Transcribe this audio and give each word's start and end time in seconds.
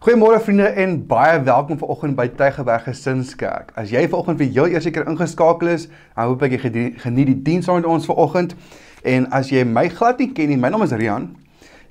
Goeiemôre 0.00 0.40
vriende 0.40 0.64
en 0.64 1.06
baie 1.06 1.42
welkom 1.44 1.76
vanoggend 1.78 2.14
by 2.16 2.24
Tygerberg 2.32 2.86
Gesinskerk. 2.88 3.74
As 3.76 3.90
jy 3.92 4.00
vanoggend 4.08 4.38
vir 4.40 4.48
jou 4.56 4.62
eerste 4.72 4.88
keer 4.96 5.04
ingeskakel 5.12 5.68
is, 5.74 5.82
dan 6.14 6.30
hoop 6.30 6.40
ek 6.46 6.54
jy 6.54 6.84
geniet 7.02 7.28
die 7.28 7.34
diens 7.44 7.68
saam 7.68 7.82
met 7.82 7.88
ons 7.92 8.08
vanoggend. 8.08 8.54
En 9.04 9.26
as 9.36 9.50
jy 9.52 9.60
my 9.68 9.90
glad 9.92 10.22
nie 10.24 10.30
ken 10.32 10.48
nie, 10.48 10.56
my 10.56 10.70
naam 10.72 10.86
is 10.86 10.96
Rian 10.96 11.28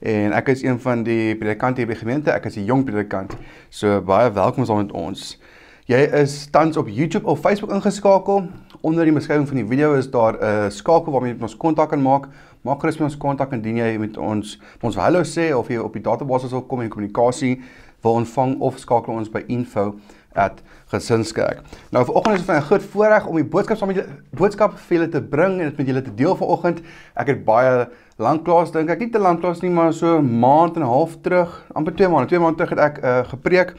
en 0.01 0.33
ek 0.33 0.49
is 0.55 0.65
een 0.65 0.81
van 0.81 1.05
die 1.05 1.35
predikante 1.37 1.83
hier 1.83 1.91
by 1.91 1.99
die 1.99 2.01
gemeente. 2.01 2.33
Ek 2.33 2.49
is 2.49 2.57
'n 2.57 2.65
jong 2.65 2.81
predikant. 2.89 3.37
So 3.69 4.01
baie 4.01 4.33
welkom 4.33 4.65
saam 4.65 4.81
met 4.81 4.91
ons. 4.91 5.37
Jy 5.85 6.01
is 6.21 6.47
tans 6.49 6.77
op 6.77 6.87
YouTube 6.89 7.27
of 7.27 7.39
Facebook 7.39 7.71
ingeskakel. 7.71 8.49
Onder 8.81 9.05
die 9.05 9.13
beskrywing 9.13 9.47
van 9.47 9.57
die 9.57 9.67
video 9.67 9.93
is 9.93 10.09
daar 10.09 10.33
'n 10.33 10.71
skakel 10.71 11.11
waarmee 11.11 11.29
jy 11.29 11.35
met 11.35 11.43
ons 11.43 11.57
kontak 11.57 11.89
kan 11.89 12.01
maak. 12.01 12.27
Maak 12.61 12.79
gerus 12.79 12.97
met 12.97 13.07
ons 13.07 13.17
kontak 13.17 13.53
indien 13.53 13.77
jy 13.77 13.97
met 13.97 14.17
ons 14.17 14.59
ons 14.81 14.95
hallo 14.95 15.21
sê 15.21 15.53
of 15.55 15.67
jy 15.67 15.77
op 15.77 15.93
die 15.93 16.01
database 16.01 16.49
wil 16.49 16.61
kom 16.61 16.81
en 16.81 16.89
kommunikasie 16.89 17.61
wil 18.01 18.11
ontvang 18.11 18.59
of 18.59 18.79
skakel 18.79 19.13
ons 19.13 19.31
by 19.31 19.43
info@gesinskerk. 19.47 21.61
Nou 21.91 22.05
vanoggend 22.05 22.39
is 22.39 22.45
dit 22.45 22.55
'n 22.55 22.61
groot 22.61 22.83
voorreg 22.83 23.25
om 23.25 23.35
die 23.35 23.45
boodskap 23.45 23.77
saam 23.77 23.87
met 23.87 23.97
julle 23.97 24.09
boodskap 24.31 24.77
vir 24.77 24.97
julle 24.97 25.09
te 25.09 25.21
bring 25.21 25.59
en 25.59 25.65
dit 25.67 25.77
met 25.77 25.87
julle 25.87 26.01
te 26.01 26.13
deel 26.13 26.35
vanoggend. 26.35 26.81
Ek 27.15 27.27
het 27.27 27.45
baie 27.45 27.87
lanklaas 28.17 28.71
dink 28.71 28.89
ek 28.89 28.99
nie 28.99 29.09
te 29.09 29.19
lanklaas 29.19 29.61
nie, 29.61 29.71
maar 29.71 29.93
so 29.93 30.17
'n 30.17 30.39
maand 30.39 30.75
en 30.75 30.81
'n 30.81 30.85
half 30.85 31.17
terug, 31.21 31.65
amper 31.73 31.95
2 31.95 32.09
maande, 32.09 32.27
2 32.27 32.39
maande 32.39 32.57
terug 32.57 32.69
het 32.69 32.79
ek 32.79 33.03
uh, 33.03 33.23
gepreek 33.23 33.73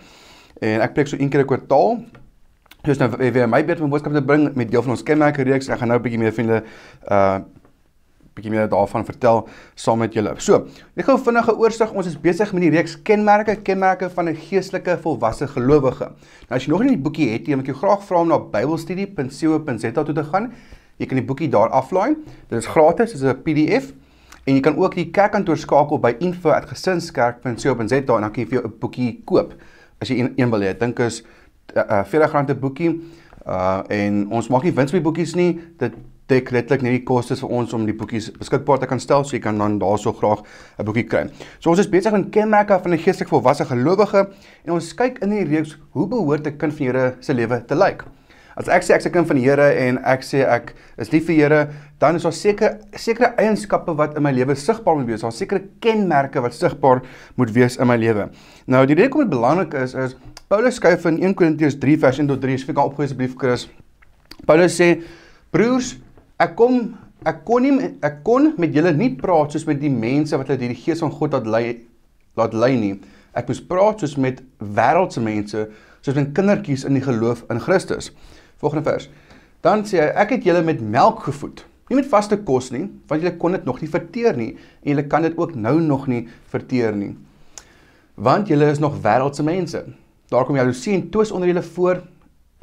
en 0.61 0.81
ek 0.81 0.93
preek 0.93 1.07
so 1.07 1.17
een 1.19 1.29
keer 1.29 1.41
'n 1.41 1.47
kwartaal. 1.47 1.99
Dus 2.83 2.99
nou 2.99 3.11
weer 3.17 3.49
my 3.49 3.65
beurt 3.65 3.81
om 3.81 3.91
boodskap 3.91 4.13
te 4.13 4.23
bring 4.23 4.55
met 4.55 4.71
deel 4.71 4.83
van 4.83 4.91
ons 4.91 5.03
kenmerke 5.03 5.43
reeks. 5.43 5.69
Ek 5.69 5.79
gaan 5.79 5.89
nou 5.89 5.99
'n 5.99 6.03
bietjie 6.03 6.19
meer 6.19 6.33
vir 6.33 6.45
julle 6.45 6.63
uh 7.11 7.39
bietjie 8.35 8.53
meer 8.53 8.69
daarvan 8.71 9.05
vertel 9.05 9.49
saam 9.75 9.99
met 9.99 10.15
julle. 10.15 10.35
So, 10.39 10.67
ek 10.97 11.09
gou 11.09 11.17
vinnige 11.19 11.55
oorsig. 11.59 11.93
Ons 11.93 12.07
is 12.07 12.19
besig 12.21 12.53
met 12.53 12.63
die 12.63 12.71
reeks 12.71 12.97
kenmerke, 13.03 13.57
kenmerke 13.67 14.11
van 14.11 14.29
'n 14.29 14.37
geestelike 14.37 14.99
volwasse 15.03 15.47
gelowige. 15.47 16.13
Nou 16.49 16.57
as 16.57 16.65
jy 16.65 16.71
nog 16.71 16.83
nie 16.83 16.97
die 16.97 17.03
boekie 17.03 17.33
het 17.33 17.47
nie, 17.47 17.57
moet 17.57 17.69
ek 17.69 17.75
jou 17.75 17.79
graag 17.79 18.05
vra 18.05 18.21
om 18.21 18.29
na 18.29 18.39
bybelstudie.co.za 18.39 20.05
toe 20.05 20.15
te 20.15 20.25
gaan. 20.25 20.53
Jy 20.99 21.07
kan 21.07 21.17
die 21.17 21.27
boekie 21.27 21.49
daar 21.49 21.71
aflaai. 21.71 22.17
Dit 22.49 22.59
is 22.59 22.67
gratis, 22.67 23.13
dit 23.13 23.23
is 23.23 23.29
'n 23.29 23.43
PDF. 23.43 23.93
En 24.45 24.55
jy 24.55 24.61
kan 24.61 24.77
ook 24.77 24.95
die 24.95 25.11
kerkkantoor 25.11 25.57
skakel 25.57 25.99
by 25.99 26.17
info@gesinskerk.co.za 26.19 27.97
en 27.97 28.05
dan 28.07 28.33
kan 28.33 28.43
jy 28.43 28.47
vir 28.47 28.61
jou 28.61 28.65
'n 28.67 28.79
boekie 28.79 29.23
koop 29.25 29.55
as 30.01 30.09
jy 30.09 30.19
een, 30.19 30.33
een 30.37 30.51
wil 30.51 30.61
hê. 30.61 30.73
Ek 30.73 30.81
dink 30.81 30.99
is 30.99 31.23
uh, 31.75 31.83
uh, 31.83 32.05
R40 32.05 32.49
'n 32.49 32.61
boekie. 32.61 33.01
Uh 33.47 33.83
en 33.89 34.27
ons 34.31 34.49
maak 34.49 34.63
nie 34.63 34.73
wins 34.73 34.93
by 34.93 35.01
boekies 35.01 35.35
nie. 35.35 35.61
Dit 35.79 35.95
dek 36.31 36.53
letterlik 36.55 36.85
net 36.87 36.95
die 36.95 37.05
kostes 37.07 37.43
vir 37.43 37.51
ons 37.61 37.75
om 37.77 37.85
die 37.89 37.97
boekies 37.97 38.31
beskikbaar 38.39 38.81
te 38.83 38.89
kan 38.91 39.03
stel, 39.03 39.25
so 39.27 39.37
jy 39.37 39.43
kan 39.45 39.59
dan 39.59 39.79
daarso 39.83 40.13
graag 40.13 40.45
'n 40.79 40.85
boekie 40.85 41.09
kry. 41.09 41.27
So 41.59 41.71
ons 41.71 41.81
is 41.81 41.91
besig 41.91 42.13
met 42.13 42.31
kenmerke 42.31 42.79
van 42.83 42.93
'n 42.93 42.99
geestelik 42.99 43.29
volwasse 43.29 43.65
gelowige 43.65 44.29
en 44.65 44.73
ons 44.73 44.95
kyk 44.95 45.19
in 45.23 45.31
die 45.31 45.45
reeks 45.45 45.77
hoe 45.93 46.07
behoort 46.07 46.47
'n 46.47 46.57
kind 46.57 46.73
van 46.73 46.79
die 46.79 46.91
Here 46.91 47.17
se 47.21 47.35
lewe 47.35 47.65
te 47.67 47.75
lyk. 47.75 48.05
As 48.57 48.69
ek 48.69 48.83
sê 48.83 48.95
ek's 48.95 49.07
'n 49.07 49.13
kind 49.13 49.27
van 49.27 49.37
die 49.37 49.45
Here 49.45 49.73
en 49.89 49.99
ek 50.05 50.23
sê 50.23 50.45
ek 50.47 50.75
is 50.99 51.11
lief 51.13 51.27
vir 51.27 51.35
die 51.35 51.43
Here, 51.43 51.69
dan 51.99 52.17
is 52.17 52.23
daar 52.23 52.33
seker 52.33 52.79
sekere 52.95 53.35
eienskappe 53.37 53.95
wat 53.97 54.17
in 54.17 54.23
my 54.23 54.33
lewe 54.33 54.55
sigbaar 54.55 54.97
moet 54.97 55.07
wees. 55.07 55.21
Daar 55.21 55.33
sekere 55.33 55.63
kenmerke 55.81 56.41
wat 56.41 56.55
sigbaar 56.55 57.03
moet 57.37 57.51
wees 57.53 57.77
in 57.77 57.87
my 57.87 57.97
lewe. 57.97 58.31
Nou 58.67 58.87
die 58.87 58.95
rede 58.95 59.09
hoekom 59.09 59.31
dit 59.31 59.31
belangrik 59.31 59.75
is 59.75 59.95
is 59.95 60.17
Paulus 60.49 60.75
skryf 60.75 61.05
in 61.07 61.23
1 61.23 61.35
Korintiërs 61.35 61.79
3 61.79 61.99
vers 61.99 62.19
1 62.19 62.27
tot 62.27 62.41
3, 62.41 62.55
as 62.55 62.65
jy 62.67 62.75
kan 62.75 62.85
opgee 62.85 63.05
asseblief 63.05 63.37
Chris. 63.39 63.69
Paulus 64.47 64.75
sê 64.81 65.01
broers 65.51 65.97
Ek 66.41 66.57
kom 66.57 66.81
ek 67.29 67.43
kon 67.45 67.67
nie 67.67 67.89
ek 68.07 68.23
kon 68.25 68.55
met 68.61 68.73
julle 68.73 68.95
nie 68.97 69.11
praat 69.19 69.53
soos 69.53 69.67
met 69.69 69.81
die 69.83 69.93
mense 69.93 70.37
wat 70.41 70.49
uit 70.55 70.63
die 70.63 70.77
gees 70.79 71.03
van 71.05 71.13
God 71.13 71.37
laat 71.37 71.49
lei 71.53 71.65
laat 72.39 72.55
lei 72.57 72.73
nie. 72.81 72.95
Ek 73.37 73.51
moes 73.51 73.61
praat 73.61 74.01
soos 74.01 74.17
met 74.17 74.41
wêreldse 74.59 75.21
mense, 75.23 75.67
soos 76.01 76.17
met 76.17 76.33
kindertjies 76.37 76.87
in 76.89 76.97
die 76.97 77.05
geloof 77.05 77.45
in 77.53 77.61
Christus. 77.61 78.11
Volgende 78.63 78.87
vers. 78.89 79.11
Dan 79.61 79.85
sê 79.85 80.01
hy 80.01 80.09
ek 80.23 80.39
het 80.39 80.49
julle 80.49 80.63
met 80.65 80.81
melk 80.81 81.27
gevoed, 81.27 81.61
nie 81.91 81.99
met 81.99 82.09
vaste 82.09 82.39
kos 82.47 82.71
nie, 82.73 82.87
want 83.11 83.21
julle 83.21 83.37
kon 83.43 83.53
dit 83.53 83.67
nog 83.69 83.83
nie 83.83 83.91
verteer 83.93 84.39
nie 84.39 84.55
en 84.55 84.95
julle 84.95 85.05
kan 85.13 85.27
dit 85.27 85.37
ook 85.37 85.53
nou 85.59 85.77
nog 85.85 86.09
nie 86.09 86.23
verteer 86.53 86.97
nie. 86.97 87.13
Want 88.17 88.49
julle 88.49 88.71
is 88.73 88.81
nog 88.81 88.97
wêreldse 89.05 89.45
mense. 89.45 89.85
Daar 90.33 90.47
kom 90.49 90.57
jaloesie 90.57 90.97
en 90.97 91.09
twis 91.13 91.33
onder 91.35 91.51
julle 91.51 91.63
voor. 91.75 92.01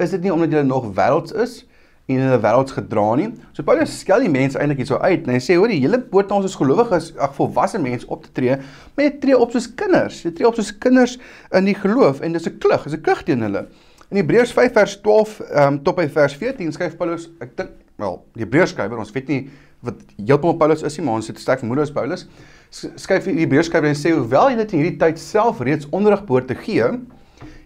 Is 0.02 0.10
dit 0.14 0.24
nie 0.24 0.34
omdat 0.34 0.54
julle 0.54 0.66
nog 0.66 0.90
wêrelds 0.96 1.34
is? 1.36 1.60
En 2.08 2.16
in 2.16 2.32
'n 2.32 2.40
wêreld 2.40 2.70
gedra 2.72 3.14
nie. 3.14 3.28
So 3.52 3.62
Paulus 3.62 3.98
skel 4.00 4.20
die 4.20 4.30
mense 4.30 4.58
eintlik 4.58 4.78
hierso 4.80 4.96
uit 4.96 5.26
en 5.26 5.34
hy 5.34 5.40
sê 5.40 5.56
hoor 5.56 5.68
die 5.68 5.80
hele 5.80 5.98
boot 5.98 6.30
ons 6.32 6.44
as 6.44 6.56
gelowiges, 6.56 7.12
ag 7.18 7.34
volwasse 7.34 7.78
mense 7.78 8.06
op 8.08 8.22
te 8.22 8.32
tree, 8.32 8.56
maar 8.94 9.04
jy 9.04 9.18
tree 9.20 9.38
op 9.38 9.50
soos 9.50 9.74
kinders. 9.74 10.22
Jy 10.22 10.32
tree 10.32 10.48
op 10.48 10.54
soos 10.54 10.72
kinders 10.78 11.18
in 11.52 11.64
die 11.64 11.74
geloof 11.74 12.20
en 12.20 12.32
dis 12.32 12.46
'n 12.46 12.58
klug, 12.58 12.84
dis 12.84 12.94
'n 12.94 13.02
klug 13.02 13.22
teen 13.22 13.42
hulle. 13.42 13.66
In 14.10 14.16
Hebreërs 14.16 14.52
5 14.52 14.72
vers 14.72 15.00
12 15.00 15.40
ehm 15.40 15.72
um, 15.72 15.82
tot 15.82 15.96
by 15.96 16.08
vers 16.08 16.34
14 16.34 16.72
skryf 16.72 16.96
Paulus, 16.96 17.28
ek 17.40 17.56
dink 17.56 17.70
wel, 17.96 18.24
die 18.34 18.44
Hebreërs 18.44 18.70
skrywer, 18.70 18.98
ons 18.98 19.12
weet 19.12 19.28
nie 19.28 19.50
wat 19.80 19.94
heeltemal 20.16 20.56
Paulus 20.56 20.82
is 20.82 20.96
nie, 20.96 21.04
maar 21.04 21.14
ons 21.20 21.28
het 21.28 21.38
sterk 21.38 21.58
vermoed 21.58 21.78
as 21.78 21.92
Paulus. 21.92 22.26
Skryf 22.70 23.24
die 23.24 23.36
Hebreërs 23.42 23.66
skrywer 23.66 23.88
en 23.88 23.98
sê 23.98 24.14
hoewel 24.14 24.48
jy 24.50 24.56
dit 24.56 24.72
in 24.72 24.78
hierdie 24.78 24.98
tyd 24.98 25.18
self 25.18 25.60
reeds 25.60 25.86
onderrig 25.90 26.24
behoort 26.24 26.48
te 26.48 26.54
gee, 26.54 26.88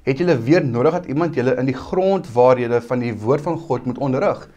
het 0.02 0.18
julle 0.18 0.38
weer 0.38 0.64
nodig 0.64 0.92
dat 0.92 1.06
iemand 1.06 1.34
julle 1.34 1.56
in 1.56 1.66
die 1.66 1.76
grondwaarhede 1.78 2.80
van 2.82 2.98
die 2.98 3.14
woord 3.14 3.40
van 3.40 3.58
God 3.58 3.86
moet 3.86 3.98
onderrig. 3.98 4.48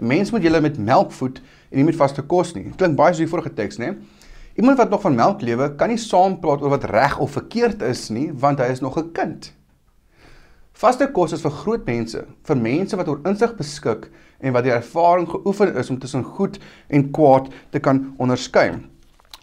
'n 0.00 0.06
Mens 0.06 0.30
moet 0.30 0.42
julle 0.42 0.60
met 0.60 0.78
melk 0.78 1.12
voed 1.12 1.40
en 1.70 1.76
nie 1.76 1.84
met 1.84 1.96
vaste 1.96 2.22
kos 2.22 2.54
nie. 2.54 2.72
Klink 2.76 2.96
baie 2.96 3.12
soos 3.12 3.18
die 3.18 3.28
vorige 3.28 3.54
teks, 3.54 3.78
né? 3.78 3.94
Iemand 4.54 4.78
wat 4.78 4.90
nog 4.90 5.00
van 5.00 5.14
melk 5.14 5.40
lewe, 5.42 5.74
kan 5.74 5.88
nie 5.88 5.98
saam 5.98 6.40
praat 6.40 6.62
oor 6.62 6.70
wat 6.70 6.84
reg 6.84 7.18
of 7.18 7.30
verkeerd 7.30 7.82
is 7.82 8.08
nie, 8.10 8.32
want 8.32 8.58
hy 8.58 8.70
is 8.70 8.80
nog 8.80 8.98
'n 8.98 9.12
kind. 9.12 9.52
Vaste 10.72 11.06
kos 11.12 11.32
is 11.32 11.42
vir 11.42 11.50
groot 11.50 11.86
mense, 11.86 12.24
vir 12.42 12.56
mense 12.56 12.96
wat 12.96 13.08
oor 13.08 13.20
insig 13.24 13.56
beskik 13.56 14.10
en 14.40 14.52
wat 14.52 14.64
die 14.64 14.72
ervaring 14.72 15.28
geoefen 15.28 15.76
is 15.76 15.90
om 15.90 15.98
tussen 15.98 16.24
goed 16.24 16.58
en 16.88 17.10
kwaad 17.10 17.48
te 17.70 17.78
kan 17.78 18.14
onderskei. 18.18 18.72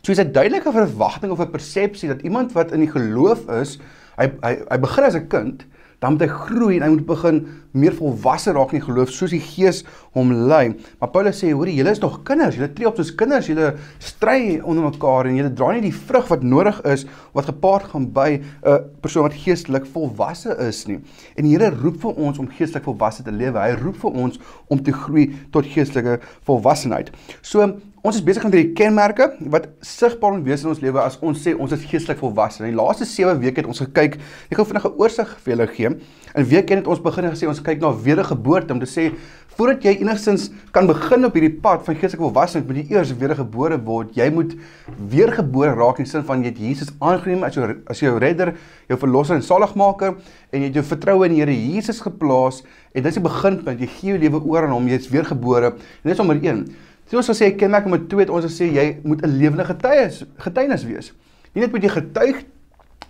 So 0.03 0.11
is 0.11 0.19
'n 0.19 0.31
duidelike 0.31 0.71
verwagting 0.71 1.31
of 1.31 1.39
'n 1.39 1.51
persepsie 1.51 2.09
dat 2.09 2.21
iemand 2.21 2.51
wat 2.51 2.71
in 2.71 2.79
die 2.79 2.91
geloof 2.91 3.49
is, 3.49 3.79
hy 4.17 4.31
hy 4.41 4.53
hy 4.69 4.77
begin 4.77 5.03
as 5.03 5.15
'n 5.15 5.27
kind, 5.27 5.65
dan 6.01 6.15
moet 6.15 6.23
hy 6.25 6.31
groei 6.33 6.77
en 6.79 6.83
hy 6.87 6.89
moet 6.95 7.05
begin 7.05 7.39
meer 7.77 7.93
volwasse 7.93 8.51
raak 8.55 8.71
in 8.73 8.79
die 8.79 8.87
geloof 8.87 9.11
soos 9.13 9.35
die 9.35 9.41
Gees 9.41 9.83
hom 10.17 10.31
lei. 10.49 10.73
Maar 10.99 11.11
Paulus 11.13 11.37
sê, 11.43 11.51
hoorie, 11.53 11.75
julle 11.77 11.93
is 11.93 12.01
nog 12.01 12.23
kinders, 12.25 12.57
julle 12.57 12.71
tree 12.73 12.89
op 12.89 12.97
soos 12.97 13.11
kinders, 13.15 13.51
julle 13.51 13.75
stry 14.01 14.57
onder 14.57 14.87
mekaar 14.89 15.29
en 15.29 15.37
julle 15.37 15.51
dra 15.53 15.69
nie 15.75 15.83
die 15.85 15.93
vrug 15.93 16.25
wat 16.33 16.41
nodig 16.41 16.79
is 16.89 17.05
wat 17.37 17.51
gepaard 17.51 17.91
gaan 17.93 18.09
by 18.15 18.41
'n 18.41 18.81
persoon 19.05 19.29
wat 19.29 19.37
geestelik 19.37 19.85
volwasse 19.85 20.57
is 20.67 20.87
nie. 20.87 20.99
En 21.37 21.45
die 21.45 21.53
Here 21.53 21.69
roep 21.69 22.01
vir 22.01 22.17
ons 22.17 22.39
om 22.39 22.49
geestelik 22.49 22.83
volwasse 22.83 23.23
te 23.23 23.31
lewe. 23.31 23.59
Hy 23.59 23.77
roep 23.77 23.97
vir 23.97 24.11
ons 24.11 24.39
om 24.69 24.81
te 24.81 24.91
groei 24.91 25.35
tot 25.51 25.65
geestelike 25.65 26.19
volwassenheid. 26.47 27.11
So 27.41 27.77
Ons 28.01 28.17
is 28.17 28.23
besig 28.25 28.41
met 28.47 28.55
hierdie 28.55 28.73
kenmerke 28.73 29.27
wat 29.53 29.67
sigbaar 29.85 30.31
moet 30.33 30.47
wees 30.47 30.63
in 30.65 30.71
ons 30.71 30.79
lewe 30.81 30.97
as 31.03 31.19
ons 31.21 31.37
sê 31.37 31.51
ons 31.53 31.69
is 31.75 31.83
geestelik 31.85 32.17
volwasse. 32.17 32.63
In 32.63 32.71
die 32.71 32.77
laaste 32.79 33.05
7 33.05 33.37
weke 33.43 33.61
het 33.61 33.67
ons 33.69 33.83
gekyk, 33.83 34.15
ek 34.49 34.57
gou 34.57 34.65
vinnig 34.65 34.87
'n 34.89 34.97
oorsig 34.97 35.35
vir 35.43 35.53
julle 35.53 35.67
gee. 35.69 35.89
In 36.33 36.47
week 36.49 36.71
1 36.71 36.81
het 36.81 36.87
ons 36.87 36.99
begin 36.99 37.29
gesê 37.29 37.47
ons 37.47 37.61
kyk 37.61 37.79
na 37.79 37.93
wedergeboorte 37.93 38.73
om 38.73 38.79
te 38.79 38.89
sê 38.89 39.13
voordat 39.55 39.83
jy 39.83 40.01
enigstens 40.01 40.49
kan 40.71 40.87
begin 40.87 41.25
op 41.25 41.33
hierdie 41.35 41.61
pad 41.61 41.85
van 41.85 41.95
geestelike 41.95 42.23
volwassenheid, 42.23 42.67
moet 42.67 42.77
jy 42.77 42.95
eers 42.95 43.13
wedergebore 43.13 43.77
word. 43.77 44.15
Jy 44.15 44.29
moet 44.31 44.55
weergebore 44.97 45.75
raak 45.75 45.99
in 45.99 46.05
die 46.05 46.11
sin 46.11 46.23
van 46.23 46.41
jy 46.41 46.49
het 46.49 46.57
Jesus 46.57 46.89
aangeneem 46.99 47.43
as 47.43 47.53
jou 47.53 47.75
as 47.87 47.99
jou 47.99 48.17
redder, 48.17 48.55
jou 48.89 48.97
verlosser 48.97 49.35
en 49.35 49.43
saligmaker 49.43 50.15
en 50.51 50.59
jy 50.59 50.67
het 50.71 50.73
jou 50.73 50.83
vertroue 50.83 51.25
in 51.25 51.35
Here 51.35 51.53
Jesus 51.53 52.01
geplaas 52.01 52.63
en 52.95 53.03
dis 53.03 53.13
die 53.13 53.21
beginpunt. 53.21 53.79
Jy 53.79 53.87
gee 53.87 54.09
jou 54.09 54.17
lewe 54.17 54.41
oor 54.41 54.63
aan 54.63 54.71
hom, 54.73 54.87
jy 54.87 54.97
is 54.97 55.09
weergebore. 55.09 55.75
En 56.01 56.09
dis 56.09 56.17
nommer 56.17 56.41
1. 56.41 56.65
So 57.11 57.19
ons 57.19 57.27
sê 57.35 57.49
kenmerk 57.59 57.89
nommer 57.89 58.05
2 58.07 58.23
het 58.23 58.29
ons 58.31 58.45
gesê 58.47 58.69
jy 58.71 58.85
moet 59.03 59.19
'n 59.19 59.33
lewende 59.35 59.65
getuienis 59.67 60.23
getuienis 60.39 60.83
wees. 60.87 61.11
Nie 61.53 61.63
net 61.63 61.71
moet 61.73 61.83
jy 61.83 61.89
getuig 61.91 62.37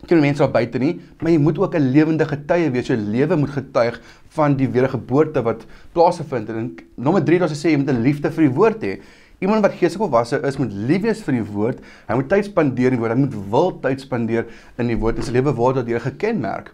teen 0.08 0.20
mense 0.20 0.42
daar 0.42 0.50
buite 0.50 0.80
nie, 0.80 1.00
maar 1.22 1.30
jy 1.30 1.38
moet 1.38 1.58
ook 1.60 1.76
'n 1.76 1.92
lewende 1.94 2.26
getuie 2.26 2.72
wees. 2.72 2.88
Jou 2.88 2.98
lewe 2.98 3.36
moet 3.38 3.50
getuig 3.50 4.02
van 4.30 4.58
die 4.58 4.68
wedergeboorte 4.68 5.44
wat 5.44 5.68
plaasgevind 5.94 6.48
het. 6.48 6.58
En 6.58 6.76
nommer 6.98 7.24
3 7.24 7.40
het 7.40 7.50
ons 7.50 7.54
gesê 7.54 7.70
jy 7.70 7.78
moet 7.78 7.92
'n 7.92 8.02
liefde 8.02 8.32
vir 8.32 8.44
die 8.44 8.56
woord 8.56 8.82
hê. 8.82 9.02
Iemand 9.40 9.62
wat 9.62 9.74
geestelik 9.74 10.10
volwasse 10.10 10.42
is, 10.48 10.58
moet 10.58 10.72
lief 10.74 11.02
wees 11.02 11.22
vir 11.22 11.34
die 11.34 11.44
woord. 11.44 11.80
Hy 12.08 12.16
moet 12.16 12.30
tyd 12.30 12.46
spandeer 12.46 12.92
in 12.92 12.98
die 12.98 13.00
woord. 13.00 13.12
Hy 13.12 13.20
moet 13.20 13.50
wil 13.52 13.80
tyd 13.80 14.02
spandeer 14.02 14.46
in 14.78 14.88
die 14.88 14.98
woord. 14.98 15.24
Sy 15.24 15.32
lewe 15.32 15.54
word 15.54 15.76
daardeur 15.76 16.00
gekenmerk. 16.00 16.74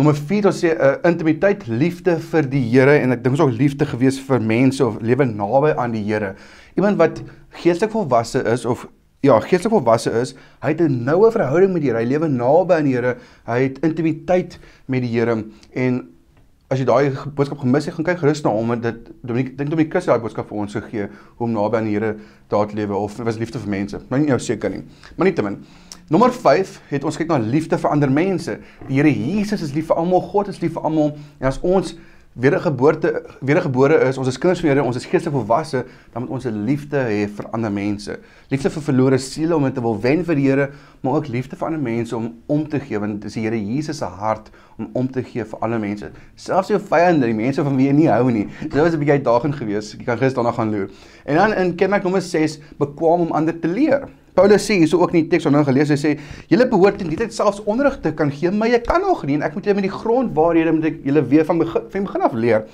Nommer 0.00 0.16
4 0.16 0.46
ons 0.48 0.56
sê 0.56 0.70
'n 0.72 0.80
uh, 0.80 0.94
intimiteit, 1.04 1.66
liefde 1.68 2.14
vir 2.30 2.46
die 2.48 2.62
Here 2.72 2.94
en 3.02 3.12
ek 3.12 3.20
dink 3.20 3.34
ons 3.36 3.42
ook 3.44 3.52
liefde 3.52 3.84
gewees 3.84 4.16
vir 4.16 4.40
mense 4.40 4.80
of 4.80 4.94
lewe 5.04 5.26
naby 5.28 5.74
aan 5.76 5.92
die 5.92 6.00
Here. 6.06 6.30
Iemand 6.72 6.96
wat 6.96 7.20
geestelik 7.60 7.92
volwasse 7.92 8.40
is 8.48 8.64
of 8.64 8.86
ja, 9.20 9.36
geestelik 9.44 9.74
volwasse 9.74 10.08
is, 10.22 10.32
hy 10.64 10.72
het 10.72 10.80
'n 10.80 11.04
noue 11.04 11.28
verhouding 11.30 11.74
met 11.74 11.82
die 11.82 11.90
Here. 11.90 12.00
Hy 12.00 12.08
lewe 12.08 12.28
naby 12.32 12.78
aan 12.78 12.88
die 12.88 12.94
Here. 12.96 13.18
Hy 13.44 13.58
het 13.60 13.78
intimiteit 13.84 14.58
met 14.88 15.02
die 15.04 15.12
Here 15.12 15.36
en 15.74 16.08
as 16.70 16.78
jy 16.78 16.86
daai 16.86 17.12
boodskap 17.36 17.58
gemis 17.60 17.84
het, 17.84 17.94
gaan 17.94 18.08
kyk 18.08 18.22
gerus 18.24 18.42
na 18.42 18.50
hom 18.56 18.72
en 18.72 18.80
dit 18.80 19.12
Dominiek 19.20 19.52
dink 19.58 19.68
Dominiek 19.68 19.92
kus 19.92 20.06
daai 20.08 20.18
boodskap 20.18 20.48
vir 20.48 20.56
ons 20.56 20.72
gegee 20.72 21.10
hoe 21.36 21.44
om 21.44 21.52
naby 21.52 21.76
aan 21.76 21.84
die 21.84 21.98
Here 21.98 22.16
te 22.48 22.74
lewe 22.74 22.96
of 22.96 23.18
was 23.18 23.36
liefde 23.36 23.58
vir 23.58 23.68
mense. 23.68 24.00
Maar 24.08 24.18
nie 24.18 24.28
nou 24.28 24.40
seker 24.40 24.70
nie. 24.70 24.82
Maar 25.16 25.26
nietemin 25.26 25.60
Nommer 26.10 26.32
5 26.32 26.80
het 26.90 27.04
ons 27.06 27.14
kyk 27.14 27.28
na 27.30 27.36
liefde 27.38 27.76
vir 27.78 27.92
ander 27.94 28.10
mense. 28.10 28.56
Die 28.88 28.96
Here 28.96 29.10
Jesus 29.14 29.60
is 29.62 29.76
lief 29.76 29.92
vir 29.92 29.98
almal, 30.00 30.24
God 30.32 30.48
is 30.50 30.56
lief 30.58 30.72
vir 30.74 30.88
almal. 30.88 31.12
En 31.38 31.46
as 31.46 31.60
ons 31.62 31.92
wedergeboorte 32.34 33.12
wedergebore 33.46 34.00
is, 34.08 34.18
ons 34.18 34.26
is 34.26 34.38
kinders 34.42 34.58
van 34.58 34.66
die 34.66 34.72
Here, 34.72 34.86
ons 34.88 34.98
is 34.98 35.06
geestelik 35.06 35.36
volwasse, 35.36 35.84
dan 36.10 36.24
moet 36.24 36.32
ons 36.34 36.48
'n 36.50 36.64
liefde 36.66 36.98
hê 36.98 37.28
vir 37.30 37.46
ander 37.54 37.70
mense. 37.70 38.18
Liefde 38.50 38.70
vir 38.70 38.82
verlore 38.82 39.18
siele 39.18 39.54
om 39.54 39.62
dit 39.62 39.74
te 39.74 39.80
wil 39.80 40.00
wen 40.00 40.24
vir 40.24 40.34
die 40.34 40.48
Here, 40.48 40.70
maar 41.00 41.14
ook 41.14 41.28
liefde 41.28 41.56
vir 41.56 41.66
ander 41.66 41.80
mense 41.80 42.16
om 42.16 42.34
om 42.46 42.68
te 42.68 42.80
gee 42.80 42.98
want 42.98 43.22
dit 43.22 43.30
is 43.30 43.34
die 43.34 43.42
Here 43.42 43.64
Jesus 43.74 43.98
se 43.98 44.04
hart 44.04 44.50
om 44.78 44.90
om 44.92 45.06
te 45.08 45.22
gee 45.22 45.44
vir 45.44 45.58
ander 45.60 45.78
mense. 45.78 46.10
Selfs 46.34 46.68
jou 46.68 46.80
vyande, 46.80 47.26
die 47.26 47.34
mense 47.34 47.62
van 47.62 47.76
wie 47.76 47.86
jy 47.86 47.92
nie 47.92 48.08
hou 48.08 48.30
nie. 48.30 48.48
Dit 48.62 48.82
was 48.82 48.94
'n 48.94 48.98
bietjie 48.98 49.22
uitdagend 49.22 49.54
geweest. 49.54 49.92
Jy 49.98 50.04
kan 50.04 50.18
gister 50.18 50.42
daarna 50.42 50.56
gaan 50.56 50.70
loer. 50.70 50.90
En 51.24 51.36
dan 51.36 51.54
in 51.54 51.76
kenmerk 51.76 52.02
nommer 52.02 52.22
6, 52.22 52.58
bekwam 52.78 53.20
om 53.20 53.32
ander 53.32 53.60
te 53.60 53.68
leer. 53.68 54.08
Paulus 54.34 54.66
sê 54.66 54.78
hierso 54.78 55.00
ook 55.00 55.14
in 55.14 55.24
die 55.24 55.30
teks 55.32 55.44
wat 55.44 55.54
nou 55.54 55.64
gelees 55.64 55.90
hy 55.90 55.98
sê 56.00 56.12
julle 56.48 56.66
behoort 56.70 57.00
in 57.02 57.08
die 57.12 57.18
tyd 57.18 57.34
selfs 57.34 57.62
onderrig 57.64 58.00
te 58.00 58.12
kan 58.16 58.30
gee, 58.30 58.50
maar 58.50 58.68
jy 58.68 58.80
kan 58.86 59.00
nog 59.00 59.24
nie 59.26 59.38
en 59.38 59.42
ek 59.42 59.54
moet 59.54 59.64
julle 59.64 59.80
met 59.80 59.88
die 59.88 59.94
grondwaarhede 59.94 60.74
moet 60.76 60.90
ek 60.92 61.00
julle 61.04 61.24
weer 61.32 61.44
van 61.48 61.58
begin 61.58 61.88
van 61.90 62.06
begin 62.08 62.26
af 62.28 62.32
leer. 62.34 62.66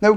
Nou 0.00 0.16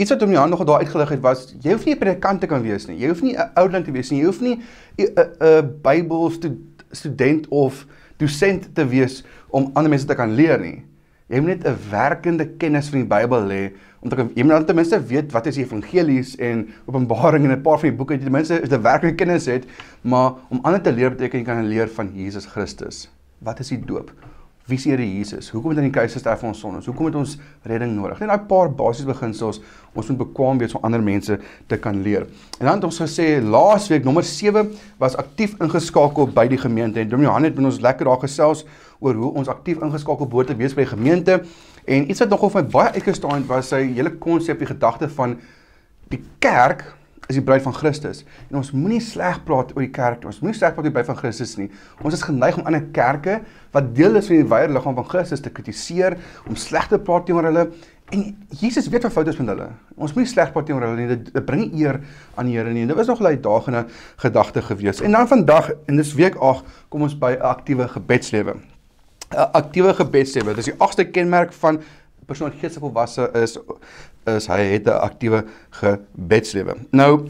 iets 0.00 0.10
wat 0.14 0.20
hom 0.24 0.32
Johan 0.32 0.50
nog 0.50 0.64
daar 0.64 0.84
uitgelig 0.84 1.08
het 1.16 1.20
was 1.24 1.54
jy 1.60 1.72
hoef 1.72 1.84
nie 1.84 1.94
'n 1.94 1.98
predikant 1.98 2.40
te 2.40 2.46
kan 2.46 2.62
wees 2.62 2.86
nie. 2.86 2.96
Jy 2.98 3.08
hoef 3.08 3.22
nie 3.22 3.36
'n 3.36 3.50
ouderling 3.54 3.84
te 3.84 3.92
wees 3.92 4.10
nie. 4.10 4.20
Jy 4.20 4.26
hoef 4.26 4.40
nie 4.40 4.60
'n 4.96 5.10
'n 5.40 5.80
Bybelstudent 5.82 7.48
of 7.48 7.86
dosent 8.16 8.74
te 8.74 8.86
wees 8.86 9.24
om 9.50 9.70
ander 9.74 9.90
mense 9.90 10.06
te 10.06 10.14
kan 10.14 10.34
leer 10.34 10.60
nie. 10.60 10.84
Jy 11.30 11.38
moet 11.38 11.62
net 11.62 11.66
'n 11.66 11.78
werkende 11.90 12.46
kennis 12.58 12.88
van 12.90 13.04
die 13.04 13.08
Bybel 13.08 13.50
hê 13.54 13.72
om 14.02 14.08
te 14.10 14.16
kan 14.16 14.30
jy 14.34 14.42
moet 14.42 14.66
ten 14.66 14.74
minste 14.74 14.98
weet 14.98 15.30
wat 15.32 15.46
is 15.46 15.54
die 15.54 15.64
evangelies 15.64 16.36
en 16.36 16.68
Openbaring 16.86 17.44
en 17.44 17.52
'n 17.52 17.62
paar 17.62 17.78
van 17.78 17.88
die 17.88 17.96
boeke 17.96 18.18
ten 18.18 18.32
minste 18.32 18.60
is 18.60 18.70
'n 18.70 18.82
werklike 18.82 19.14
kennis 19.14 19.46
het, 19.46 19.64
maar 20.02 20.34
om 20.50 20.58
ander 20.62 20.82
te 20.82 20.92
leer 20.92 21.10
beteken 21.10 21.38
jy 21.38 21.44
kan 21.44 21.66
leer 21.66 21.88
van 21.88 22.10
Jesus 22.14 22.46
Christus. 22.46 23.08
Wat 23.38 23.60
is 23.60 23.68
die 23.68 23.84
doop? 23.84 24.10
Wie 24.66 24.76
is 24.78 24.84
Here 24.84 25.02
Jesus? 25.02 25.48
Hoekom 25.50 25.70
het 25.70 25.78
hy 25.78 25.84
in 25.84 25.90
die 25.90 25.94
kruis 25.96 26.12
gesterf 26.12 26.40
vir 26.40 26.48
ons 26.48 26.60
sondes? 26.62 26.86
Hoekom 26.86 27.06
het 27.06 27.14
ons 27.14 27.38
redding 27.66 27.94
nodig? 27.96 28.20
Net 28.20 28.28
daai 28.28 28.46
paar 28.46 28.68
basiese 28.70 29.08
beginsels 29.08 29.60
ons 29.94 30.08
moet 30.08 30.18
bekwam 30.18 30.58
wees 30.58 30.74
om 30.74 30.84
ander 30.86 31.02
mense 31.02 31.38
te 31.66 31.76
kan 31.76 32.02
leer. 32.02 32.28
En 32.60 32.66
dan 32.68 32.74
het 32.74 32.84
ons 32.84 33.00
gesê 33.02 33.40
laasweek 33.42 34.04
nommer 34.04 34.22
7 34.22 34.70
was 34.98 35.16
aktief 35.18 35.56
ingeskakel 35.58 36.30
by 36.36 36.46
die 36.52 36.58
gemeente 36.58 37.00
en 37.00 37.08
Dominee 37.08 37.30
Johan 37.30 37.48
het 37.48 37.58
met 37.58 37.70
ons 37.72 37.80
lekker 37.82 38.06
daar 38.06 38.22
gesels 38.22 38.62
oor 39.00 39.14
hoe 39.14 39.32
ons 39.42 39.48
aktief 39.48 39.80
ingeskakel 39.82 40.28
behoort 40.30 40.52
te 40.52 40.56
wees 40.56 40.76
by 40.76 40.84
die 40.84 40.94
gemeente. 40.94 41.40
En 41.84 42.08
iets 42.10 42.20
wat 42.20 42.32
nogal 42.32 42.52
vir 42.54 42.62
my 42.62 42.70
baie 42.76 42.94
uitgestaan 43.00 43.46
was 43.48 43.72
sy 43.72 43.82
hele 43.96 44.12
konsep, 44.22 44.58
die 44.60 44.70
gedagte 44.70 45.08
van 45.16 45.38
die 46.12 46.22
kerk 46.38 46.84
is 47.30 47.38
die 47.38 47.44
bruid 47.46 47.62
van 47.62 47.74
Christus. 47.76 48.24
En 48.50 48.58
ons 48.60 48.72
moenie 48.74 49.00
sleg 49.04 49.38
praat 49.46 49.70
oor 49.76 49.84
die 49.84 49.92
kerk 49.94 50.20
nie. 50.20 50.30
Ons 50.32 50.40
moenie 50.42 50.58
sleg 50.58 50.74
praat 50.74 50.82
oor 50.82 50.90
die 50.90 50.96
bruid 50.96 51.08
van 51.12 51.18
Christus 51.20 51.54
nie. 51.60 51.68
Ons 52.02 52.18
is 52.18 52.26
geneig 52.26 52.58
om 52.58 52.66
ander 52.66 52.82
kerke 52.96 53.38
wat 53.74 53.92
deel 53.94 54.18
is 54.18 54.30
van 54.30 54.42
die 54.42 54.48
wye 54.50 54.70
liggaam 54.72 54.98
van 54.98 55.06
Christus 55.12 55.44
te 55.44 55.52
kritiseer, 55.54 56.18
om 56.50 56.58
sleg 56.58 56.90
te 56.90 56.98
praat 56.98 57.28
teenoor 57.28 57.46
hulle. 57.50 57.66
En 58.10 58.24
Jesus 58.58 58.88
weet 58.90 59.06
wat 59.06 59.14
fout 59.14 59.30
is 59.30 59.38
met 59.38 59.52
hulle. 59.52 59.68
Ons 59.94 60.16
moenie 60.16 60.30
sleg 60.32 60.50
praat 60.54 60.66
teenoor 60.66 60.88
hulle 60.88 60.98
nie. 60.98 61.06
Dit, 61.12 61.30
dit 61.36 61.46
bring 61.46 61.68
eer 61.78 62.00
aan 62.34 62.50
die 62.50 62.58
Here 62.58 62.74
nie. 62.74 62.82
En 62.82 62.90
dit 62.90 62.98
was 62.98 63.12
nog 63.12 63.22
'n 63.22 63.30
uitdagende 63.30 63.86
gedagte 64.16 64.62
gewees. 64.62 65.00
En 65.00 65.12
dan 65.12 65.28
vandag, 65.28 65.70
en 65.86 65.96
dis 65.96 66.14
week 66.14 66.34
8, 66.34 66.64
kom 66.88 67.02
ons 67.02 67.18
by 67.18 67.36
'n 67.38 67.42
aktiewe 67.42 67.88
gebedslewe. 67.88 68.56
'n 69.30 69.50
aktiewe 69.52 69.94
gebedslewe. 69.94 70.54
Dit 70.54 70.58
is 70.66 70.72
die 70.72 70.78
agste 70.78 71.04
kenmerk 71.04 71.52
van 71.52 71.80
persoon 72.26 72.50
geestelik 72.50 72.86
volwasse 72.86 73.30
is 73.38 73.58
is 74.26 74.46
hy 74.46 74.60
het 74.74 74.86
'n 74.86 75.00
aktiewe 75.00 75.44
gebedslewe. 75.70 76.74
Nou 76.90 77.28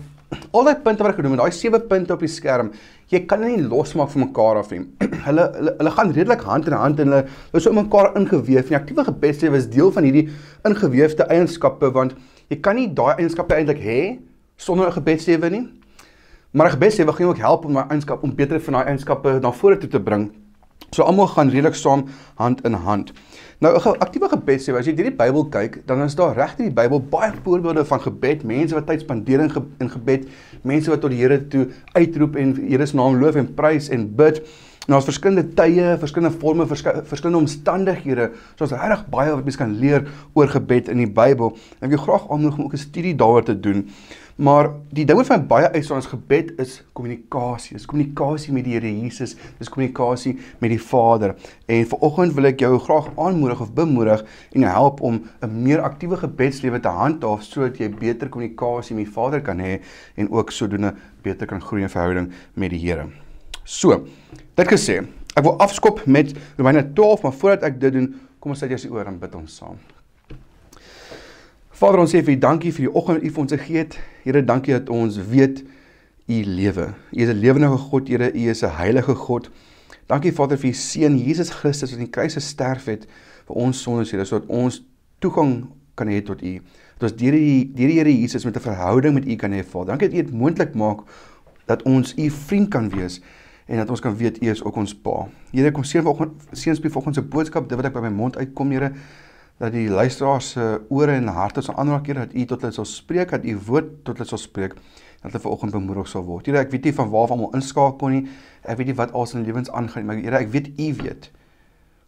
al 0.50 0.64
die 0.64 0.76
punte 0.76 1.02
wat 1.02 1.12
ek 1.12 1.18
genoem 1.20 1.32
het, 1.32 1.40
daai 1.40 1.52
sewe 1.52 1.80
punte 1.80 2.12
op 2.12 2.20
die 2.20 2.28
skerm, 2.28 2.70
jy 3.10 3.26
kan 3.26 3.40
nie 3.40 3.62
losmaak 3.62 4.10
van 4.10 4.20
mekaar 4.20 4.56
af 4.56 4.70
nie. 4.70 4.86
hulle, 5.26 5.50
hulle 5.56 5.74
hulle 5.78 5.90
gaan 5.90 6.12
redelik 6.12 6.40
hand 6.40 6.66
in 6.66 6.72
hand 6.72 7.00
en 7.00 7.08
hulle 7.08 7.26
is 7.52 7.62
so 7.62 7.72
mekaar 7.72 8.16
ingeweef. 8.16 8.68
Die 8.68 8.76
aktiewe 8.76 9.04
gebedslewe 9.04 9.56
is 9.56 9.68
deel 9.68 9.92
van 9.92 10.04
hierdie 10.04 10.28
ingeweefde 10.64 11.26
eienskappe 11.28 11.92
want 11.92 12.14
jy 12.48 12.60
kan 12.60 12.76
nie 12.76 12.88
daai 12.88 13.16
eienskappe 13.18 13.54
eintlik 13.54 13.82
hê 13.84 14.18
sonder 14.56 14.86
'n 14.88 14.92
gebedslewe 14.92 15.50
nie. 15.50 15.68
Maar 16.52 16.66
'n 16.66 16.78
gebedslewe 16.78 17.12
gaan 17.12 17.26
jou 17.26 17.34
ook 17.34 17.44
help 17.44 17.64
om 17.64 17.74
daai 17.74 17.88
eienskap 17.90 18.22
om 18.22 18.34
beter 18.34 18.60
van 18.60 18.72
daai 18.72 18.86
eienskappe 18.86 19.40
na 19.40 19.52
vore 19.52 19.78
toe 19.78 19.88
te 19.90 20.00
bring 20.00 20.30
So 20.90 21.02
almal 21.02 21.28
gaan 21.30 21.50
redelik 21.52 21.74
saam 21.74 22.08
hand 22.34 22.64
in 22.64 22.72
hand. 22.72 23.12
Nou 23.60 23.76
'n 23.76 23.98
aktiewe 24.00 24.28
gebed 24.28 24.60
sê 24.60 24.74
as 24.74 24.86
jy 24.86 24.94
hierdie 24.96 25.16
Bybel 25.16 25.44
kyk, 25.48 25.86
dan 25.86 26.02
is 26.02 26.14
daar 26.14 26.34
regtig 26.34 26.66
die 26.66 26.74
Bybel 26.74 27.00
baie 27.00 27.32
voorbeelde 27.44 27.84
van 27.84 28.00
gebed, 28.00 28.42
mense 28.44 28.74
wat 28.74 28.86
tyd 28.86 29.00
spandeer 29.00 29.40
in, 29.40 29.50
ge 29.50 29.62
in 29.78 29.90
gebed, 29.90 30.28
mense 30.62 30.90
wat 30.90 31.00
tot 31.00 31.10
die 31.10 31.20
Here 31.20 31.48
toe 31.48 31.68
uitroep 31.92 32.36
en 32.36 32.56
Here 32.56 32.86
se 32.86 32.96
naam 32.96 33.20
loof 33.20 33.36
en 33.36 33.54
prys 33.54 33.88
en 33.88 34.16
bid. 34.16 34.42
Nou 34.88 34.96
as 34.96 35.04
verskillende 35.04 35.44
tye, 35.54 35.96
verskillende 36.00 36.38
forme, 36.40 36.64
verskillende 36.66 37.42
omstandighede, 37.42 38.30
so 38.56 38.64
ons 38.64 38.72
regtig 38.72 39.02
baie 39.12 39.34
wat 39.34 39.44
mens 39.44 39.58
kan 39.60 39.74
leer 39.76 40.06
oor 40.32 40.48
gebed 40.48 40.88
in 40.88 41.02
die 41.02 41.10
Bybel. 41.20 41.52
Ek 41.84 41.92
wil 41.92 42.00
graag 42.00 42.24
aanmoedig 42.30 42.58
om 42.58 42.64
ook 42.64 42.74
'n 42.78 42.86
studie 42.88 43.14
daaroor 43.14 43.44
te 43.44 43.60
doen. 43.60 43.84
Maar 44.40 44.70
die 44.88 45.04
ding 45.04 45.18
wat 45.18 45.28
van 45.28 45.46
baie 45.46 45.68
uit 45.68 45.90
ons 45.90 46.06
gebed 46.06 46.52
is 46.58 46.82
kommunikasie. 46.92 47.76
Dis 47.76 47.86
kommunikasie 47.86 48.54
met 48.56 48.64
die 48.64 48.72
Here 48.72 48.88
Jesus, 48.88 49.36
dis 49.58 49.68
kommunikasie 49.68 50.38
met 50.58 50.70
die 50.70 50.80
Vader. 50.80 51.36
En 51.66 51.86
vanoggend 51.86 52.34
wil 52.34 52.44
ek 52.44 52.60
jou 52.60 52.78
graag 52.78 53.10
aanmoedig 53.16 53.60
of 53.60 53.74
bemoedig 53.74 54.24
en 54.52 54.62
help 54.62 55.00
om 55.00 55.22
'n 55.42 55.62
meer 55.62 55.80
aktiewe 55.80 56.16
gebedslewe 56.16 56.80
te 56.80 56.88
handhaaf 56.88 57.42
sodat 57.42 57.78
jy 57.78 57.90
beter 57.90 58.28
kommunikasie 58.28 58.96
met 58.96 59.04
die 59.04 59.12
Vader 59.12 59.42
kan 59.42 59.58
hê 59.58 59.80
en 60.16 60.30
ook 60.30 60.50
sodoende 60.50 60.94
beter 61.22 61.46
kan 61.46 61.60
groei 61.60 61.82
in 61.82 61.88
verhouding 61.88 62.32
met 62.54 62.70
die 62.70 62.78
Here. 62.78 63.29
So, 63.70 63.94
dit 64.58 64.66
gesê, 64.66 64.96
ek 65.38 65.44
wil 65.46 65.54
afskop 65.62 66.02
met 66.10 66.32
Romeine 66.58 66.82
12, 66.96 67.22
maar 67.22 67.34
voordat 67.38 67.68
ek 67.68 67.76
dit 67.78 67.94
doen, 67.94 68.08
kom 68.42 68.50
ons 68.50 68.58
sit 68.58 68.72
eers 68.72 68.86
oor 68.90 69.06
en 69.06 69.18
bid 69.20 69.34
ons 69.38 69.58
saam. 69.60 69.76
Vader, 71.78 72.02
ons 72.02 72.10
sê 72.10 72.18
vir 72.26 72.34
U 72.34 72.40
dankie 72.42 72.72
vir 72.74 72.88
die 72.88 72.90
oggend 72.90 73.20
wat 73.20 73.28
U 73.28 73.30
vir 73.36 73.42
ons 73.44 73.54
gegee 73.54 73.84
het. 73.84 73.94
Here, 74.24 74.42
dankie 74.44 74.74
dat 74.74 74.90
ons 74.90 75.20
weet 75.30 75.62
U 76.26 76.40
lewe. 76.48 76.88
U 77.14 77.22
is 77.22 77.30
'n 77.30 77.38
lewende 77.38 77.70
God, 77.70 78.08
Here. 78.08 78.32
U 78.34 78.50
is 78.50 78.64
'n 78.64 78.74
heilige 78.74 79.14
God. 79.14 79.50
Dankie 80.08 80.32
Vader 80.32 80.58
vir 80.58 80.70
U 80.70 80.72
seun 80.74 81.16
Jesus 81.16 81.50
Christus 81.50 81.92
wat 81.92 82.00
aan 82.00 82.06
die 82.06 82.10
kruis 82.10 82.34
gesterf 82.34 82.84
het 82.86 83.06
vir 83.46 83.56
ons 83.56 83.82
sondes, 83.82 84.10
Here, 84.10 84.24
sodat 84.24 84.48
ons 84.48 84.82
toegang 85.20 85.70
kan 85.94 86.08
hê 86.08 86.20
tot 86.22 86.42
U. 86.42 86.60
Dat 86.98 87.12
ons 87.12 87.20
deur 87.22 87.32
die 87.32 87.70
deur 87.72 87.88
die 87.88 87.98
Here 87.98 88.10
Jesus 88.10 88.44
met 88.44 88.56
'n 88.56 88.60
verhouding 88.60 89.14
met 89.14 89.26
U 89.26 89.36
kan 89.36 89.52
hê, 89.52 89.62
Vader. 89.62 89.96
Dankie 89.96 90.08
dat 90.08 90.18
U 90.18 90.22
dit 90.22 90.32
moontlik 90.32 90.74
maak 90.74 91.06
dat 91.66 91.82
ons 91.82 92.14
U 92.18 92.30
vriend 92.30 92.68
kan 92.68 92.90
wees 92.90 93.20
en 93.70 93.78
dat 93.78 93.90
ons 93.90 94.02
kan 94.02 94.16
weet 94.18 94.40
U 94.42 94.48
is 94.50 94.62
ook 94.66 94.76
ons 94.82 94.94
Pa. 94.98 95.28
Here, 95.54 95.70
kom 95.70 95.86
seën 95.86 96.02
vanoggend 96.02 96.48
seën 96.50 96.74
spesifiek 96.74 96.96
vanoggend 96.96 97.20
se 97.20 97.22
boodskap, 97.22 97.68
dit 97.70 97.78
wat 97.78 97.86
ek 97.90 97.94
by 97.94 98.02
my 98.08 98.14
mond 98.14 98.38
uitkom, 98.40 98.72
Here 98.74 98.90
dat 99.60 99.74
die 99.76 99.90
luisteraars 99.92 100.54
se 100.54 100.66
ore 100.88 101.12
en 101.12 101.28
harte 101.36 101.60
sal 101.60 101.76
aanraak 101.76 102.06
hier 102.08 102.16
dat 102.22 102.32
u 102.32 102.44
tot 102.48 102.62
hulle 102.64 102.72
sal 102.72 102.86
spreek 102.88 103.34
dat 103.34 103.44
u 103.44 103.58
woord 103.66 103.90
tot 104.08 104.16
hulle 104.16 104.28
sal 104.28 104.40
spreek 104.40 104.72
dat 105.20 105.26
hulle 105.28 105.42
vanoggend 105.44 105.74
bemoedig 105.76 106.08
sal 106.08 106.24
word. 106.24 106.48
Here 106.48 106.62
ek 106.62 106.72
weet 106.72 106.88
nie 106.88 106.94
van 106.96 107.10
waar 107.12 107.28
of 107.28 107.34
almal 107.36 107.52
inskakel 107.58 108.08
nie. 108.14 108.22
Ek 108.64 108.80
weet 108.80 108.88
nie 108.88 108.96
wat 108.96 109.12
al 109.12 109.28
se 109.28 109.38
lewens 109.38 109.68
aangaan 109.70 110.08
maar 110.08 110.16
Here 110.16 110.40
ek 110.40 110.48
weet 110.54 110.72
u 110.80 110.88
weet. 111.02 111.28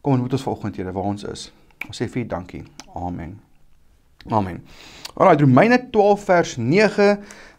Kom 0.01 0.17
en 0.17 0.25
moet 0.25 0.33
ons 0.33 0.47
vanoggend 0.49 0.81
Here 0.81 0.95
waar 0.97 1.11
ons 1.13 1.27
is. 1.29 1.51
Ons 1.87 2.01
sê 2.01 2.09
vir 2.09 2.25
u 2.25 2.27
dankie. 2.33 2.63
Amen. 2.97 3.37
Amen. 4.31 4.63
Alraai 5.13 5.37
Romeine 5.45 5.79
12 5.93 6.25
vers 6.25 6.57
9 6.57 7.11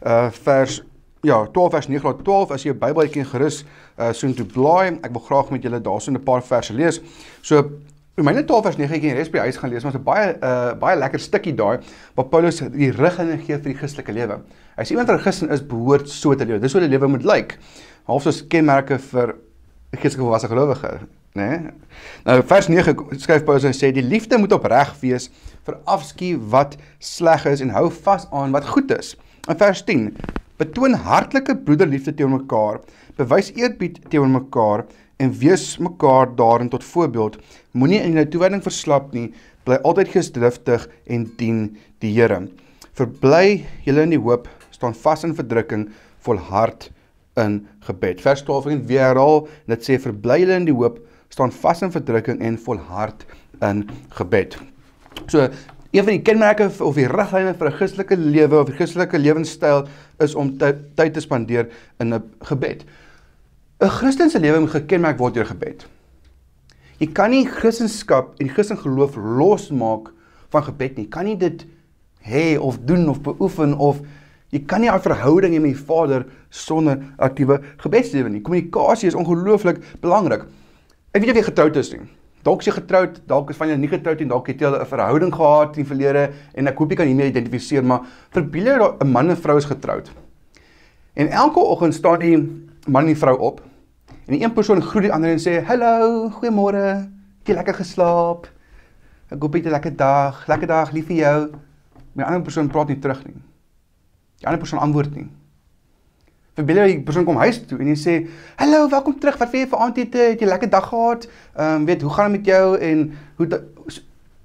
uh 0.02 0.32
vers 0.42 0.82
ja 1.24 1.48
12 1.52 1.72
vers 1.72 1.88
9 1.88 2.02
tot 2.04 2.24
12 2.24 2.52
as 2.52 2.64
jy 2.64 2.74
'n 2.74 2.80
Bybeltjie 2.80 3.24
gerus 3.24 3.64
uh 3.98 4.12
soontoe 4.12 4.46
blaai. 4.46 5.00
Ek 5.04 5.12
wil 5.12 5.24
graag 5.24 5.50
met 5.52 5.64
julle 5.64 5.80
daarso 5.80 6.12
'n 6.12 6.24
paar 6.24 6.44
verse 6.44 6.74
lees. 6.74 7.02
So 7.42 7.64
Romeine 8.16 8.44
12 8.46 8.64
vers 8.64 8.78
9 8.78 8.96
ek 8.96 9.04
in 9.04 9.16
Respi 9.16 9.40
huis 9.40 9.58
gaan 9.58 9.70
lees, 9.70 9.84
maar 9.84 9.94
'n 9.96 10.04
baie 10.04 10.36
uh 10.42 10.74
baie 10.80 10.98
lekker 10.98 11.20
stukkie 11.20 11.56
daai 11.56 11.80
waar 12.16 12.26
Paulus 12.26 12.60
die 12.60 12.92
riglyne 12.92 13.38
gee 13.38 13.58
vir 13.58 13.72
die 13.72 13.78
Christelike 13.78 14.12
lewe. 14.12 14.42
Sê 14.78 14.92
iemand 14.92 15.10
'n 15.10 15.20
Christen 15.20 15.50
is, 15.50 15.62
behoort 15.62 16.10
so 16.10 16.36
te 16.36 16.46
lewe. 16.46 16.60
Dis 16.60 16.74
hoe 16.74 16.82
'n 16.82 16.90
lewe 16.90 17.08
moet 17.08 17.24
lyk. 17.24 17.58
Half 18.06 18.24
soos 18.24 18.48
kenmerke 18.48 19.00
vir 19.00 19.36
'n 19.94 19.98
geestelike 19.98 20.28
volwasse 20.28 20.48
gelowige, 20.48 21.00
né? 21.34 21.50
Nee? 21.50 21.72
Nou 22.26 22.44
vers 22.44 22.68
9 22.68 22.96
skryf 23.18 23.44
Paulus 23.44 23.64
en 23.64 23.74
sê 23.74 23.94
die 23.94 24.04
liefde 24.04 24.38
moet 24.38 24.52
opreg 24.52 24.94
wees, 25.00 25.32
verafskuw 25.64 26.50
wat 26.50 26.76
sleg 27.00 27.46
is 27.46 27.62
en 27.62 27.70
hou 27.70 27.90
vas 27.90 28.28
aan 28.32 28.52
wat 28.52 28.68
goed 28.68 28.92
is. 28.98 29.16
In 29.48 29.58
vers 29.58 29.84
10 29.84 30.16
betoon 30.62 30.98
hartlike 31.06 31.56
broederliefde 31.66 32.14
teenoor 32.14 32.42
mekaar, 32.42 32.82
bewys 33.18 33.52
eerbied 33.58 34.00
teenoor 34.10 34.32
mekaar 34.34 34.86
en 35.22 35.34
wees 35.40 35.78
mekaar 35.82 36.32
daarin 36.38 36.70
tot 36.70 36.84
voorbeeld. 36.84 37.38
Moenie 37.72 38.02
in 38.04 38.18
jou 38.20 38.26
toewyding 38.36 38.64
verslap 38.66 39.14
nie, 39.14 39.30
bly 39.64 39.80
altyd 39.88 40.12
geesdriftig 40.14 40.88
en 41.08 41.28
dien 41.40 41.64
die 42.04 42.12
Here. 42.16 42.42
Verbly 42.98 43.64
julle 43.88 44.06
in 44.06 44.14
die 44.14 44.22
hoop, 44.22 44.50
staan 44.74 44.94
vas 44.94 45.24
in 45.26 45.34
verdrukking, 45.38 45.88
volhard 46.26 46.90
in 47.42 47.64
gebed. 47.88 48.22
Vers 48.22 48.44
12 48.46 48.70
en 48.74 48.84
weer 48.90 49.08
herhaal, 49.10 49.48
dit 49.72 49.88
sê 49.88 49.98
verbly 50.02 50.44
julle 50.44 50.60
in 50.62 50.68
die 50.70 50.76
hoop, 50.76 51.00
staan 51.34 51.54
vas 51.64 51.82
in 51.82 51.94
verdrukking 51.94 52.44
en 52.46 52.60
volhard 52.62 53.26
in 53.66 53.88
gebed. 54.20 54.58
So 55.26 55.48
een 55.94 56.04
van 56.04 56.16
die 56.16 56.24
kenmerke 56.26 56.66
of 56.82 56.96
die 56.98 57.06
riglyne 57.06 57.54
vir 57.54 57.68
'n 57.70 57.78
Christelike 57.78 58.18
lewe 58.18 58.60
of 58.60 58.70
'n 58.70 58.74
Christelike 58.74 59.18
lewenstyl 59.20 59.88
is 60.20 60.36
om 60.36 60.58
tyd 60.58 61.14
te 61.14 61.20
spandeer 61.20 61.70
in 62.00 62.14
'n 62.14 62.24
gebed. 62.42 62.84
'n 63.80 63.90
Christen 63.90 64.30
se 64.30 64.40
lewe 64.40 64.60
moet 64.60 64.70
gekenmerk 64.72 65.18
word 65.18 65.34
deur 65.34 65.46
gebed. 65.46 65.86
Jy 66.98 67.08
kan 67.12 67.30
nie 67.30 67.46
Christendom 67.46 68.34
en 68.38 68.50
Christen 68.50 68.78
geloof 68.78 69.16
losmaak 69.16 70.12
van 70.50 70.64
gebed 70.64 70.96
nie. 70.96 71.06
Jy 71.06 71.10
kan 71.10 71.26
nie 71.26 71.38
dit 71.38 71.66
hê 72.24 72.58
of 72.60 72.80
doen 72.86 73.10
of 73.10 73.22
beoefen 73.22 73.78
of 73.78 74.00
jy 74.50 74.64
kan 74.66 74.82
nie 74.82 74.90
'n 74.90 75.00
verhouding 75.00 75.54
hê 75.54 75.60
met 75.62 75.74
die 75.74 75.86
Vader 75.86 76.26
sonder 76.50 76.98
aktiewe 77.18 77.62
gebedslewe 77.78 78.30
nie. 78.30 78.42
Kommunikasie 78.42 79.08
is 79.08 79.16
ongelooflik 79.16 79.78
belangrik. 80.02 80.46
Ek 81.12 81.22
weet 81.22 81.28
jy 81.28 81.34
wie 81.34 81.44
getroud 81.44 81.76
is 81.76 81.92
nie. 81.92 82.02
Dalk 82.44 82.60
is 82.60 82.68
jy 82.68 82.74
getroud, 82.76 83.22
dalk 83.28 83.54
is 83.54 83.58
van 83.58 83.70
jou 83.72 83.78
nie 83.80 83.88
getroud 83.88 84.20
en 84.20 84.32
dalk 84.34 84.50
het 84.52 84.60
jy 84.60 84.68
'n 84.68 84.86
verhouding 84.86 85.32
gehad 85.32 85.78
in 85.78 85.84
die 85.84 85.88
verlede 85.88 86.34
en 86.54 86.68
ek 86.68 86.78
hoop 86.78 86.90
jy 86.90 86.96
kan 86.96 87.08
hiermee 87.08 87.32
identifiseer, 87.32 87.84
maar 87.84 88.02
verbeel 88.32 88.66
jou 88.66 88.98
'n 89.00 89.12
man 89.12 89.30
en 89.30 89.38
vrou 89.38 89.58
is 89.58 89.66
getroud. 89.66 90.12
En 91.16 91.28
elke 91.28 91.60
oggend 91.60 91.94
staan 91.94 92.20
die 92.20 92.38
man 92.88 93.04
en 93.04 93.14
die 93.14 93.18
vrou 93.18 93.38
op 93.38 93.62
en 94.28 94.34
die 94.34 94.44
een 94.44 94.54
persoon 94.54 94.82
groet 94.82 95.04
die 95.04 95.14
ander 95.14 95.30
en 95.30 95.40
sê: 95.40 95.64
"Hallo, 95.64 96.30
goeiemôre. 96.30 97.08
Het 97.40 97.48
jy 97.48 97.54
lekker 97.54 97.74
geslaap? 97.74 98.48
Ek 99.30 99.42
hoop 99.42 99.54
jy 99.54 99.60
het 99.60 99.68
'n 99.68 99.72
lekker 99.72 99.96
dag. 99.96 100.48
Lekker 100.48 100.68
dag, 100.68 100.92
lief 100.92 101.06
vir 101.08 101.16
jou." 101.16 101.52
Maar 102.14 102.26
die 102.26 102.34
ander 102.34 102.42
persoon 102.42 102.68
praat 102.68 102.88
nie 102.88 103.00
terug 103.00 103.26
nie. 103.26 103.36
Die 104.40 104.48
ander 104.48 104.60
persoon 104.60 104.80
antwoord 104.80 105.16
nie. 105.16 105.30
Verbeel 106.54 106.84
jy 106.86 106.98
persoon 107.02 107.26
kom 107.26 107.40
huis 107.42 107.58
toe 107.66 107.80
en 107.82 107.88
jy 107.90 107.96
sê: 107.98 108.16
"Hallo, 108.62 108.86
welkom 108.90 109.20
terug. 109.20 109.38
Wat 109.42 109.52
wil 109.52 109.64
jy 109.64 109.68
vir 109.70 109.80
aandete? 109.80 110.18
Het 110.18 110.40
jy 110.42 110.48
lekker 110.48 110.70
dag 110.70 110.88
gehad? 110.88 111.28
Ehm 111.58 111.82
um, 111.82 111.86
weet, 111.86 112.02
hoe 112.02 112.14
gaan 112.14 112.32
dit 112.32 112.40
met 112.42 112.46
jou 112.46 112.78
en 112.78 113.18
hoe 113.36 113.48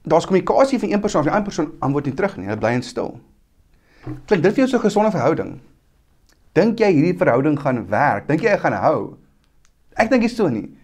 daar's 0.08 0.24
kommunikasie 0.24 0.78
van 0.78 0.92
een 0.92 1.00
persoon, 1.00 1.22
die 1.22 1.30
ander 1.30 1.44
persoon 1.44 1.72
antwoord 1.78 2.04
nie 2.04 2.14
terug 2.14 2.36
nie. 2.36 2.46
Hulle 2.46 2.58
bly 2.58 2.72
in 2.72 2.82
stil. 2.82 3.20
Klink 4.24 4.42
dit 4.42 4.52
vir 4.52 4.64
jou 4.64 4.68
so 4.68 4.76
'n 4.76 4.88
gesonde 4.88 5.10
verhouding? 5.10 5.60
Dink 6.52 6.78
jy 6.78 6.92
hierdie 6.92 7.18
verhouding 7.18 7.60
gaan 7.60 7.88
werk? 7.88 8.28
Dink 8.28 8.40
jy 8.40 8.50
hy 8.50 8.58
gaan 8.58 8.72
hou? 8.72 9.16
Ek 9.94 10.10
dink 10.10 10.22
nie 10.22 10.28
so 10.28 10.48
nie. 10.48 10.74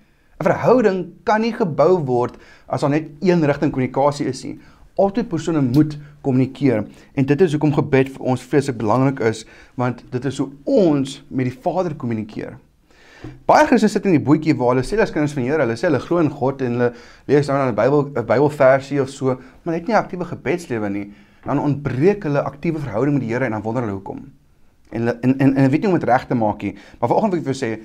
'n 0.40 0.44
Verhouding 0.44 1.12
kan 1.24 1.40
nie 1.40 1.52
gebou 1.52 2.04
word 2.04 2.36
as 2.66 2.80
daar 2.80 2.90
net 2.90 3.08
een 3.20 3.44
rigting 3.46 3.72
kommunikasie 3.72 4.26
is 4.26 4.44
nie 4.44 4.58
altyd 4.94 5.28
persone 5.28 5.60
moet 5.60 5.98
kommunikeer 6.22 6.84
en 7.14 7.26
dit 7.26 7.40
is 7.40 7.56
hoekom 7.56 7.72
gebed 7.74 8.12
vir 8.14 8.28
ons 8.34 8.42
vreeslik 8.42 8.78
belangrik 8.78 9.20
is 9.20 9.44
want 9.80 10.04
dit 10.10 10.24
is 10.24 10.38
hoe 10.38 10.50
ons 10.64 11.16
met 11.28 11.50
die 11.50 11.58
Vader 11.64 11.96
kommunikeer. 11.98 12.54
Baie 13.48 13.66
Christene 13.68 13.92
sit 13.92 14.06
in 14.08 14.16
die 14.18 14.22
bootjie 14.22 14.54
waar 14.58 14.74
hulle 14.74 14.84
sê 14.84 14.96
hulle 14.96 15.06
is 15.08 15.12
kinders 15.14 15.34
van 15.36 15.46
Here, 15.46 15.64
hulle 15.64 15.76
sê 15.80 15.88
hulle 15.88 16.00
glo 16.02 16.20
in 16.20 16.30
God 16.32 16.62
en 16.64 16.76
hulle 16.76 16.90
lees 17.30 17.48
dan 17.48 17.68
'n 17.68 17.76
Bybel 17.76 18.10
'n 18.12 18.26
Bybelversie 18.28 19.00
of 19.00 19.10
so, 19.10 19.36
maar 19.64 19.74
het 19.74 19.86
nie 19.88 19.94
'n 19.94 20.02
aktiewe 20.02 20.24
gebedslewe 20.24 20.88
nie. 20.90 21.12
Dan 21.44 21.60
ontbreek 21.60 22.22
hulle 22.24 22.42
aktiewe 22.42 22.78
verhouding 22.78 23.18
met 23.18 23.22
die 23.22 23.32
Here 23.32 23.44
en 23.44 23.52
dan 23.52 23.62
wonder 23.62 23.82
hulle 23.82 23.94
hoekom. 23.94 24.20
En 24.90 25.00
hulle 25.00 25.18
en 25.20 25.38
en, 25.38 25.54
en 25.54 25.70
weet 25.70 25.80
nie 25.80 25.88
hoe 25.88 25.94
om 25.94 26.00
dit 26.00 26.08
reg 26.08 26.26
te 26.26 26.34
maak 26.34 26.62
nie. 26.62 26.74
Maar 27.00 27.08
vanoggend 27.08 27.32
wil 27.32 27.40
ek 27.40 27.46
vir 27.46 27.54
sê 27.54 27.80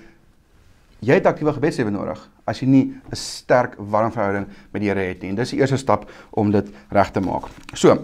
jy 1.00 1.14
het 1.14 1.26
aktiewe 1.26 1.54
gebedslewe 1.54 1.92
nodig 1.92 2.30
as 2.46 2.60
jy 2.60 2.68
nie 2.68 2.86
'n 3.12 3.16
sterk 3.16 3.76
warm 3.78 4.12
verhouding 4.12 4.48
met 4.72 4.82
die 4.82 4.90
Here 4.90 5.00
het 5.00 5.22
nie. 5.22 5.30
En 5.30 5.36
dis 5.36 5.50
die 5.50 5.60
eerste 5.60 5.78
stap 5.78 6.10
om 6.30 6.52
dit 6.52 6.68
reg 6.90 7.12
te 7.12 7.20
maak. 7.20 7.48
So, 7.74 7.98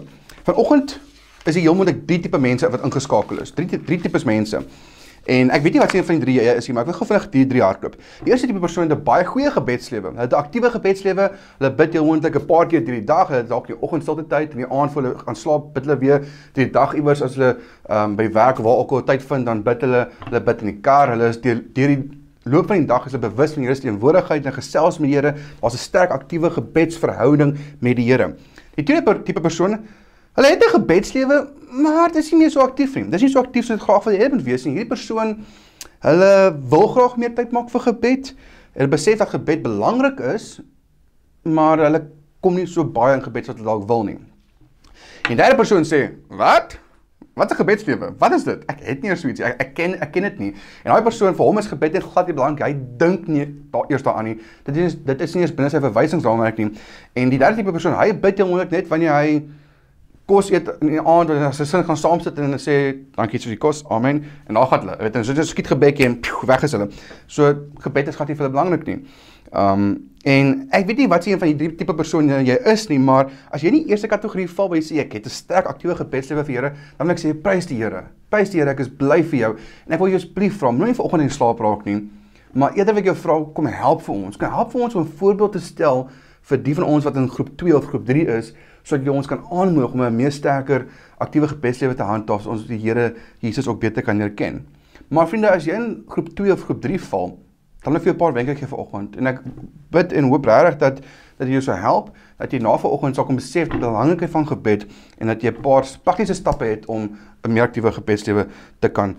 vanoggend 0.44 1.00
is 1.44 1.54
die 1.54 1.62
heel 1.62 1.74
moontlik 1.74 2.06
drie 2.06 2.20
tipe 2.20 2.38
mense 2.38 2.70
wat 2.70 2.82
ingeskakel 2.82 3.40
is. 3.40 3.50
Drie 3.50 3.66
drie 3.66 4.00
tipes 4.00 4.24
mense. 4.24 4.62
En 5.26 5.50
ek 5.50 5.62
weet 5.64 5.74
nie 5.74 5.80
wat 5.82 5.90
se 5.90 5.98
een 5.98 6.06
van 6.06 6.18
die 6.20 6.24
drie 6.24 6.34
jy 6.38 6.52
is 6.54 6.68
nie, 6.68 6.74
maar 6.74 6.84
ek 6.84 6.92
wil 6.92 6.98
gou 7.00 7.06
vinnig 7.08 7.30
die 7.32 7.46
drie 7.50 7.62
hardloop. 7.62 7.96
Die 8.22 8.30
eerste 8.30 8.46
tipe 8.46 8.60
persoon 8.62 8.88
het 8.88 8.98
'n 8.98 9.04
baie 9.04 9.24
goeie 9.24 9.50
gebedslewe. 9.50 10.08
Hulle 10.14 10.20
het 10.20 10.32
'n 10.32 10.38
aktiewe 10.38 10.70
gebedslewe. 10.70 11.30
Hulle 11.58 11.70
bid 11.70 11.92
heel 11.92 12.04
moontlik 12.04 12.36
'n 12.36 12.46
paar 12.46 12.66
keer 12.66 12.84
deur 12.84 12.94
die 12.94 13.04
dag. 13.04 13.28
Hulle 13.28 13.46
dalk 13.46 13.66
die 13.66 13.80
oggendstilte 13.80 14.26
tyd 14.26 14.52
en 14.52 14.56
die 14.56 14.70
aand 14.70 14.92
voor 14.92 15.02
hulle 15.02 15.18
gaan 15.18 15.36
slaap, 15.36 15.74
bid 15.74 15.84
hulle 15.84 15.98
weer 15.98 16.18
deur 16.52 16.64
die 16.64 16.70
dag 16.70 16.94
iewers 16.94 17.22
as 17.22 17.34
hulle 17.34 17.56
um, 17.90 18.16
by 18.16 18.30
werk 18.32 18.58
waar 18.58 18.76
ook 18.76 18.90
al 18.90 19.04
tyd 19.04 19.22
vind, 19.22 19.46
dan 19.46 19.62
bid 19.62 19.80
hulle. 19.80 20.08
Hulle 20.24 20.40
bid 20.40 20.60
in 20.60 20.66
die 20.66 20.80
kar. 20.80 21.08
Hulle 21.08 21.28
is 21.28 21.40
deur 21.40 21.62
die 21.74 22.25
loop 22.50 22.66
van 22.70 22.78
die 22.82 22.86
dag 22.86 23.06
is 23.06 23.14
hulle 23.16 23.28
bewus 23.28 23.54
van 23.54 23.64
die 23.64 23.68
Here 23.68 23.76
se 23.78 23.86
teenwoordigheid 23.86 24.46
en 24.46 24.54
gesels 24.54 24.98
met 25.00 25.10
die 25.10 25.16
Here. 25.16 25.34
Daar's 25.60 25.74
'n 25.74 25.78
sterk 25.78 26.10
aktiewe 26.10 26.50
gebedsverhouding 26.50 27.56
met 27.80 27.96
die 27.96 28.06
Here. 28.06 28.36
Die 28.76 28.84
tweede 28.84 29.22
tipe 29.22 29.40
persoon, 29.40 29.78
hulle 30.32 30.48
het 30.48 30.62
'n 30.62 30.70
gebedslewe, 30.78 31.48
maar 31.70 32.12
dit 32.12 32.22
is 32.22 32.30
nie 32.30 32.40
meer 32.40 32.50
so 32.50 32.60
aktief 32.60 32.94
nie. 32.94 33.08
Dis 33.10 33.22
nie 33.22 33.30
so 33.30 33.40
aktief 33.40 33.64
soos 33.64 33.78
dit 33.78 33.88
graag 33.88 34.04
wil 34.04 34.14
hê 34.14 34.30
moet 34.30 34.42
wees 34.42 34.64
nie. 34.64 34.72
Hierdie 34.72 34.88
persoon, 34.88 35.44
hulle 36.00 36.56
wil 36.68 36.86
graag 36.88 37.16
meer 37.16 37.34
tyd 37.34 37.52
maak 37.52 37.70
vir 37.70 37.80
gebed. 37.80 38.34
Hulle 38.72 38.88
besef 38.88 39.18
dat 39.18 39.28
gebed 39.28 39.62
belangrik 39.62 40.20
is, 40.20 40.60
maar 41.42 41.78
hulle 41.78 42.10
kom 42.40 42.54
nie 42.54 42.66
so 42.66 42.84
baie 42.84 43.14
in 43.14 43.22
gebed 43.22 43.44
soos 43.44 43.56
hulle 43.56 43.66
dalk 43.66 43.88
wil 43.88 44.04
nie. 44.04 44.18
En 45.24 45.34
die 45.34 45.36
derde 45.36 45.56
persoon 45.56 45.84
sê, 45.84 46.10
"Wat? 46.28 46.78
Wat 47.36 47.50
'n 47.50 47.54
gebedslewe? 47.54 48.14
Wat 48.18 48.32
is 48.32 48.44
dit? 48.44 48.64
Ek 48.64 48.78
het 48.80 49.02
nie 49.02 49.10
eers 49.10 49.20
so 49.20 49.28
iets. 49.28 49.40
Ek, 49.40 49.60
ek 49.60 49.74
ken 49.74 50.00
ek 50.00 50.12
ken 50.12 50.22
dit 50.22 50.38
nie. 50.38 50.54
En 50.82 50.92
daai 50.92 51.02
persoon 51.02 51.34
vir 51.34 51.44
hom 51.44 51.58
is 51.58 51.66
gebed 51.66 51.92
net 51.92 52.02
glad 52.02 52.26
nie 52.26 52.34
belangrik. 52.34 52.64
Hy 52.64 52.76
dink 52.96 53.26
nie 53.26 53.44
daar 53.70 53.84
eers 53.88 54.02
daaraan 54.02 54.24
nie. 54.24 54.40
Dit 54.64 54.76
is 54.76 54.96
dit 55.04 55.20
is 55.20 55.34
nie 55.34 55.42
eens 55.42 55.54
binne 55.54 55.70
sy 55.70 55.80
verwysingsraamwerk 55.80 56.56
nie. 56.56 56.70
En 57.12 57.28
die 57.28 57.38
derde 57.38 57.56
tipe 57.56 57.72
persoon, 57.72 57.92
hy 57.92 58.14
bid 58.20 58.40
hom 58.40 58.56
net 58.56 58.88
wanneer 58.88 59.12
hy 59.12 59.42
kos 60.26 60.50
eet 60.50 60.70
in 60.80 60.88
die 60.88 61.00
aand 61.00 61.28
wanneer 61.28 61.52
sy 61.52 61.64
sin 61.64 61.84
gaan 61.84 61.96
saam 61.96 62.20
sit 62.20 62.38
en 62.38 62.56
sê 62.58 62.96
dankie 63.18 63.38
vir 63.38 63.52
die 63.52 63.60
kos. 63.60 63.84
Amen. 63.90 64.24
En 64.48 64.54
dan 64.54 64.66
gaan 64.66 64.80
hulle, 64.80 64.96
weet 64.98 65.14
jy, 65.14 65.22
so 65.22 65.34
dit 65.34 65.46
skiet 65.46 65.66
gebedjie 65.66 66.06
en 66.06 66.20
pjoe, 66.20 66.46
weg 66.46 66.62
is 66.62 66.72
hulle. 66.72 66.88
So 67.26 67.52
gebed 67.84 68.08
is 68.08 68.16
glad 68.16 68.28
nie 68.28 68.36
vir 68.36 68.46
hulle 68.46 68.56
belangrik 68.56 68.86
nie. 68.86 69.04
Um 69.52 70.08
en 70.26 70.48
ek 70.74 70.88
weet 70.88 70.98
nie 71.02 71.08
wat 71.08 71.24
se 71.24 71.30
een 71.30 71.38
van 71.38 71.52
die 71.52 71.56
drie 71.60 71.76
tipe 71.78 71.94
persoon 71.94 72.28
jy 72.42 72.56
is 72.72 72.88
nie, 72.90 72.98
maar 72.98 73.30
as 73.54 73.62
jy 73.62 73.70
nie 73.70 73.84
eerste 73.92 74.10
kategorie 74.10 74.48
val 74.50 74.68
waar 74.72 74.80
jy 74.80 74.86
sê 74.88 74.98
ek 75.04 75.12
het 75.18 75.26
'n 75.26 75.30
sterk 75.30 75.66
aktiewe 75.70 75.94
gebedslewe 75.94 76.44
vir 76.44 76.54
Here, 76.54 76.70
dan 76.98 77.06
wil 77.06 77.14
ek 77.14 77.22
sê 77.22 77.32
prys 77.32 77.66
die 77.66 77.76
Here. 77.76 78.04
Prys 78.30 78.50
die 78.50 78.58
Here, 78.58 78.70
ek 78.70 78.80
is 78.80 78.88
bly 78.88 79.22
vir 79.22 79.38
jou. 79.38 79.56
En 79.86 79.92
ek 79.92 80.00
wil 80.00 80.08
jou 80.08 80.16
asseblief 80.16 80.58
vra, 80.58 80.70
moenie 80.72 80.94
vanoggend 80.94 81.22
in 81.22 81.30
slaap 81.30 81.60
raak 81.60 81.84
nie, 81.86 82.10
maar 82.54 82.74
eerder 82.74 82.94
wil 82.94 83.02
ek 83.02 83.06
jou 83.06 83.14
vra 83.14 83.44
kom 83.54 83.66
help 83.66 84.02
vir 84.02 84.14
ons. 84.14 84.36
Kom 84.36 84.50
help 84.50 84.72
vir 84.72 84.82
ons 84.82 84.94
om 84.94 85.02
'n 85.02 85.16
voorbeeld 85.18 85.52
te 85.52 85.60
stel 85.60 86.08
vir 86.42 86.58
die 86.58 86.74
van 86.74 86.84
ons 86.84 87.04
wat 87.04 87.16
in 87.16 87.28
groep 87.28 87.56
2 87.56 87.76
of 87.76 87.86
groep 87.86 88.06
3 88.06 88.26
is, 88.26 88.52
sodat 88.82 89.06
jy 89.06 89.12
ons 89.12 89.26
kan 89.26 89.42
aanmoedig 89.50 89.92
om 89.92 90.02
'n 90.02 90.16
meer 90.16 90.32
sterker 90.32 90.86
aktiewe 91.18 91.48
gebedslewe 91.48 91.94
te 91.94 92.02
handhaaf 92.02 92.42
sodat 92.42 92.58
ons 92.58 92.66
die 92.66 92.78
Here 92.78 93.14
Jesus 93.40 93.68
ook 93.68 93.80
beter 93.80 94.02
kan 94.02 94.18
leer 94.18 94.30
ken. 94.30 94.66
Maar 95.08 95.28
vriende, 95.28 95.50
as 95.50 95.64
jy 95.64 95.74
in 95.74 96.04
groep 96.08 96.34
2 96.34 96.52
of 96.52 96.64
groep 96.64 96.80
3 96.82 97.00
val, 97.00 97.38
Dan 97.86 97.94
wil 97.94 98.02
ek 98.02 98.06
vir 98.08 98.14
'n 98.14 98.18
paar 98.18 98.32
wenke 98.34 98.54
gee 98.58 98.66
vanoggend 98.66 99.16
en 99.16 99.26
ek 99.26 99.40
bid 99.94 100.12
en 100.12 100.24
hoop 100.24 100.44
regtig 100.44 100.78
dat 100.78 101.00
dat 101.38 101.48
jy 101.48 101.60
sou 101.60 101.76
help 101.76 102.08
dat 102.38 102.50
jy 102.50 102.58
na 102.58 102.76
vanoggend 102.76 103.14
sal 103.14 103.24
kom 103.24 103.36
besef 103.38 103.68
die 103.68 103.78
belangrikheid 103.78 104.30
van 104.30 104.46
gebed 104.46 104.86
en 105.20 105.26
dat 105.30 105.42
jy 105.42 105.52
'n 105.52 105.62
paar 105.62 105.86
praktiese 106.02 106.34
stappe 106.34 106.64
het 106.64 106.86
om 106.86 107.16
'n 107.44 107.52
meer 107.52 107.62
aktiewe 107.62 107.92
gebedslewe 107.92 108.46
te 108.80 108.88
kan 108.88 109.14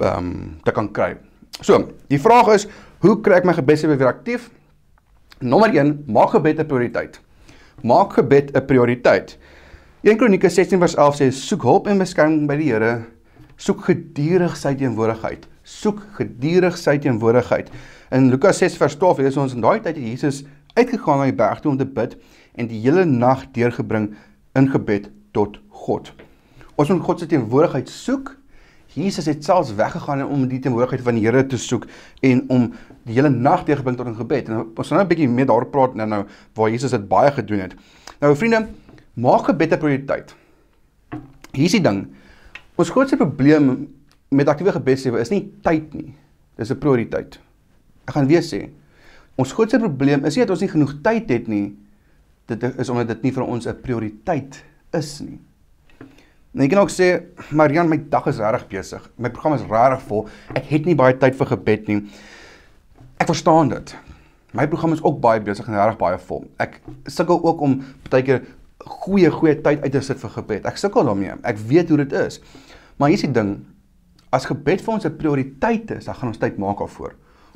ehm 0.00 0.18
um, 0.18 0.56
te 0.64 0.72
kan 0.72 0.92
kry. 0.92 1.16
So, 1.60 1.92
die 2.08 2.20
vraag 2.20 2.48
is, 2.54 2.66
hoe 3.00 3.20
kry 3.20 3.34
ek 3.34 3.44
my 3.44 3.52
gebedslewe 3.52 3.96
weer 3.96 4.08
aktief? 4.08 4.50
Nommer 5.40 5.68
1, 5.68 6.04
maak 6.06 6.30
gebed 6.30 6.58
'n 6.58 6.66
prioriteit. 6.66 7.20
Maak 7.82 8.12
gebed 8.12 8.56
'n 8.56 8.64
prioriteit. 8.64 9.38
1 10.02 10.16
Kronieke 10.16 10.48
16 10.48 10.78
vers 10.78 10.94
11 10.94 11.16
sê 11.20 11.30
soek 11.30 11.62
hulp 11.62 11.86
en 11.86 11.98
beskerming 11.98 12.46
by 12.48 12.56
die 12.56 12.72
Here, 12.72 13.04
soek 13.56 13.84
gedurig 13.84 14.56
sy 14.56 14.74
teenwoordigheid. 14.74 15.46
Soek 15.66 15.98
gedurig 16.14 16.76
sy 16.78 16.94
teenwoordigheid. 17.02 17.72
In 18.14 18.28
Lukas 18.30 18.60
6 18.62 18.76
vers 18.78 18.94
12 19.00 19.24
lees 19.24 19.38
ons 19.42 19.54
in 19.56 19.64
daai 19.64 19.80
tyd 19.80 19.96
het 19.96 20.04
Jesus 20.04 20.44
uitgegaan 20.76 21.18
na 21.18 21.26
die 21.26 21.34
berg 21.34 21.58
toe 21.62 21.72
om 21.72 21.78
te 21.80 21.88
bid 21.88 22.14
en 22.54 22.68
die 22.70 22.78
hele 22.84 23.02
nag 23.08 23.48
deurgebring 23.56 24.12
in 24.54 24.68
gebed 24.70 25.08
tot 25.34 25.58
God. 25.82 26.12
Ons 26.78 26.92
moet 26.92 27.02
God 27.08 27.24
se 27.24 27.26
teenwoordigheid 27.32 27.90
soek. 27.90 28.36
Jesus 28.94 29.26
het 29.26 29.42
selfs 29.44 29.74
weggegaan 29.74 30.22
om 30.22 30.46
die 30.46 30.60
teenwoordigheid 30.62 31.02
van 31.04 31.18
die 31.18 31.26
Here 31.26 31.42
te 31.50 31.58
soek 31.58 31.88
en 32.24 32.44
om 32.46 32.68
die 33.08 33.18
hele 33.18 33.32
nag 33.34 33.66
deurgebring 33.66 33.98
tot 33.98 34.12
in 34.12 34.16
gebed. 34.20 34.46
En 34.46 34.68
ons 34.70 34.86
gaan 34.86 35.02
nou 35.02 35.04
'n 35.04 35.10
bietjie 35.10 35.28
meer 35.28 35.50
daarop 35.50 35.74
praat 35.74 35.98
nou 35.98 36.06
nou 36.06 36.24
waar 36.54 36.70
Jesus 36.70 36.94
dit 36.94 37.08
baie 37.08 37.32
gedoen 37.32 37.66
het. 37.66 37.74
Nou 38.20 38.36
vriende, 38.36 38.68
maak 39.14 39.50
gebed 39.50 39.72
'n 39.72 39.78
prioriteit. 39.78 40.34
Hier 41.52 41.64
is 41.64 41.72
die 41.72 41.82
ding. 41.82 42.06
Ons 42.76 42.90
grootste 42.90 43.16
probleem 43.16 43.95
met 44.30 44.48
aktiewe 44.48 44.72
gebedslewe 44.72 45.20
is 45.20 45.30
nie 45.30 45.44
tyd 45.62 45.94
nie. 45.94 46.14
Dis 46.56 46.70
'n 46.70 46.78
prioriteit. 46.78 47.38
Ek 48.06 48.14
gaan 48.14 48.26
weer 48.26 48.42
sê, 48.42 48.70
ons 49.36 49.52
grootste 49.52 49.78
probleem 49.78 50.24
is 50.24 50.36
nie 50.36 50.44
dat 50.44 50.50
ons 50.50 50.60
nie 50.60 50.68
genoeg 50.68 50.94
tyd 51.02 51.30
het 51.30 51.48
nie. 51.48 51.76
Dit 52.46 52.62
is 52.62 52.88
omdat 52.88 53.08
dit 53.08 53.22
nie 53.22 53.32
vir 53.32 53.44
ons 53.44 53.66
'n 53.66 53.80
prioriteit 53.82 54.64
is 54.92 55.20
nie. 55.20 55.38
En 56.54 56.62
ek 56.62 56.70
kan 56.70 56.78
ook 56.78 56.90
sê, 56.90 57.20
Marian, 57.52 57.88
my 57.88 57.98
dag 58.08 58.26
is 58.26 58.38
regtig 58.38 58.68
besig. 58.68 59.10
My 59.18 59.28
program 59.28 59.54
is 59.54 59.66
regtig 59.68 60.02
vol. 60.08 60.28
Ek 60.54 60.64
het 60.64 60.86
nie 60.86 60.94
baie 60.94 61.12
tyd 61.12 61.34
vir 61.36 61.46
gebed 61.46 61.88
nie. 61.88 61.98
Ek 63.20 63.26
verstaan 63.26 63.68
dit. 63.68 63.94
My 64.56 64.66
program 64.66 64.92
is 64.92 65.02
ook 65.02 65.20
baie 65.20 65.40
besig 65.40 65.68
en 65.68 65.74
regtig 65.74 65.98
baie 65.98 66.18
vol. 66.18 66.46
Ek 66.58 66.80
sukkel 67.12 67.42
ook 67.44 67.60
om 67.60 67.82
baie 68.08 68.24
keer 68.24 68.42
goeie 68.78 69.30
goeie 69.30 69.56
tyd 69.60 69.82
uit 69.82 69.92
te 69.92 70.00
sit 70.00 70.20
vir 70.22 70.30
gebed. 70.30 70.66
Ek 70.66 70.80
sukkel 70.80 71.04
daarmee. 71.04 71.36
Ek 71.44 71.58
weet 71.58 71.92
hoe 71.92 71.98
dit 71.98 72.12
is. 72.12 72.40
Maar 72.96 73.12
hier 73.12 73.18
is 73.18 73.26
die 73.26 73.34
ding. 73.36 73.58
As 74.30 74.44
gebed 74.44 74.82
vir 74.82 74.94
ons 74.94 75.06
'n 75.06 75.16
prioriteit 75.16 75.90
is, 75.90 76.04
dan 76.04 76.14
gaan 76.14 76.28
ons 76.28 76.38
tyd 76.38 76.58
maak 76.58 76.78
daarvoor. 76.78 77.14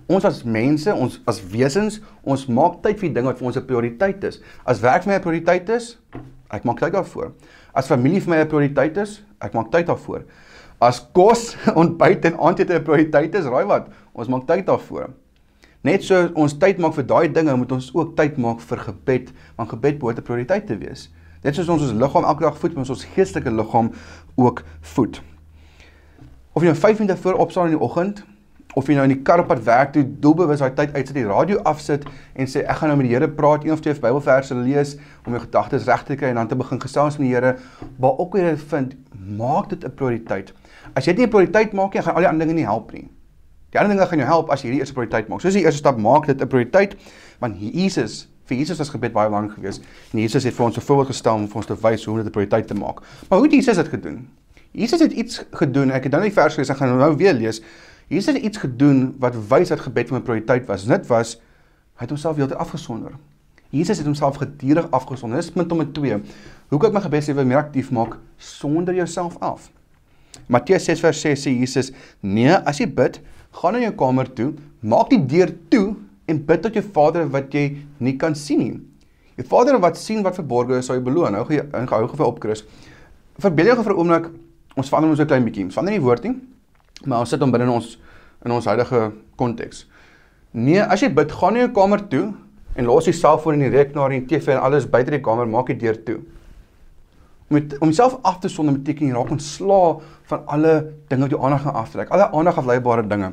Ons 0.09 0.25
as 0.25 0.43
mense, 0.43 0.95
ons 0.95 1.21
as 1.27 1.41
wesens, 1.53 2.00
ons 2.23 2.47
maak 2.47 2.83
tyd 2.83 2.99
vir 2.99 3.12
dinge 3.15 3.27
wat 3.27 3.39
vir 3.39 3.47
ons 3.47 3.57
'n 3.57 3.67
prioriteit 3.67 4.25
is. 4.25 4.41
As 4.67 4.81
werk 4.81 5.03
vir 5.05 5.12
my 5.12 5.19
'n 5.19 5.23
prioriteit 5.23 5.69
is, 5.69 5.99
ek 6.50 6.65
maak 6.65 6.79
tyd 6.79 6.93
daarvoor. 6.93 7.33
As 7.75 7.87
familie 7.87 8.21
vir 8.21 8.31
my 8.31 8.41
'n 8.43 8.49
prioriteit 8.49 8.97
is, 8.97 9.23
ek 9.41 9.55
maak 9.55 9.71
tyd 9.71 9.87
daarvoor. 9.87 10.25
As 10.81 11.00
kos, 11.12 11.57
ontbyt 11.83 12.25
en 12.25 12.39
aandete 12.39 12.75
'n 12.75 12.85
prioriteit 12.85 13.35
is, 13.35 13.45
raai 13.45 13.65
wat? 13.67 13.89
Ons 14.12 14.29
maak 14.29 14.47
tyd 14.47 14.67
daarvoor. 14.67 15.11
Net 15.83 16.03
so 16.03 16.29
ons 16.35 16.59
tyd 16.59 16.79
maak 16.79 16.95
vir 16.95 17.05
daai 17.05 17.33
dinge, 17.33 17.57
moet 17.57 17.73
ons 17.73 17.95
ook 17.95 18.17
tyd 18.17 18.37
maak 18.37 18.61
vir 18.61 18.79
gebed, 18.79 19.33
want 19.57 19.71
gebed 19.71 19.99
behoort 19.99 20.19
'n 20.19 20.23
prioriteit 20.23 20.67
te 20.67 20.77
wees. 20.77 21.09
Net 21.43 21.55
soos 21.55 21.69
ons 21.69 21.83
ons 21.83 21.93
liggaam 21.93 22.25
elke 22.25 22.45
dag 22.45 22.59
voed, 22.59 22.75
moet 22.75 22.91
ons 22.91 23.05
geestelike 23.15 23.50
liggaam 23.50 23.93
ook 24.37 24.62
voed. 24.81 25.23
Of 26.61 26.67
jy 26.67 26.75
nou 26.75 26.81
5 26.81 26.99
minute 26.99 27.17
voor 27.23 27.35
opstaan 27.40 27.71
in 27.71 27.79
die 27.79 27.81
oggend 27.81 28.19
of 28.76 28.85
jy 28.85 28.93
nou 28.99 29.07
in 29.09 29.14
die 29.14 29.23
kar 29.25 29.40
op 29.40 29.47
pad 29.49 29.62
werk 29.64 29.95
toe 29.95 30.02
doelbewus 30.05 30.61
daai 30.61 30.75
tyd 30.76 30.90
uitsit, 30.93 31.14
die 31.17 31.25
radio 31.25 31.57
afsit 31.64 32.02
en 32.37 32.50
sê 32.52 32.61
ek 32.61 32.83
gaan 32.83 32.93
nou 32.93 32.99
met 33.00 33.07
die 33.09 33.14
Here 33.14 33.31
praat, 33.33 33.64
een 33.64 33.73
of 33.73 33.81
twee 33.81 33.97
Bybelverse 33.97 34.59
lees 34.59 34.93
om 35.25 35.33
jou 35.33 35.40
gedagtes 35.47 35.87
reg 35.88 36.05
te 36.05 36.19
kry 36.21 36.35
en 36.35 36.37
dan 36.37 36.50
te 36.50 36.59
begin 36.61 36.83
gesels 36.83 37.17
met 37.17 37.25
die 37.25 37.33
Here, 37.33 37.55
waar 37.97 38.21
ook 38.21 38.37
jy 38.37 38.45
dit 38.50 38.67
vind, 38.75 38.93
maak 39.40 39.71
dit 39.73 39.88
'n 39.88 39.95
prioriteit. 39.97 40.52
As 40.93 41.09
jy 41.09 41.17
dit 41.17 41.25
nie 41.25 41.26
'n 41.29 41.33
prioriteit 41.33 41.73
maak 41.73 41.95
nie, 41.95 42.02
gaan 42.02 42.14
al 42.14 42.21
die 42.21 42.29
ander 42.29 42.47
dinge 42.47 42.59
nie 42.61 42.69
help 42.69 42.93
nie. 42.93 43.09
Die 43.73 43.81
ander 43.81 43.97
dinge 43.97 44.07
gaan 44.07 44.19
jou 44.19 44.29
help 44.29 44.50
as 44.50 44.61
jy 44.61 44.69
hierdie 44.69 44.81
eerste 44.85 44.95
prioriteit 44.95 45.29
maak. 45.29 45.40
Soos 45.40 45.57
die 45.57 45.64
eerste 45.64 45.81
stap 45.81 45.97
maak 45.97 46.26
dit 46.26 46.43
'n 46.43 46.47
prioriteit 46.47 46.95
want 47.40 47.57
Jesus 47.57 48.29
vir 48.45 48.59
Jesus 48.59 48.79
was 48.79 48.90
gebed 48.90 49.12
baie 49.12 49.31
lank 49.31 49.52
gewees. 49.55 49.81
En 50.12 50.19
Jesus 50.21 50.45
het 50.45 50.55
vir 50.55 50.67
ons 50.67 50.76
'n 50.76 50.81
voorbeeld 50.81 51.09
gestel 51.09 51.35
om 51.35 51.49
vir 51.49 51.57
ons 51.57 51.67
te 51.67 51.76
wys 51.81 52.05
hoe 52.05 52.19
om 52.19 52.23
dit 52.23 52.26
'n 52.26 52.31
prioriteit 52.31 52.67
te 52.67 52.75
maak. 52.75 53.00
Maar 53.31 53.38
hoe 53.38 53.49
het 53.49 53.52
Jesus 53.52 53.76
dit 53.76 53.88
gedoen? 53.88 54.29
Jesus 54.71 55.00
het 55.00 55.12
iets 55.12 55.43
gedoen. 55.50 55.91
Ek 55.91 56.07
het 56.07 56.12
nou 56.15 56.23
die 56.23 56.35
vers 56.35 56.55
gelees 56.55 56.71
en 56.71 56.79
gaan 56.79 56.99
nou 56.99 57.17
weer 57.19 57.35
lees. 57.35 57.62
Jesus 58.11 58.35
het 58.35 58.43
iets 58.43 58.59
gedoen 58.59 59.15
wat 59.23 59.35
wys 59.50 59.71
dat 59.71 59.81
gebed 59.81 60.09
vir 60.09 60.19
'n 60.19 60.23
prioriteit 60.23 60.67
was. 60.67 60.85
Dit 60.87 61.07
was 61.07 61.37
hy 61.99 62.07
het 62.07 62.11
homself 62.11 62.37
heeltyd 62.37 62.59
afgesonder. 62.59 63.12
Jesus 63.71 63.99
het 63.99 64.07
homself 64.07 64.37
gedurig 64.37 64.91
afgesonder. 64.91 65.39
Dis 65.39 65.50
punt 65.50 65.69
nommer 65.69 65.93
2. 65.93 66.23
Hoe 66.69 66.79
kan 66.79 66.89
ek 66.91 66.95
my 66.95 67.00
gebedslewe 67.00 67.45
meer 67.45 67.59
aktief 67.59 67.91
maak 67.91 68.17
sonder 68.37 68.95
jouself 68.95 69.39
af? 69.39 69.71
Matteus 70.47 70.85
6 70.85 71.00
vers 71.00 71.21
6 71.21 71.47
sê 71.47 71.50
Jesus: 71.50 71.93
"Nee, 72.21 72.55
as 72.55 72.79
jy 72.79 72.87
bid, 72.87 73.21
gaan 73.50 73.73
na 73.73 73.79
jou 73.79 73.93
kamer 73.93 74.33
toe, 74.33 74.55
maak 74.81 75.11
die 75.11 75.27
deur 75.27 75.55
toe 75.69 75.97
en 76.27 76.45
bid 76.47 76.62
tot 76.62 76.75
jou 76.75 76.85
Vader 76.93 77.29
wat 77.29 77.53
jy 77.53 77.77
nie 77.99 78.17
kan 78.17 78.35
sien 78.35 78.59
nie. 78.59 78.81
Die 79.37 79.47
Vader 79.47 79.79
wat 79.79 79.99
sien 79.99 80.23
wat 80.23 80.35
verborge 80.35 80.79
is, 80.79 80.87
sal 80.87 80.97
jou 80.97 81.05
beloon." 81.05 81.33
Nou 81.33 81.45
gaan 81.45 81.89
gehou 81.89 82.09
geval 82.09 82.27
op 82.27 82.41
Chris. 82.41 82.65
Verbeel 83.39 83.67
jou 83.67 83.83
vir 83.83 83.93
'n 83.93 83.99
oomblik, 83.99 84.31
ons 84.80 84.90
verander 84.90 85.10
ons 85.10 85.20
'n 85.20 85.26
klein 85.26 85.44
bietjie. 85.44 85.64
Ons 85.64 85.75
verander 85.75 85.94
nie 85.94 86.04
woord 86.04 86.25
nie, 86.25 86.34
maar 87.06 87.20
ons 87.20 87.28
sit 87.28 87.40
hom 87.40 87.52
binne 87.52 87.66
in 87.66 87.72
ons 87.72 87.99
in 88.44 88.50
ons 88.50 88.64
huidige 88.64 89.12
konteks. 89.37 89.87
Nee, 90.52 90.80
as 90.80 91.00
jy 91.00 91.08
bid, 91.14 91.30
gaan 91.32 91.52
na 91.54 91.66
jou 91.66 91.72
kamer 91.72 92.08
toe 92.08 92.32
en 92.75 92.84
los 92.84 93.04
die 93.04 93.12
selfoon 93.12 93.54
en 93.54 93.70
die 93.70 93.76
rekenaar 93.76 94.12
en 94.12 94.26
die 94.26 94.38
TV 94.38 94.56
en 94.56 94.62
alles 94.62 94.87
buite 94.87 95.10
die 95.10 95.20
kamer, 95.20 95.46
maak 95.46 95.66
die 95.66 95.76
deur 95.76 96.04
toe 96.04 96.20
met 97.50 97.78
om 97.78 97.90
jouself 97.90 98.18
af 98.22 98.38
te 98.38 98.49
sonder 98.49 98.76
beteken 98.78 99.08
jy 99.08 99.14
raak 99.14 99.30
ontslaa 99.34 99.94
van 100.30 100.42
alle 100.54 100.75
dinge 101.10 101.26
wat 101.26 101.32
jou 101.34 101.40
aandag 101.42 101.64
gaan 101.64 101.78
aftrek. 101.80 102.12
Alle 102.14 102.28
aandag 102.30 102.60
afleibare 102.62 103.02
dinge. 103.10 103.32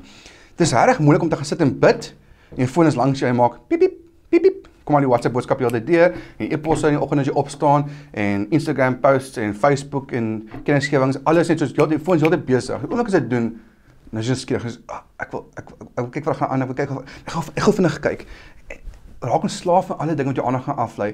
Dit 0.58 0.66
is 0.66 0.74
regtig 0.74 1.00
moeilik 1.06 1.22
om 1.22 1.30
te 1.30 1.38
gaan 1.38 1.46
sit 1.46 1.62
en 1.62 1.74
bid 1.80 2.10
en 2.56 2.64
jou 2.64 2.70
foon 2.74 2.90
is 2.90 2.98
langs 2.98 3.22
jou 3.22 3.30
en 3.30 3.38
maak 3.38 3.60
piep 3.70 3.84
piep 3.84 4.00
piep 4.34 4.48
piep. 4.48 4.66
Kom 4.88 4.96
al 4.96 5.04
die 5.04 5.12
WhatsApp 5.12 5.36
boodskappe 5.36 5.68
die 5.76 5.84
deur 5.84 6.16
en 6.40 6.52
e-posse 6.52 6.88
in 6.88 6.96
die 6.96 7.04
oggend 7.04 7.26
as 7.26 7.28
jy 7.28 7.36
opstaan 7.36 7.90
en 8.16 8.48
Instagram 8.56 9.00
posts 9.04 9.38
en 9.44 9.54
Facebook 9.54 10.14
en 10.16 10.50
kennisgewings 10.64 11.20
alles 11.28 11.52
net 11.52 11.60
soos 11.60 11.76
jy 11.76 11.90
die 11.92 12.00
foon 12.00 12.22
is 12.22 12.24
heeltyd 12.24 12.46
besig. 12.48 12.86
Oomblik 12.88 13.12
as 13.12 13.20
dit 13.20 13.30
doen 13.30 13.52
nou 14.16 14.24
jy 14.24 14.38
skielik 14.40 14.70
is 14.70 14.80
ah, 14.88 15.04
ek 15.20 15.34
wil 15.36 15.50
ek, 15.60 15.68
ek, 15.68 15.90
ek 15.92 16.04
wil 16.06 16.14
kyk 16.16 16.30
wat 16.30 16.40
gaan 16.40 16.54
aan 16.56 16.64
ek 16.64 16.72
wil 16.72 16.78
kyk 16.80 16.94
ek 16.94 17.34
gaan 17.34 17.50
ek 17.52 17.66
gaan 17.66 17.76
vinnig 17.82 18.00
kyk 18.06 18.24
raak 19.22 19.44
ons 19.48 19.58
slaaf 19.64 19.90
van 19.92 20.00
alle 20.04 20.16
dinge 20.16 20.32
wat 20.32 20.40
jou 20.40 20.46
aandag 20.46 20.68
gaan 20.68 20.82
aflei. 20.84 21.10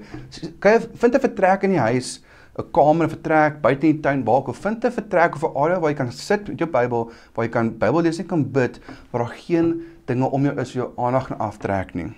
Kyk 0.60 0.90
vind 1.00 1.16
'n 1.16 1.24
vertrek 1.24 1.64
in 1.64 1.72
die 1.72 1.80
huis 1.80 2.20
'n 2.60 2.72
kamer, 2.72 3.06
'n 3.06 3.10
vertrek 3.10 3.62
buite 3.62 3.88
in 3.88 3.94
die 3.96 4.02
tuin 4.02 4.24
waar 4.26 4.42
ek 4.42 4.56
vind 4.56 4.86
'n 4.86 4.92
vertrek 4.92 5.36
of 5.36 5.44
'n 5.44 5.56
area 5.56 5.80
waar 5.80 5.90
jy 5.90 5.96
kan 5.96 6.12
sit 6.12 6.48
met 6.48 6.60
jou 6.60 6.70
Bybel, 6.70 7.12
waar 7.34 7.46
jy 7.46 7.52
kan 7.52 7.78
Bybel 7.78 8.02
lees 8.02 8.20
en 8.20 8.28
kan 8.28 8.52
bid, 8.52 8.80
waar 9.12 9.24
daar 9.24 9.36
geen 9.36 9.84
dinge 10.06 10.30
om 10.30 10.44
jou 10.44 10.54
is 10.60 10.74
wat 10.76 10.84
jou 10.84 10.92
aandag 10.98 11.28
gaan 11.28 11.40
aftrek 11.40 11.96
nie. 11.96 12.12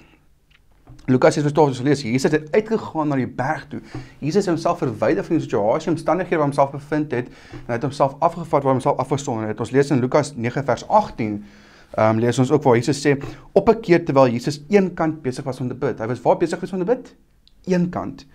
Lukas 1.05 1.35
het 1.35 1.43
verstaan 1.43 1.69
as 1.69 1.81
lees, 1.85 2.01
Jesus 2.01 2.31
het 2.31 2.51
uitgegaan 2.51 3.07
na 3.07 3.17
die 3.19 3.27
berg 3.27 3.67
toe. 3.69 3.81
Jesus 4.19 4.45
het 4.45 4.53
homself 4.53 4.79
verwyder 4.81 5.23
van 5.23 5.35
die 5.35 5.43
situasie, 5.43 5.91
omstandighede 5.91 6.39
waar 6.39 6.47
homself 6.47 6.71
bevind 6.71 7.11
het 7.13 7.27
en 7.27 7.67
hy 7.67 7.77
het 7.77 7.85
homself 7.85 8.15
afgevat 8.19 8.63
waar 8.65 8.73
homself 8.73 8.97
afgesonder 8.97 9.47
het. 9.47 9.59
Ons 9.61 9.73
lees 9.75 9.91
in 9.93 10.01
Lukas 10.01 10.33
9 10.35 10.65
vers 10.65 10.87
18. 10.87 11.43
Ehm 11.95 12.09
um, 12.09 12.19
lees 12.19 12.39
ons 12.41 12.51
ook 12.51 12.63
waar 12.63 12.75
Jesus 12.75 13.05
sê 13.05 13.13
op 13.53 13.69
'n 13.69 13.79
keer 13.81 14.05
terwyl 14.05 14.27
Jesus 14.27 14.63
eenkant 14.67 15.21
besig 15.21 15.43
was 15.43 15.59
om 15.59 15.67
te 15.67 15.75
bid. 15.75 15.99
Hy 15.99 16.07
was 16.07 16.21
waar 16.21 16.37
besig 16.37 16.59
was 16.59 16.73
om 16.73 16.79
te 16.79 16.85
bid? 16.85 17.15
Eenkant. 17.63 18.25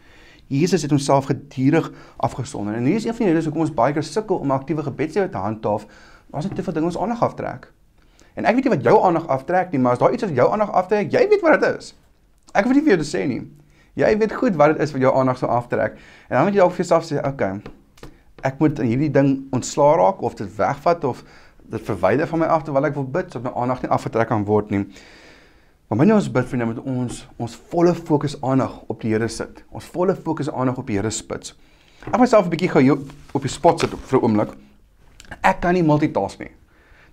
Jesus 0.46 0.82
het 0.82 0.90
homself 0.90 1.24
gedurig 1.24 1.92
afgesonder. 2.16 2.74
En 2.74 2.84
hier 2.84 2.94
is 2.94 3.04
een 3.04 3.14
van 3.14 3.24
die 3.24 3.34
redes 3.34 3.44
hoekom 3.44 3.60
ons 3.60 3.74
baie 3.74 3.92
keer 3.92 4.02
sukkel 4.02 4.36
om 4.36 4.50
aktiewe 4.50 4.82
gebedslewe 4.82 5.28
te 5.28 5.36
handhaaf. 5.36 5.86
Ons 6.30 6.44
het 6.44 6.54
te 6.54 6.62
veel 6.62 6.72
dinge 6.72 6.86
ons 6.86 6.98
aandag 6.98 7.22
aftrek. 7.22 7.72
En 8.34 8.44
ek 8.44 8.54
weet 8.54 8.64
nie 8.64 8.74
wat 8.74 8.84
jou 8.84 9.02
aandag 9.04 9.26
aftrek 9.26 9.70
nie, 9.70 9.80
maar 9.80 9.92
as 9.92 9.98
daar 9.98 10.12
iets 10.12 10.22
wat 10.22 10.34
jou 10.34 10.52
aandag 10.52 10.70
aftrek, 10.70 11.12
jy 11.12 11.28
weet 11.28 11.40
wat 11.40 11.60
dit 11.60 11.76
is. 11.78 11.94
Ek 12.54 12.66
weet 12.66 12.80
nie 12.80 12.84
vir 12.86 12.96
jou 12.96 13.02
te 13.02 13.08
sê 13.08 13.26
nie. 13.28 13.42
Jy 13.98 14.10
weet 14.18 14.32
goed 14.32 14.56
wat 14.58 14.74
dit 14.74 14.82
is 14.82 14.92
wat 14.94 15.02
jou 15.02 15.12
aandag 15.16 15.38
sou 15.38 15.50
aftrek. 15.50 15.98
En 16.28 16.36
dan 16.36 16.44
moet 16.48 16.54
jy 16.54 16.62
dalk 16.62 16.72
vir 16.72 16.84
jouself 16.84 17.04
sê, 17.04 17.18
"Oké, 17.18 17.28
okay, 17.28 17.60
ek 18.42 18.58
moet 18.58 18.78
in 18.78 18.86
hierdie 18.86 19.10
ding 19.10 19.48
ontslaa 19.52 19.96
raak 19.96 20.22
of 20.22 20.34
dit 20.34 20.56
wegvat 20.56 21.04
of 21.04 21.24
dit 21.70 21.80
verwyder 21.80 22.26
van 22.26 22.38
my 22.38 22.46
af 22.46 22.62
terwyl 22.62 22.86
ek 22.86 22.94
wil 22.94 23.04
bid 23.04 23.32
sodat 23.32 23.52
my 23.52 23.60
aandag 23.60 23.82
nie 23.82 23.90
afgetrek 23.90 24.28
kan 24.28 24.44
word 24.44 24.70
nie." 24.70 24.86
Maar 25.88 25.98
wanneer 25.98 26.14
ons 26.14 26.30
bid 26.30 26.46
vriende 26.46 26.66
met 26.66 26.78
ons 26.78 27.28
ons 27.36 27.56
volle 27.70 27.94
fokus 27.94 28.42
aandag 28.42 28.82
op 28.86 29.00
die 29.00 29.10
Here 29.10 29.28
sit. 29.28 29.64
Ons 29.70 29.84
volle 29.84 30.14
fokus 30.14 30.50
aandag 30.50 30.78
op 30.78 30.86
die 30.86 30.96
Here 30.96 31.10
spits. 31.10 31.54
Ek 32.06 32.20
myself 32.20 32.46
'n 32.46 32.50
bietjie 32.50 32.68
gou 32.68 32.98
op 33.32 33.42
die 33.42 33.50
spot 33.50 33.80
sit 33.80 33.90
vir 33.90 34.18
'n 34.18 34.22
oomblik. 34.22 34.48
Ek 35.42 35.60
kan 35.60 35.74
nie 35.74 35.82
multitask 35.82 36.38
nie. 36.38 36.59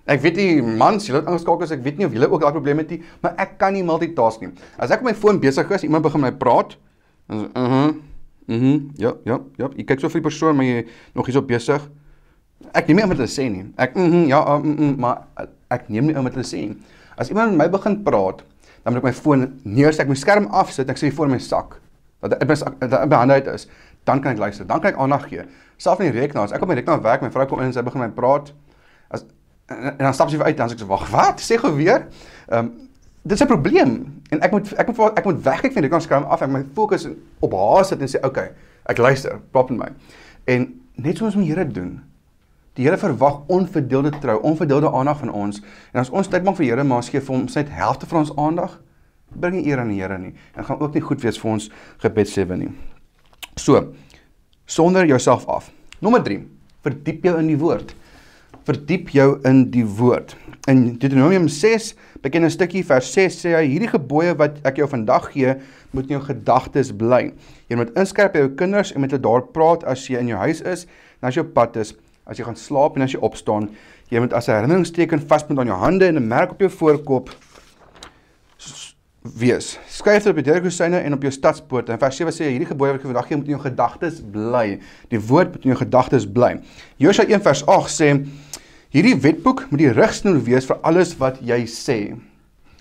Ek 0.08 0.22
weet 0.24 0.38
nie 0.39 0.62
mans, 0.63 1.08
julle 1.10 1.20
het 1.20 1.28
ingeskakel 1.28 1.67
as 1.67 1.74
ek 1.76 1.82
weet 1.84 1.98
nie 2.00 2.08
of 2.08 2.13
julle 2.15 2.30
ook 2.32 2.43
daai 2.43 2.56
probleem 2.56 2.80
het 2.80 2.93
nie, 2.96 3.02
maar 3.24 3.34
ek 3.43 3.58
kan 3.60 3.76
nie 3.76 3.84
multitask 3.84 4.43
nie. 4.43 4.54
As 4.80 4.93
ek 4.96 5.04
op 5.04 5.10
my 5.10 5.15
foon 5.17 5.41
besig 5.43 5.72
is, 5.76 5.84
iemand 5.84 6.06
begin 6.08 6.24
my 6.24 6.32
praat, 6.32 6.78
dan 7.28 7.43
is 7.43 7.50
mhm. 7.54 7.98
Mhm. 8.48 8.76
Ja, 8.96 9.12
ja, 9.28 9.41
ja. 9.60 9.67
Ek 9.76 9.89
kyk 9.89 10.00
so 10.00 10.08
vir 10.08 10.22
die 10.22 10.30
persoon, 10.30 10.56
maar 10.56 10.63
jy 10.67 10.86
nog 11.17 11.28
hierso 11.28 11.43
besig. 11.43 11.84
Ek 12.72 12.88
neem 12.88 13.02
nie 13.02 13.04
om 13.04 13.12
dit 13.12 13.20
te 13.20 13.28
sê 13.28 13.50
nie. 13.52 13.65
Ek 13.76 13.98
mhm, 14.00 14.30
ja, 14.32 14.39
uh, 14.39 14.62
mm, 14.63 14.78
mm, 14.78 14.93
maar 15.04 15.50
ek 15.74 15.89
neem 15.91 16.08
nie 16.08 16.15
om 16.15 16.30
dit 16.30 16.38
te 16.39 16.46
sê 16.48 16.63
nie. 16.70 16.78
As 17.20 17.28
iemand 17.34 17.58
met 17.58 17.65
my 17.65 17.67
begin 17.76 18.00
praat, 18.06 18.46
dan 18.86 18.96
moet 18.96 19.02
ek 19.02 19.10
my 19.10 19.13
foon 19.17 19.43
neersit, 19.67 20.06
ek 20.06 20.13
moet 20.13 20.22
skerm 20.22 20.48
afsit, 20.56 20.88
ek 20.88 21.02
sê 21.02 21.12
voor 21.12 21.28
my 21.34 21.41
sak. 21.43 21.76
Dat 22.24 22.38
dit 22.39 22.48
my 22.48 22.56
dat 22.88 23.04
my 23.04 23.20
hande 23.20 23.41
uit 23.41 23.50
is, 23.52 23.67
dan 24.08 24.24
kan 24.24 24.38
ek 24.38 24.39
luister. 24.46 24.70
Dan 24.70 24.80
kan 24.80 24.93
ek 24.93 25.02
aandag 25.04 25.28
gee. 25.28 25.43
Selfs 25.76 26.00
in 26.00 26.08
die 26.08 26.15
rekenaar, 26.15 26.48
as 26.48 26.56
ek 26.56 26.63
op 26.63 26.72
my 26.72 26.78
rekenaar 26.80 27.04
werk, 27.04 27.26
my 27.26 27.34
vrou 27.34 27.46
kom 27.52 27.60
in 27.60 27.67
en 27.67 27.76
sy 27.76 27.84
begin 27.84 28.06
met 28.06 28.15
my 28.15 28.17
praat, 28.22 28.54
as 29.12 29.28
en, 29.67 29.84
en 29.93 30.03
dan 30.08 30.13
stap 30.13 30.32
sy 30.32 30.39
uit 30.41 30.53
en 30.53 30.62
dan 30.63 30.71
sê 30.71 30.77
ek 30.77 30.84
so 30.84 30.91
wag, 30.91 31.08
wat? 31.13 31.43
Sê 31.43 31.60
gou 31.62 31.73
weer. 31.75 32.08
Ehm 32.47 32.65
um, 32.65 32.75
dit 33.27 33.36
is 33.36 33.43
'n 33.43 33.47
probleem 33.47 34.21
en 34.32 34.39
ek 34.39 34.51
moet 34.51 34.73
ek 34.80 34.88
moet 34.88 35.17
ek 35.19 35.25
moet 35.25 35.43
wegkyk 35.43 35.73
van 35.73 35.82
die 35.82 35.89
rekenaar 35.89 36.01
skerm 36.01 36.23
af 36.23 36.41
en 36.41 36.51
my 36.51 36.63
fokus 36.73 37.08
op 37.39 37.53
haar 37.53 37.86
sit 37.86 38.01
en 38.01 38.08
sê 38.08 38.23
okay, 38.23 38.51
ek 38.86 38.97
luister, 38.97 39.41
prop 39.51 39.69
in 39.69 39.77
my. 39.77 39.89
En 40.45 40.82
net 40.95 41.17
soos 41.17 41.36
met 41.36 41.45
Here 41.45 41.67
doen, 41.67 42.08
Die 42.77 42.86
Here 42.86 42.97
verwag 42.97 43.39
onverdeelde 43.49 44.12
trou, 44.21 44.41
onverdeelde 44.41 44.91
aandag 44.91 45.17
van 45.17 45.32
ons. 45.34 45.62
En 45.91 45.99
as 45.99 46.12
ons 46.13 46.27
tyd 46.30 46.43
maak 46.45 46.60
vir 46.60 46.67
Here, 46.67 46.84
maar 46.86 47.01
ons 47.01 47.10
gee 47.10 47.21
vir 47.21 47.34
hom 47.34 47.47
net 47.49 47.71
helfte 47.73 48.06
van 48.10 48.21
ons 48.21 48.34
aandag, 48.38 48.75
bring 49.34 49.56
nie 49.58 49.63
eer 49.71 49.82
aan 49.82 49.89
die 49.89 49.97
Here 49.97 50.17
nie. 50.21 50.36
En 50.53 50.67
gaan 50.67 50.84
ook 50.86 50.93
nie 50.93 51.01
goed 51.01 51.23
wees 51.25 51.39
vir 51.41 51.51
ons 51.56 51.71
gebedslewe 52.03 52.58
nie. 52.60 52.69
So, 53.58 53.82
sonder 54.69 55.10
jouself 55.10 55.47
af. 55.49 55.71
Nommer 56.06 56.21
3, 56.21 56.38
verdiep 56.86 57.25
jou 57.25 57.34
in 57.41 57.49
die 57.49 57.58
woord. 57.58 57.95
Verdiep 58.67 59.13
jou 59.15 59.38
in 59.47 59.69
die 59.71 59.86
woord. 59.86 60.34
In 60.67 60.97
Deuteronomium 60.99 61.45
6, 61.47 61.93
bekende 62.19 62.49
stukkie 62.51 62.82
vers 62.84 63.08
6 63.15 63.38
sê 63.45 63.53
hy 63.56 63.62
hierdie 63.63 63.88
gebooie 63.88 64.34
wat 64.36 64.58
ek 64.67 64.82
jou 64.82 64.88
vandag 64.91 65.30
gee, 65.32 65.53
moet 65.95 66.10
in 66.10 66.17
jou 66.17 66.25
gedagtes 66.25 66.91
bly. 66.91 67.30
Jy 67.71 67.80
moet 67.80 67.93
inskerp 67.95 68.36
by 68.36 68.43
jou 68.43 68.49
kinders 68.60 68.91
en 68.91 69.06
met 69.06 69.15
hulle 69.15 69.23
daar 69.23 69.45
praat 69.56 69.86
as 69.88 70.03
jy 70.12 70.19
in 70.19 70.34
jou 70.34 70.41
huis 70.41 70.60
is 70.67 70.84
en 71.21 71.30
as 71.30 71.39
jy 71.39 71.45
op 71.45 71.56
pad 71.56 71.80
is 71.80 71.95
as 72.27 72.41
jy 72.41 72.43
gaan 72.43 72.60
slaap 72.60 72.97
en 72.97 73.06
as 73.06 73.13
jy 73.15 73.21
opstaan, 73.23 73.69
jy 74.12 74.19
moet 74.19 74.34
as 74.36 74.49
'n 74.49 74.60
herinneringsteken 74.60 75.23
vasbind 75.30 75.60
aan 75.60 75.71
jou 75.71 75.80
hande 75.80 76.06
en 76.06 76.17
'n 76.19 76.27
merk 76.27 76.51
op 76.51 76.60
jou 76.60 76.69
voorkop 76.69 77.32
wees. 79.36 79.80
Skryf 79.88 80.23
dit 80.23 80.32
op 80.32 80.39
die 80.39 80.51
deurkosyne 80.51 80.97
en 80.97 81.13
op 81.13 81.21
jou 81.21 81.32
stadspoorte. 81.32 81.91
En 81.91 81.99
vers 81.99 82.15
7 82.15 82.34
sê 82.34 82.49
hierdie 82.51 82.67
gebooie 82.67 82.91
wat 82.91 82.99
ek 82.99 83.08
vandag 83.08 83.27
gee 83.27 83.38
moet 83.38 83.49
in 83.49 83.56
jou 83.56 83.63
gedagtes 83.63 84.21
bly. 84.32 84.80
Die 85.10 85.19
woord 85.19 85.51
moet 85.51 85.63
in 85.63 85.73
jou 85.73 85.80
gedagtes 85.82 86.27
bly. 86.32 86.60
Josua 86.97 87.25
1 87.25 87.41
vers 87.41 87.65
8 87.65 87.91
sê 87.91 88.12
hierdie 88.97 89.19
wetboek 89.21 89.67
moet 89.69 89.81
die 89.83 89.93
rigsnoer 89.93 90.39
wees 90.41 90.65
vir 90.65 90.79
alles 90.88 91.12
wat 91.19 91.38
jy 91.45 91.60
sê. 91.69 91.97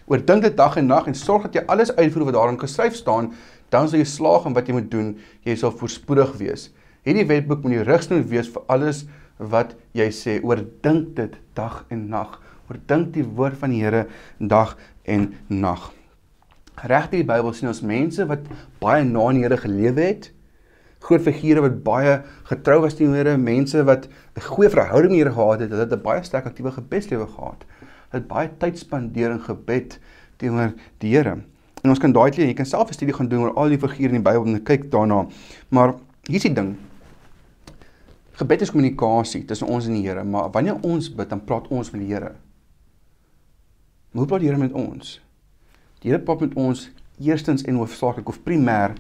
Oordink 0.09 0.47
dit 0.47 0.55
dag 0.57 0.79
en 0.81 0.87
nag 0.89 1.11
en 1.11 1.17
sorg 1.19 1.45
dat 1.45 1.59
jy 1.59 1.65
alles 1.69 1.91
uitvoer 1.93 2.31
wat 2.31 2.37
daarin 2.39 2.57
geskryf 2.61 2.95
staan, 2.97 3.35
dan 3.75 3.91
sal 3.91 4.01
jy 4.01 4.07
slaag 4.09 4.47
in 4.49 4.57
wat 4.57 4.71
jy 4.71 4.79
moet 4.79 4.89
doen. 4.89 5.11
Jy 5.45 5.59
sal 5.61 5.75
voorspoedig 5.77 6.33
wees. 6.41 6.71
Hierdie 7.05 7.27
wetboek 7.29 7.67
moet 7.67 7.75
die 7.75 7.85
rigsnoer 7.85 8.25
wees 8.31 8.49
vir 8.55 8.65
alles 8.73 9.03
wat 9.37 9.75
jy 9.99 10.07
sê. 10.15 10.39
Oordink 10.41 11.13
dit 11.19 11.37
dag 11.59 11.83
en 11.93 12.07
nag. 12.15 12.39
Oordink 12.71 13.13
die 13.19 13.27
woord 13.27 13.61
van 13.61 13.75
die 13.75 13.83
Here 13.85 14.07
dag 14.41 14.73
en 15.05 15.35
nag. 15.53 15.91
Regtig 16.81 17.27
die 17.27 17.29
Bybel 17.29 17.53
sien 17.53 17.69
ons 17.69 17.85
mense 17.85 18.25
wat 18.31 18.49
baie 18.81 19.05
na 19.05 19.29
die 19.37 19.45
Here 19.45 19.61
gelewe 19.61 20.09
het. 20.15 20.31
Groot 21.07 21.23
figure 21.23 21.63
wat 21.63 21.83
baie 21.87 22.17
getrou 22.49 22.81
was 22.83 22.97
teenoor 22.99 23.21
Here, 23.21 23.37
mense 23.39 23.85
wat 23.87 24.09
'n 24.37 24.41
goeie 24.41 24.71
verhouding 24.71 25.13
met 25.13 25.19
die 25.19 25.23
Here 25.25 25.35
gehad 25.35 25.61
het, 25.61 25.71
hulle 25.71 25.85
het 25.87 25.93
'n 25.93 26.03
baie 26.03 26.23
sterk 26.23 26.47
aktiewe 26.47 26.73
gebedslewe 26.73 27.27
gehad. 27.27 27.65
Hulle 28.11 28.23
het 28.23 28.29
baie 28.29 28.51
tyd 28.59 28.79
spandeer 28.79 29.31
in 29.31 29.41
gebed 29.41 29.99
teenoor 30.37 30.75
die 30.99 31.15
Here. 31.15 31.39
En 31.83 31.91
ons 31.91 31.99
kan 31.99 32.13
daai 32.13 32.31
leer, 32.37 32.49
jy 32.49 32.55
kan 32.55 32.67
self 32.67 32.89
'n 32.89 32.93
studie 32.93 33.15
gaan 33.15 33.29
doen 33.29 33.41
oor 33.41 33.55
al 33.55 33.69
die 33.69 33.79
figure 33.79 34.15
in 34.15 34.23
die 34.23 34.31
Bybel 34.31 34.47
en 34.47 34.63
kyk 34.63 34.91
daarna. 34.91 35.27
Maar 35.69 35.95
hier's 36.27 36.43
die 36.43 36.53
ding. 36.53 36.77
Gebed 38.33 38.61
is 38.61 38.71
kommunikasie 38.71 39.45
tussen 39.45 39.67
ons 39.67 39.87
en 39.87 39.93
die 39.93 40.09
Here, 40.09 40.25
maar 40.25 40.51
wanneer 40.51 40.77
ons 40.83 41.15
bid, 41.15 41.29
dan 41.29 41.45
praat 41.45 41.69
ons 41.69 41.91
met 41.91 42.01
die 42.01 42.13
Here. 42.13 42.35
Hoe 44.13 44.27
praat 44.27 44.41
die 44.41 44.49
Here 44.49 44.59
met 44.59 44.73
ons? 44.73 45.21
Die 46.01 46.11
Here 46.11 46.23
praat 46.23 46.41
met 46.41 46.55
ons 46.55 46.91
eerstens 47.21 47.63
en 47.63 47.75
hoofsaaklik 47.75 48.29
of 48.29 48.43
primêr 48.43 48.93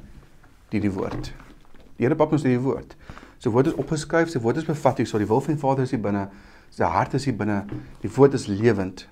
deur 0.70 0.80
die 0.80 0.92
woord. 0.92 1.45
Die 1.96 2.04
Here 2.04 2.16
praat 2.18 2.34
ons 2.36 2.44
deur 2.44 2.52
die 2.52 2.62
woord. 2.62 2.96
Sy 3.40 3.52
woord 3.52 3.70
is 3.72 3.78
opgeskryf, 3.80 4.30
sy 4.32 4.40
woord 4.40 4.60
is 4.60 4.68
bevat 4.68 5.00
hier, 5.00 5.08
so 5.08 5.20
die 5.20 5.28
wil 5.28 5.42
van 5.44 5.56
die 5.56 5.60
Vader 5.60 5.84
is 5.84 5.92
hier 5.92 6.02
binne, 6.02 6.26
sy 6.72 6.88
hart 6.88 7.16
is 7.16 7.26
hier 7.28 7.36
binne, 7.36 7.62
die 8.02 8.10
woord 8.12 8.36
is 8.36 8.46
lewend. 8.48 9.06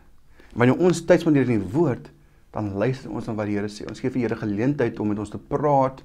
Wanneer 0.55 0.81
ons 0.81 1.03
tyd 1.05 1.25
spandeer 1.25 1.49
in 1.49 1.59
die 1.59 1.73
woord, 1.75 2.11
dan 2.55 2.71
luister 2.79 3.11
ons 3.11 3.27
na 3.27 3.35
wat 3.37 3.51
die 3.51 3.57
Here 3.59 3.69
sê. 3.73 3.87
Ons 3.91 4.01
gee 4.01 4.13
vir 4.13 4.21
die 4.21 4.27
Here 4.29 4.39
geleentheid 4.39 5.01
om 5.03 5.11
met 5.11 5.21
ons 5.21 5.33
te 5.33 5.41
praat, 5.41 6.01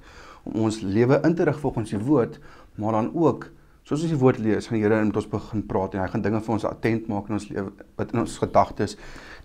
om 0.48 0.64
ons 0.66 0.80
lewe 0.82 1.20
in 1.26 1.36
te 1.38 1.46
rig 1.46 1.60
volgens 1.62 1.94
die 1.94 2.00
woord, 2.02 2.40
maar 2.80 2.96
dan 2.98 3.12
ook 3.14 3.50
soos 3.86 4.02
ons 4.04 4.12
die 4.12 4.18
woord 4.18 4.40
lees, 4.42 4.68
gaan 4.68 4.80
die 4.80 4.84
Here 4.84 4.98
met 5.04 5.20
ons 5.20 5.30
begin 5.30 5.62
praat 5.68 5.94
en 5.94 6.02
hy 6.02 6.08
gaan 6.10 6.26
dinge 6.26 6.42
vir 6.46 6.56
ons 6.56 6.66
attent 6.68 7.08
maak 7.12 7.30
in 7.30 7.38
ons 7.38 7.48
lewe, 7.52 7.72
wat 8.00 8.12
in 8.14 8.24
ons 8.24 8.36
gedagtes 8.42 8.96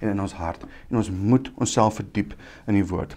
en 0.01 0.11
in 0.11 0.25
ons 0.25 0.35
hart. 0.39 0.65
En 0.89 1.01
ons 1.03 1.13
moet 1.13 1.51
onsself 1.55 2.01
verdiep 2.01 2.35
in 2.65 2.79
die 2.79 2.85
woord. 2.89 3.15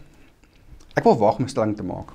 Ek 0.98 1.06
wil 1.06 1.18
waag 1.18 1.38
om 1.38 1.44
'n 1.46 1.54
stelling 1.54 1.76
te 1.76 1.86
maak. 1.86 2.12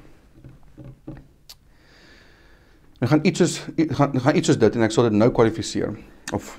Ek 3.04 3.10
gaan 3.12 3.24
iets 3.28 3.42
soos 3.42 3.56
gaan 4.00 4.14
gaan 4.16 4.38
iets 4.40 4.48
soos 4.48 4.60
dit 4.60 4.76
en 4.78 4.86
ek 4.86 4.94
sal 4.96 5.10
dit 5.10 5.16
nou 5.20 5.28
kwalifiseer 5.36 5.98
of 6.36 6.54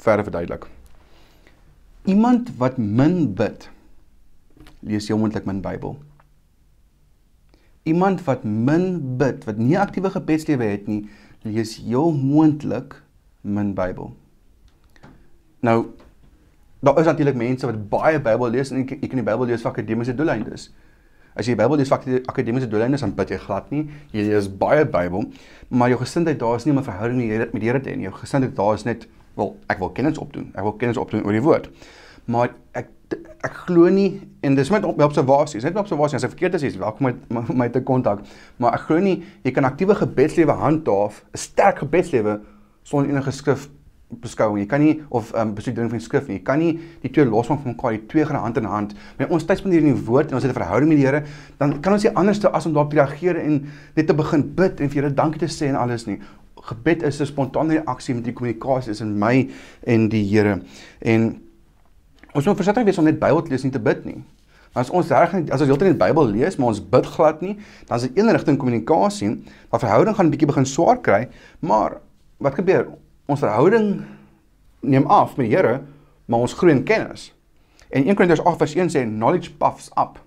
verder 0.00 0.24
verduidelik. 0.24 0.64
Iemand 2.08 2.48
wat 2.56 2.78
min 2.80 3.34
bid 3.36 3.68
lees 4.80 5.10
heel 5.10 5.20
moontlik 5.20 5.44
min 5.44 5.60
Bybel. 5.60 5.98
Iemand 7.84 8.24
wat 8.24 8.44
min 8.44 9.16
bid, 9.20 9.44
wat 9.44 9.60
nie 9.60 9.76
aktiewe 9.78 10.10
gebedslewe 10.12 10.64
het 10.72 10.88
nie, 10.88 11.02
lees 11.44 11.76
heel 11.84 12.12
moontlik 12.16 12.96
min 13.44 13.74
Bybel. 13.76 14.14
Nou 15.60 15.78
daar 16.80 16.96
is 17.02 17.10
natuurlik 17.10 17.36
mense 17.36 17.68
wat 17.68 17.88
baie 17.92 18.20
Bybel 18.24 18.56
lees 18.56 18.72
en 18.72 18.86
jy 18.86 19.04
kan 19.04 19.20
die 19.20 19.26
Bybel 19.26 19.52
lees 19.52 19.60
vir 19.60 19.74
akademiese 19.74 20.16
doeleindes. 20.16 20.70
As 21.40 21.48
jy 21.48 21.54
die 21.54 21.62
Bybel 21.62 21.80
lees 21.80 21.88
vir 21.88 22.18
akademiese 22.28 22.68
doeleindes, 22.68 23.00
dan 23.00 23.14
bid 23.16 23.30
jy 23.32 23.38
glad 23.40 23.70
nie. 23.72 23.86
Jy 24.12 24.26
lees 24.26 24.48
baie 24.60 24.84
Bybel, 24.84 25.24
maar 25.72 25.88
jou 25.88 25.96
gesindheid 26.02 26.36
daar 26.42 26.58
is 26.60 26.66
nie 26.66 26.74
om 26.74 26.80
'n 26.80 26.84
verhouding 26.84 27.16
met 27.52 27.60
die 27.60 27.68
Here 27.70 27.80
te 27.80 27.90
hê 27.90 27.96
nie. 27.96 28.04
Jou 28.04 28.12
gesindheid 28.12 28.54
daar 28.56 28.74
is 28.74 28.84
net, 28.84 29.08
wel, 29.36 29.56
ek 29.68 29.78
wil 29.78 29.90
kennis 29.90 30.18
opdoen. 30.18 30.52
Ek 30.54 30.62
wil 30.62 30.72
kennis 30.72 30.96
opdoen 30.96 31.24
oor 31.24 31.32
die 31.32 31.42
woord. 31.42 31.70
Maar 32.26 32.50
ek 32.74 32.88
ek 33.42 33.54
glo 33.66 33.88
nie 33.88 34.20
en 34.42 34.54
dis 34.54 34.70
met 34.70 34.82
my 34.82 35.04
observasies, 35.04 35.64
net 35.64 35.74
my 35.74 35.80
observasies, 35.80 36.14
as 36.14 36.24
ek 36.24 36.36
verkeerd 36.38 36.62
is, 36.62 36.76
welkom 36.76 37.06
met 37.06 37.48
my 37.48 37.68
te 37.68 37.80
kontak. 37.80 38.20
Maar 38.58 38.74
ek 38.74 38.80
glo 38.80 38.98
nie 38.98 39.24
jy 39.42 39.50
kan 39.50 39.64
aktiewe 39.64 39.94
gebedslewe 39.94 40.52
handhaaf, 40.52 41.24
'n 41.32 41.38
sterk 41.38 41.78
gebedslewe 41.78 42.40
sonder 42.82 43.10
enige 43.10 43.32
skrif 43.32 43.68
beskouing. 44.10 44.58
Jy 44.58 44.66
kan 44.66 44.80
nie 44.80 45.00
of 45.08 45.32
ehm 45.32 45.48
um, 45.48 45.54
bestudeering 45.54 45.90
van 45.90 45.98
die 45.98 46.04
skrif 46.04 46.26
nie. 46.28 46.38
Jy 46.38 46.44
kan 46.44 46.58
nie 46.58 46.78
die 47.02 47.10
twee 47.10 47.24
losmaak 47.24 47.62
van 47.62 47.74
mekaar, 47.74 47.96
die 47.98 48.06
twee 48.06 48.24
gaan 48.26 48.40
hand 48.42 48.56
in 48.56 48.64
hand. 48.64 48.94
Met 49.18 49.30
ons 49.30 49.44
tyd 49.44 49.58
spandeer 49.58 49.84
in 49.84 49.94
die 49.94 50.04
woord 50.06 50.30
en 50.30 50.40
ons 50.40 50.42
het 50.42 50.52
'n 50.52 50.60
verhouding 50.60 50.88
met 50.88 50.98
die 50.98 51.06
Here, 51.06 51.22
dan 51.58 51.80
kan 51.80 51.92
ons 51.92 52.02
nie 52.02 52.14
anders 52.14 52.44
as 52.44 52.66
om 52.66 52.72
daarop 52.72 52.90
te 52.90 52.96
reageer 52.96 53.36
en 53.36 53.66
net 53.94 54.06
te 54.06 54.14
begin 54.14 54.54
bid 54.54 54.80
en 54.80 54.90
vir 54.90 55.02
Here 55.02 55.14
dankie 55.14 55.38
te 55.38 55.46
sê 55.46 55.68
en 55.68 55.76
alles 55.76 56.06
nie. 56.06 56.18
Gebed 56.56 57.02
is 57.02 57.20
'n 57.20 57.26
spontane 57.26 57.82
reaksie 57.82 58.14
met 58.14 58.24
die 58.24 58.32
kommunikasie 58.32 58.90
tussen 58.90 59.18
my 59.18 59.48
en 59.86 60.08
die 60.08 60.24
Here. 60.24 60.62
En 61.00 61.40
Ons 62.30 62.46
moet 62.46 62.58
versigtig 62.60 62.86
wees 62.86 62.98
om 63.00 63.08
net 63.08 63.18
Bybel 63.18 63.42
te 63.42 63.50
lees 63.50 63.64
nie 63.66 63.72
te 63.74 63.82
bid 63.82 64.04
nie. 64.06 64.20
As 64.78 64.90
ons 64.94 65.08
reg 65.10 65.32
as 65.50 65.62
ons 65.64 65.66
heeltyd 65.66 65.96
die 65.96 65.98
Bybel 65.98 66.30
lees, 66.30 66.56
maar 66.60 66.70
ons 66.70 66.82
bid 66.92 67.08
glad 67.16 67.40
nie, 67.42 67.56
dan 67.88 67.98
is 67.98 68.06
dit 68.06 68.20
een 68.20 68.30
rigting 68.30 68.58
kommunikasie, 68.60 69.32
waar 69.72 69.82
verhouding 69.82 70.14
gaan 70.16 70.26
'n 70.26 70.30
bietjie 70.30 70.46
begin 70.46 70.66
swaar 70.66 71.00
kry, 71.02 71.28
maar 71.60 71.98
wat 72.38 72.54
gebeur? 72.54 72.86
Ons 73.30 73.42
verhouding 73.44 74.00
neem 74.80 75.06
af 75.06 75.36
met 75.36 75.46
die 75.46 75.54
Here, 75.54 75.80
maar 76.26 76.42
ons 76.46 76.54
groei 76.58 76.72
in 76.74 76.82
kennis. 76.86 77.28
En 77.90 78.06
1 78.06 78.16
Korintiërs 78.18 78.42
8:1 78.42 78.90
sê 78.90 79.04
knowledge 79.06 79.52
puffs 79.58 79.90
up. 79.98 80.18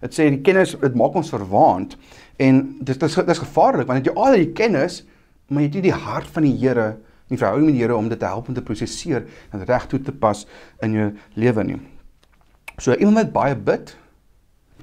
Dit 0.00 0.16
sê 0.16 0.28
die 0.32 0.40
kennis 0.44 0.74
dit 0.80 0.96
maak 0.96 1.16
ons 1.16 1.32
verwaand 1.32 1.96
en 2.40 2.60
dit 2.80 3.02
is 3.02 3.14
dit 3.14 3.28
is 3.28 3.42
gevaarlik 3.42 3.88
want 3.88 4.06
jy 4.06 4.12
al 4.16 4.36
die 4.36 4.52
kennis, 4.56 5.02
maar 5.48 5.62
jy 5.62 5.68
het 5.68 5.78
nie 5.78 5.88
die 5.88 6.02
hart 6.04 6.28
van 6.32 6.48
die 6.48 6.56
Here 6.56 6.96
die 7.30 7.38
verhouding 7.38 7.66
met 7.68 7.76
die 7.76 7.82
Here 7.82 7.96
om 7.96 8.08
dit 8.08 8.18
te 8.18 8.26
help 8.26 8.48
om 8.48 8.54
te 8.54 8.64
prosesseer 8.64 9.26
en 9.52 9.64
reg 9.64 9.86
toe 9.86 10.00
te 10.00 10.12
pas 10.12 10.46
in 10.82 10.96
jou 10.96 11.08
lewe 11.34 11.64
nie. 11.64 11.80
So 12.78 12.94
iemand 12.94 13.16
wat 13.16 13.32
baie 13.32 13.56
bid, 13.56 13.96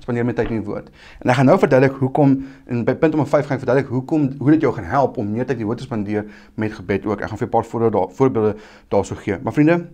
spandeer 0.08 0.28
met 0.28 0.38
tyd 0.40 0.54
in 0.54 0.62
die 0.62 0.66
woord. 0.66 0.88
En 1.20 1.34
ek 1.34 1.40
gaan 1.42 1.50
nou 1.52 1.58
verduidelik 1.60 1.98
hoekom 2.00 2.38
en 2.72 2.86
by 2.88 2.96
punt 2.96 3.16
nommer 3.16 3.28
5 3.28 3.50
gaan 3.50 3.60
ek 3.60 3.64
verduidelik 3.66 3.92
hoekom 3.92 4.30
hoe 4.40 4.54
dit 4.56 4.64
jou 4.64 4.72
gaan 4.78 4.88
help 4.88 5.20
om 5.20 5.28
meer 5.36 5.44
tyd 5.44 5.60
in 5.60 5.66
die 5.66 5.68
woord 5.68 5.84
te 5.84 5.88
spandeer 5.88 6.24
met 6.56 6.78
gebed 6.78 7.10
ook. 7.10 7.20
Ek 7.20 7.34
gaan 7.34 7.42
vir 7.42 7.48
'n 7.48 7.56
paar 7.58 7.68
voorbeelde 7.68 7.98
daar 7.98 8.16
voorbeelde 8.16 8.56
daarso 8.88 9.16
gee. 9.16 9.38
Maar 9.44 9.54
vriende, 9.54 9.88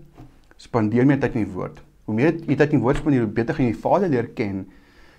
spandeer 0.57 1.05
meer 1.05 1.19
tyd 1.19 1.35
in 1.35 1.45
die 1.45 1.53
woord. 1.53 1.81
Hoe 2.05 2.15
meer 2.15 2.33
jy 2.45 2.55
tyd 2.55 2.71
in 2.73 2.77
die 2.77 2.85
woord 2.85 2.97
spandeer, 2.97 3.25
hoe 3.25 3.31
beter 3.31 3.55
gaan 3.55 3.65
jy 3.65 3.71
die 3.71 3.81
Vader 3.81 4.09
leer 4.09 4.27
ken. 4.35 4.67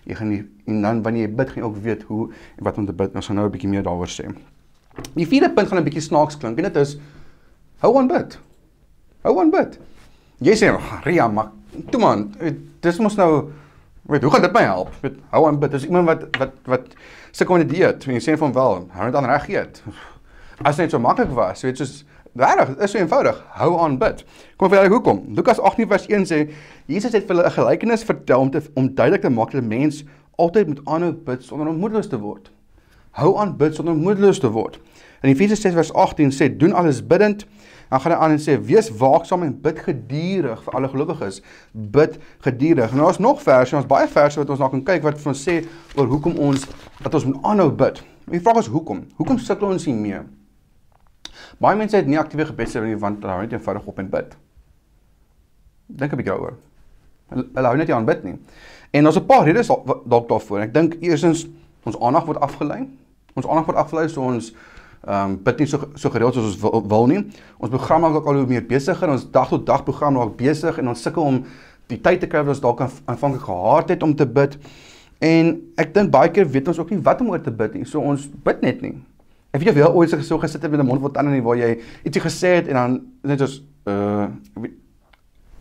Jy 0.04 0.14
gaan 0.14 0.28
nie 0.28 0.44
en 0.66 0.82
dan 0.82 1.02
wanneer 1.02 1.28
jy 1.28 1.34
bid, 1.34 1.50
gaan 1.50 1.62
jy 1.62 1.68
ook 1.68 1.82
weet 1.82 2.02
hoe 2.02 2.30
en 2.58 2.64
wat 2.64 2.78
om 2.78 2.86
te 2.86 2.92
bid. 2.92 3.14
Ons 3.14 3.26
gaan 3.26 3.36
nou 3.36 3.46
'n 3.46 3.52
bietjie 3.52 3.68
meer 3.68 3.82
daaroor 3.82 4.08
sê. 4.08 4.30
Die 5.14 5.26
vierde 5.26 5.50
punt 5.50 5.68
gaan 5.68 5.78
'n 5.78 5.84
bietjie 5.84 6.02
snaaks 6.02 6.36
klink 6.36 6.58
en 6.58 6.64
dit 6.64 6.76
is 6.76 6.98
Hou 7.84 7.98
aan 7.98 8.06
bid. 8.06 8.38
Hou 9.22 9.40
aan 9.40 9.50
bid. 9.50 9.78
Jy 10.40 10.54
sê, 10.54 10.70
"Ria, 11.04 11.28
maar 11.28 11.50
toe 11.90 12.00
man, 12.00 12.34
dis 12.80 12.98
mos 12.98 13.16
nou 13.16 13.50
weet, 14.06 14.22
hoe 14.22 14.32
gaan 14.32 14.42
dit 14.42 14.52
my 14.52 14.62
help?" 14.62 14.90
Weet, 15.00 15.16
hou 15.30 15.46
aan 15.46 15.58
bid. 15.58 15.70
Dis 15.70 15.84
iemand 15.84 16.06
wat 16.06 16.24
wat 16.38 16.52
wat 16.64 16.86
sukkel 17.30 17.56
met 17.56 17.68
die 17.68 17.78
dieet. 17.78 18.04
Jy 18.04 18.20
sê 18.20 18.38
van 18.38 18.52
wel, 18.52 18.88
hou 18.88 19.04
net 19.04 19.14
aan 19.14 19.30
reg 19.30 19.48
eet. 19.48 19.82
As 20.62 20.76
dit 20.76 20.90
so 20.90 20.98
maklik 20.98 21.30
was, 21.34 21.62
weet 21.62 21.76
soos 21.76 22.04
Regtig, 22.34 22.78
is 22.82 22.90
so 22.90 22.98
eenvoudig. 22.98 23.36
Hou 23.54 23.76
aan 23.78 23.94
bid. 23.98 24.24
Kom 24.58 24.70
vir 24.70 24.88
hoekom? 24.90 25.20
Lukas 25.36 25.60
18 25.62 25.86
vers 25.86 26.06
1 26.10 26.24
sê 26.26 26.38
Jesus 26.90 27.12
het 27.14 27.28
vir 27.28 27.36
hulle 27.36 27.46
'n 27.46 27.54
gelykenis 27.54 28.02
vertel 28.02 28.40
om 28.40 28.50
te 28.50 28.62
om 28.74 28.88
duidelik 28.94 29.22
te 29.22 29.30
maak 29.30 29.52
dat 29.52 29.62
'n 29.62 29.68
mens 29.68 30.02
altyd 30.36 30.66
moet 30.66 30.80
aanhou 30.84 31.12
bid 31.12 31.42
sonder 31.42 31.68
om 31.68 31.76
moedeloos 31.78 32.08
te 32.08 32.18
word. 32.18 32.50
Hou 33.10 33.38
aan 33.38 33.56
bid 33.56 33.74
sonder 33.74 33.94
om 33.94 34.00
moedeloos 34.00 34.38
te 34.38 34.50
word. 34.50 34.80
In 35.22 35.30
Efesiërs 35.30 35.60
6 35.60 35.74
vers 35.74 35.92
18 35.92 36.30
sê 36.30 36.56
doen 36.56 36.72
alles 36.72 37.06
bidtend 37.06 37.46
Dan 37.94 38.02
gaan 38.02 38.12
hy 38.12 38.18
aan 38.18 38.32
en 38.34 38.40
sê 38.42 38.56
wees 38.58 38.88
waaksaam 38.98 39.44
en 39.46 39.52
bid 39.62 39.76
geduldig 39.78 40.62
vir 40.64 40.74
alle 40.74 40.88
gelowiges. 40.90 41.36
Bid 41.70 42.16
geduldig. 42.42 42.90
Nou 42.98 43.06
is 43.10 43.20
nog 43.22 43.38
verse, 43.42 43.76
ons 43.78 43.86
baie 43.86 44.08
verse 44.10 44.40
wat 44.40 44.50
ons 44.50 44.58
na 44.58 44.68
kan 44.72 44.82
kyk 44.88 45.04
wat 45.06 45.20
vir 45.22 45.30
ons 45.30 45.42
sê 45.46 45.54
oor 45.94 46.10
hoekom 46.10 46.34
ons 46.42 46.64
dat 47.04 47.14
ons 47.14 47.28
moet 47.28 47.46
aanhou 47.52 47.68
bid. 47.84 48.00
Die 48.34 48.40
vraag 48.42 48.64
is 48.64 48.72
hoekom? 48.74 49.04
Hoekom 49.20 49.38
sukkel 49.38 49.76
ons 49.76 49.86
hiermee? 49.86 50.24
Baie 51.62 51.78
mense 51.78 51.94
het 51.94 52.10
nie 52.10 52.18
aktiewe 52.18 52.48
gebedslewe 52.50 52.90
nie 52.90 52.98
want 52.98 53.22
hulle 53.22 53.38
hou 53.38 53.46
net 53.46 53.54
eenvoudig 53.54 53.86
op 53.94 54.02
en 54.02 54.10
bid. 54.16 54.34
Dink 55.86 56.10
'n 56.12 56.16
bietjie 56.18 56.34
daaroor. 56.34 56.58
Hulle 57.30 57.66
hou 57.68 57.76
net 57.76 57.86
nie 57.86 57.94
aan 57.94 58.10
bid 58.10 58.24
nie. 58.24 58.38
En 58.90 59.04
daar's 59.04 59.22
'n 59.22 59.26
paar 59.26 59.44
redes 59.46 59.70
dalk 59.70 60.28
daarvoor. 60.28 60.66
Ek 60.66 60.74
dink 60.74 60.98
eersins 61.00 61.46
ons 61.84 62.00
aandag 62.00 62.26
word 62.26 62.40
afgelei. 62.40 62.88
Ons 63.34 63.46
aandag 63.46 63.66
word 63.66 63.78
afgelei 63.78 64.08
so 64.08 64.20
ons 64.20 64.52
ehm 65.04 65.30
um, 65.30 65.36
bid 65.44 65.58
nie 65.58 65.66
so 65.68 65.90
so 65.94 66.10
gereeld 66.10 66.34
soos 66.34 66.54
ons 66.54 66.60
wil, 66.62 66.82
wil 66.88 67.06
nie. 67.06 67.20
Ons 67.58 67.70
program 67.70 68.06
raak 68.06 68.14
ook 68.20 68.26
al 68.26 68.40
hoe 68.40 68.46
meer 68.48 68.66
besiger. 68.66 69.10
Ons 69.12 69.26
dag 69.30 69.48
tot 69.48 69.66
dag 69.66 69.84
program 69.84 70.16
raak 70.16 70.36
besig 70.36 70.78
en 70.80 70.88
ons 70.88 71.02
sukkel 71.02 71.22
om 71.22 71.42
die 71.92 72.00
tyd 72.00 72.20
te 72.20 72.28
kry 72.30 72.40
wat 72.40 72.54
ons 72.54 72.62
dalk 72.64 72.80
aanvanklik 72.82 73.44
gehad 73.44 73.92
het 73.92 74.02
om 74.02 74.14
te 74.16 74.26
bid. 74.26 74.56
En 75.20 75.52
ek 75.80 75.92
dink 75.94 76.10
baie 76.12 76.30
keer 76.32 76.48
weet 76.48 76.70
ons 76.72 76.80
ook 76.80 76.94
nie 76.94 77.02
wat 77.04 77.20
om 77.20 77.34
oor 77.34 77.42
te 77.42 77.52
bid 77.52 77.74
nie. 77.74 77.84
So 77.84 78.00
ons 78.00 78.24
bid 78.44 78.64
net 78.64 78.80
nie. 78.84 78.94
Ek 79.54 79.60
weet 79.60 79.70
jy 79.70 79.76
wel 79.82 79.92
ooit 79.92 80.10
so 80.10 80.38
gesit 80.38 80.62
het 80.62 80.70
met 80.70 80.80
'n 80.80 80.86
mond 80.86 81.00
vol 81.00 81.12
tande 81.12 81.30
nie 81.30 81.42
waar 81.42 81.56
jy 81.56 81.78
ietsie 82.04 82.22
gesê 82.22 82.56
het 82.56 82.68
en 82.68 82.74
dan 82.74 83.00
net 83.22 83.38
soos 83.38 83.62
uh 83.86 84.28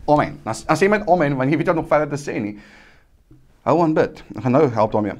Amen. 0.06 0.38
As 0.44 0.66
as 0.68 0.80
jy 0.80 0.88
met 0.88 1.06
amen, 1.08 1.36
want 1.36 1.50
jy 1.50 1.56
weet 1.56 1.74
nog 1.74 1.86
verder 1.88 2.08
te 2.08 2.20
sê 2.20 2.40
nie. 2.40 2.58
Hou 3.64 3.80
aan 3.80 3.94
bid. 3.94 4.24
Ek 4.36 4.42
gaan 4.42 4.52
nou 4.52 4.68
help 4.68 4.92
daarmee. 4.92 5.14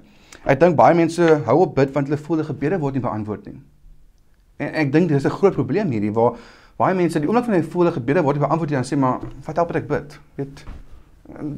Ek 0.45 0.61
dink 0.61 0.77
baie 0.77 0.95
mense 0.95 1.23
hou 1.47 1.61
op 1.65 1.75
bid 1.75 1.93
want 1.95 2.11
hulle 2.11 2.21
voel 2.21 2.37
die 2.37 2.45
gebede 2.45 2.79
word 2.79 2.95
nie 2.95 3.01
beantwoord 3.01 3.47
nie. 3.47 3.61
En 4.57 4.75
ek 4.75 4.93
dink 4.93 5.09
dis 5.09 5.25
'n 5.25 5.31
groot 5.31 5.55
probleem 5.55 5.91
hierdie 5.91 6.13
waar 6.13 6.39
baie 6.77 6.95
mense 6.95 7.21
die 7.21 7.29
oomblik 7.29 7.45
van 7.45 7.55
hulle 7.55 7.71
volle 7.71 7.93
gebede 7.93 8.23
word 8.23 8.39
beantwoord 8.39 8.71
en 8.71 8.83
dan 8.83 8.85
sê 8.85 8.97
maar 8.99 9.21
wat 9.47 9.57
help 9.57 9.73
dit 9.73 9.83
ek 9.83 9.89
bid? 9.89 10.19
Weet 10.35 10.65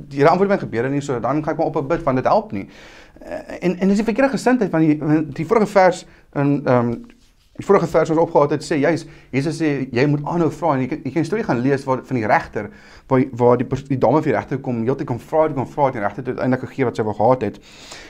die 0.09 0.27
antwoord 0.27 0.51
my 0.51 0.59
gebede 0.59 0.89
nie 0.89 1.03
so 1.03 1.19
dan 1.21 1.43
gaan 1.43 1.55
ek 1.55 1.59
maar 1.59 1.67
op 1.67 1.77
'n 1.77 1.87
bid 1.89 2.03
want 2.03 2.17
dit 2.17 2.27
help 2.27 2.53
nie. 2.53 2.69
Eh, 3.21 3.65
en 3.65 3.79
en 3.79 3.89
dis 3.89 3.97
die 3.97 4.05
verkeerde 4.05 4.31
gesindheid 4.31 4.71
van 4.71 4.81
die 4.81 4.99
die 5.33 5.47
vorige 5.47 5.67
vers 5.67 6.07
in 6.35 6.63
ehm 6.65 6.89
um, 6.89 7.05
die 7.57 7.65
vorige 7.65 7.87
vers 7.87 8.11
ons 8.11 8.19
opgehaal 8.19 8.51
het 8.51 8.65
sê 8.65 8.77
juis 8.77 9.07
Jesus 9.33 9.57
sê 9.61 9.89
jy 9.91 10.07
moet 10.07 10.25
aanhou 10.25 10.51
vra 10.51 10.75
en 10.75 10.81
jy 10.81 11.01
jy 11.05 11.13
kan 11.13 11.23
'n 11.23 11.25
storie 11.25 11.45
gaan 11.45 11.61
lees 11.61 11.85
waar 11.85 12.05
van 12.05 12.17
die 12.17 12.27
regter 12.27 12.71
waar 13.09 13.25
waar 13.33 13.57
die 13.57 13.67
die 13.89 13.99
dame 13.99 14.23
vir 14.23 14.33
die 14.33 14.39
regter 14.39 14.59
kom 14.59 14.85
heeltyd 14.85 15.07
kom 15.07 15.19
vra 15.19 15.49
kom 15.49 15.67
vra 15.67 15.87
en 15.87 15.93
die 15.93 16.01
regter 16.01 16.23
het 16.25 16.29
uiteindelik 16.29 16.69
gegee 16.69 16.85
wat 16.85 16.97
sy 16.97 17.03
wou 17.03 17.15
gehad 17.15 17.43
het. 17.43 17.59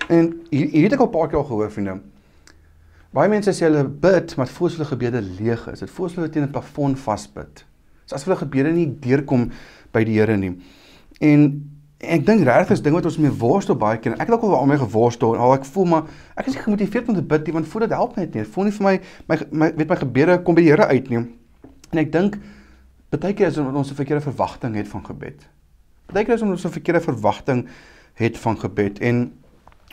En 0.09 0.41
hier, 0.51 0.69
hier 0.69 0.83
het 0.83 0.93
ek 0.93 1.01
al 1.01 1.07
'n 1.07 1.11
paar 1.11 1.29
keer 1.29 1.39
al 1.39 1.45
gehoor 1.45 1.71
vriende. 1.71 2.01
Baie 3.17 3.33
mense 3.33 3.53
sê 3.57 3.65
hulle 3.65 3.87
bid, 3.89 4.35
maar 4.37 4.51
voel 4.53 4.75
hulle 4.77 4.91
gebede 4.91 5.23
leeg 5.25 5.63
is. 5.73 5.81
Dit 5.81 5.91
voel 5.91 6.13
hulle 6.19 6.29
teen 6.29 6.45
'n 6.45 6.53
plafon 6.53 6.97
vasbid. 6.97 7.65
Dis 8.05 8.13
asof 8.13 8.29
hulle 8.29 8.45
gebede 8.45 8.73
nie 8.73 8.87
deurkom 9.01 9.51
by 9.93 10.05
die 10.05 10.19
Here 10.19 10.37
nie. 10.37 10.59
En 11.21 11.73
En 11.97 12.13
ek 12.13 12.27
dink 12.29 12.43
regtig 12.45 12.75
is 12.77 12.83
ding 12.85 12.93
wat 12.93 13.07
ons 13.09 13.17
mee 13.17 13.33
worstel 13.41 13.77
baie 13.81 13.97
keer. 14.03 14.19
Ek 14.21 14.29
ook 14.29 14.43
al 14.45 14.53
daarmee 14.53 14.83
geworstel 14.83 15.33
en 15.35 15.41
al 15.41 15.55
ek 15.57 15.65
voel 15.65 15.87
maar 15.89 16.11
ek 16.37 16.51
is 16.51 16.59
nie 16.59 16.65
gemotiveerd 16.67 17.09
om 17.09 17.17
te 17.17 17.25
bid 17.25 17.49
nie 17.49 17.55
want 17.57 17.71
voel 17.73 17.87
dit 17.87 17.95
help 17.97 18.19
net 18.21 18.35
nie. 18.35 18.43
Dit 18.45 18.53
voel 18.53 18.69
nie 18.69 18.75
vir 18.77 18.85
my 18.85 18.93
my, 19.31 19.39
my 19.51 19.69
weet 19.79 19.95
my 19.95 19.99
gebede 20.03 20.37
kom 20.45 20.59
by 20.59 20.65
die 20.67 20.69
Here 20.75 20.89
uit 20.93 21.09
nie. 21.09 21.23
En 21.95 22.03
ek 22.03 22.13
dink 22.13 22.37
baie 23.17 23.33
keer 23.33 23.49
is 23.49 23.57
omdat 23.57 23.81
ons 23.81 23.91
'n 23.91 23.97
verkeerde 23.97 24.27
verwagting 24.29 24.77
het 24.77 24.89
van 24.93 25.05
gebed. 25.07 25.49
Baie 26.13 26.25
keer 26.25 26.35
is 26.35 26.43
ons 26.43 26.67
'n 26.67 26.77
verkeerde 26.77 27.01
verwagting 27.01 27.67
het 28.21 28.37
van 28.37 28.61
gebed 28.61 29.01
en 29.01 29.33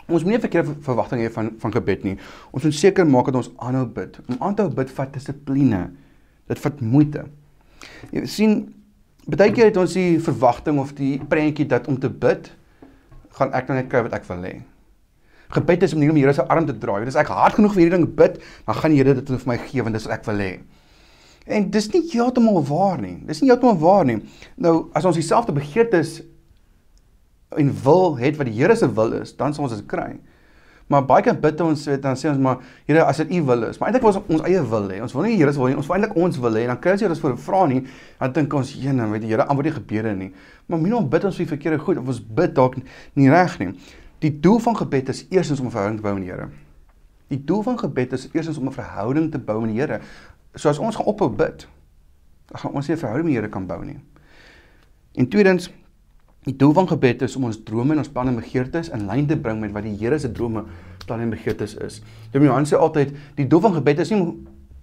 ons 0.08 0.24
moet 0.24 0.34
nie 0.34 0.42
verkeerde 0.42 0.74
verwagting 0.84 1.22
hê 1.24 1.30
van 1.32 1.52
van 1.62 1.74
gebed 1.74 2.04
nie. 2.04 2.16
Ons 2.52 2.66
moet 2.66 2.76
seker 2.76 3.06
maak 3.08 3.30
dat 3.30 3.40
ons 3.40 3.50
aanhou 3.56 3.86
bid. 3.86 4.18
Om 4.28 4.36
aan 4.40 4.56
te 4.58 4.66
hou 4.66 4.74
bid 4.74 4.92
vat 4.96 5.12
dissipline. 5.14 5.86
Dit 6.50 6.60
vat 6.60 6.80
moeite. 6.80 7.24
Jy 8.12 8.26
sien 8.28 8.58
baie 9.24 9.52
keer 9.52 9.70
het 9.70 9.80
ons 9.80 9.96
die 9.96 10.20
verwagting 10.20 10.78
of 10.82 10.92
die 10.98 11.16
prentjie 11.28 11.66
dat 11.68 11.88
om 11.88 11.96
te 12.00 12.10
bid 12.10 12.50
gaan 13.38 13.54
ek 13.56 13.68
nou 13.68 13.78
net 13.78 13.90
kry 13.90 14.04
wat 14.06 14.14
ek 14.20 14.28
wil 14.28 14.44
hê. 14.44 14.54
Gebed 15.54 15.84
is 15.86 15.94
om 15.94 16.02
nie 16.02 16.10
om 16.10 16.18
die 16.18 16.24
Here 16.24 16.34
se 16.34 16.44
arm 16.50 16.66
te 16.66 16.76
draai. 16.76 17.04
Dis 17.06 17.18
ek 17.20 17.32
hard 17.32 17.58
genoeg 17.58 17.74
vir 17.74 17.84
hierdie 17.84 17.98
ding 17.98 18.06
bid, 18.18 18.38
dan 18.66 18.78
gaan 18.78 18.94
die 18.94 19.00
Here 19.00 19.14
dit 19.16 19.32
vir 19.32 19.48
my 19.48 19.58
gee 19.66 19.84
want 19.84 19.96
dis 19.96 20.06
wat 20.08 20.18
ek 20.18 20.28
wil 20.28 20.42
hê. 20.42 20.52
En 21.44 21.66
dis 21.70 21.90
nie 21.92 22.02
heeltemal 22.12 22.62
waar 22.64 23.00
nie. 23.02 23.18
Dis 23.28 23.42
nie 23.42 23.50
heeltemal 23.52 23.76
waar 23.80 24.06
nie. 24.08 24.20
Nou 24.56 24.88
as 24.96 25.04
ons 25.04 25.18
dieselfde 25.18 25.52
begeertes 25.56 26.22
en 27.56 27.72
wil 27.84 28.16
het 28.16 28.36
wat 28.36 28.46
die 28.46 28.54
Here 28.54 28.76
se 28.76 28.88
wil 28.94 29.12
is, 29.12 29.36
dan 29.36 29.54
sal 29.54 29.64
ons 29.64 29.76
dit 29.76 29.86
kry. 29.86 30.18
Maar 30.92 31.04
baie 31.08 31.24
keer 31.24 31.36
bid 31.40 31.60
ons 31.64 31.86
weet 31.88 32.02
dan 32.04 32.16
sê 32.20 32.28
ons 32.28 32.40
maar 32.40 32.60
Here 32.84 33.04
as 33.08 33.22
dit 33.22 33.30
u 33.38 33.42
wil 33.48 33.62
is. 33.70 33.78
Maar 33.80 33.88
eintlik 33.88 34.04
was 34.04 34.18
ons 34.20 34.44
eie 34.44 34.60
wil 34.68 34.90
hê. 34.92 35.00
Ons 35.02 35.14
wil 35.16 35.24
nie 35.24 35.32
die 35.32 35.40
Here 35.40 35.52
se 35.52 35.60
wil 35.60 35.72
nie. 35.72 35.78
Ons 35.80 35.88
wil 35.88 35.96
eintlik 35.96 36.16
ons 36.20 36.40
wil 36.44 36.58
hê. 36.60 36.66
Dan 36.68 36.80
kry 36.80 36.92
ons 36.92 37.04
hier 37.04 37.14
ons 37.14 37.22
voor 37.24 37.38
vra 37.40 37.62
nie. 37.70 37.80
Dan 38.20 38.34
dink 38.36 38.54
ons, 38.54 38.72
"Jene, 38.72 39.08
weet 39.10 39.22
die 39.22 39.30
Here 39.30 39.46
antwoord 39.46 39.64
die 39.64 39.76
gebede 39.80 40.14
nie." 40.16 40.32
Maar 40.66 40.78
minstens 40.78 41.08
bid 41.08 41.24
ons 41.24 41.36
vir 41.36 41.46
die 41.46 41.56
verkeerde 41.56 41.78
goed 41.78 41.98
of 41.98 42.06
ons 42.06 42.20
bid 42.20 42.54
dalk 42.54 42.76
nie 43.14 43.30
reg 43.30 43.58
nie. 43.58 43.72
Die 44.20 44.40
doel 44.40 44.58
van 44.58 44.76
gebed 44.76 45.08
is 45.08 45.26
eerstens 45.30 45.60
om 45.60 45.66
'n 45.66 45.70
verhouding 45.70 45.96
te 45.96 46.02
bou 46.02 46.14
met 46.14 46.22
die 46.22 46.30
Here. 46.30 46.48
Die 47.28 47.44
doel 47.44 47.62
van 47.62 47.78
gebed 47.78 48.12
is 48.12 48.28
eerstens 48.32 48.58
om 48.58 48.66
'n 48.66 48.72
verhouding 48.72 49.30
te 49.32 49.38
bou 49.38 49.60
met 49.60 49.70
die 49.70 49.80
Here. 49.80 50.00
So 50.54 50.68
as 50.68 50.78
ons 50.78 50.96
gaan 50.96 51.06
ophou 51.06 51.28
bid, 51.28 51.66
dan 52.46 52.60
gaan 52.60 52.72
ons 52.72 52.88
nie 52.88 52.96
'n 52.96 52.98
verhouding 52.98 53.24
met 53.24 53.34
die 53.34 53.40
Here 53.40 53.48
kan 53.48 53.66
bou 53.66 53.84
nie. 53.84 53.98
En 55.14 55.28
tweedens, 55.28 55.70
die 56.44 56.56
doel 56.60 56.72
van 56.76 56.88
gebed 56.88 57.22
is 57.24 57.36
om 57.36 57.46
ons 57.48 57.60
drome 57.64 57.94
en 57.94 58.02
ons 58.02 58.10
planne 58.12 58.34
en 58.34 58.40
begeertes 58.40 58.90
in 58.92 59.06
lyn 59.08 59.28
te 59.28 59.36
bring 59.40 59.62
met 59.62 59.72
wat 59.72 59.86
die 59.86 59.94
Here 60.00 60.18
se 60.20 60.30
drome, 60.32 60.64
planne 61.06 61.24
en 61.24 61.32
begeertes 61.32 61.76
is. 61.80 62.02
Dominee 62.32 62.52
Johan 62.52 62.68
sê 62.68 62.76
altyd, 62.76 63.14
die 63.38 63.46
doel 63.48 63.64
van 63.64 63.78
gebed 63.78 64.02
is 64.04 64.12
nie 64.12 64.20
om 64.20 64.34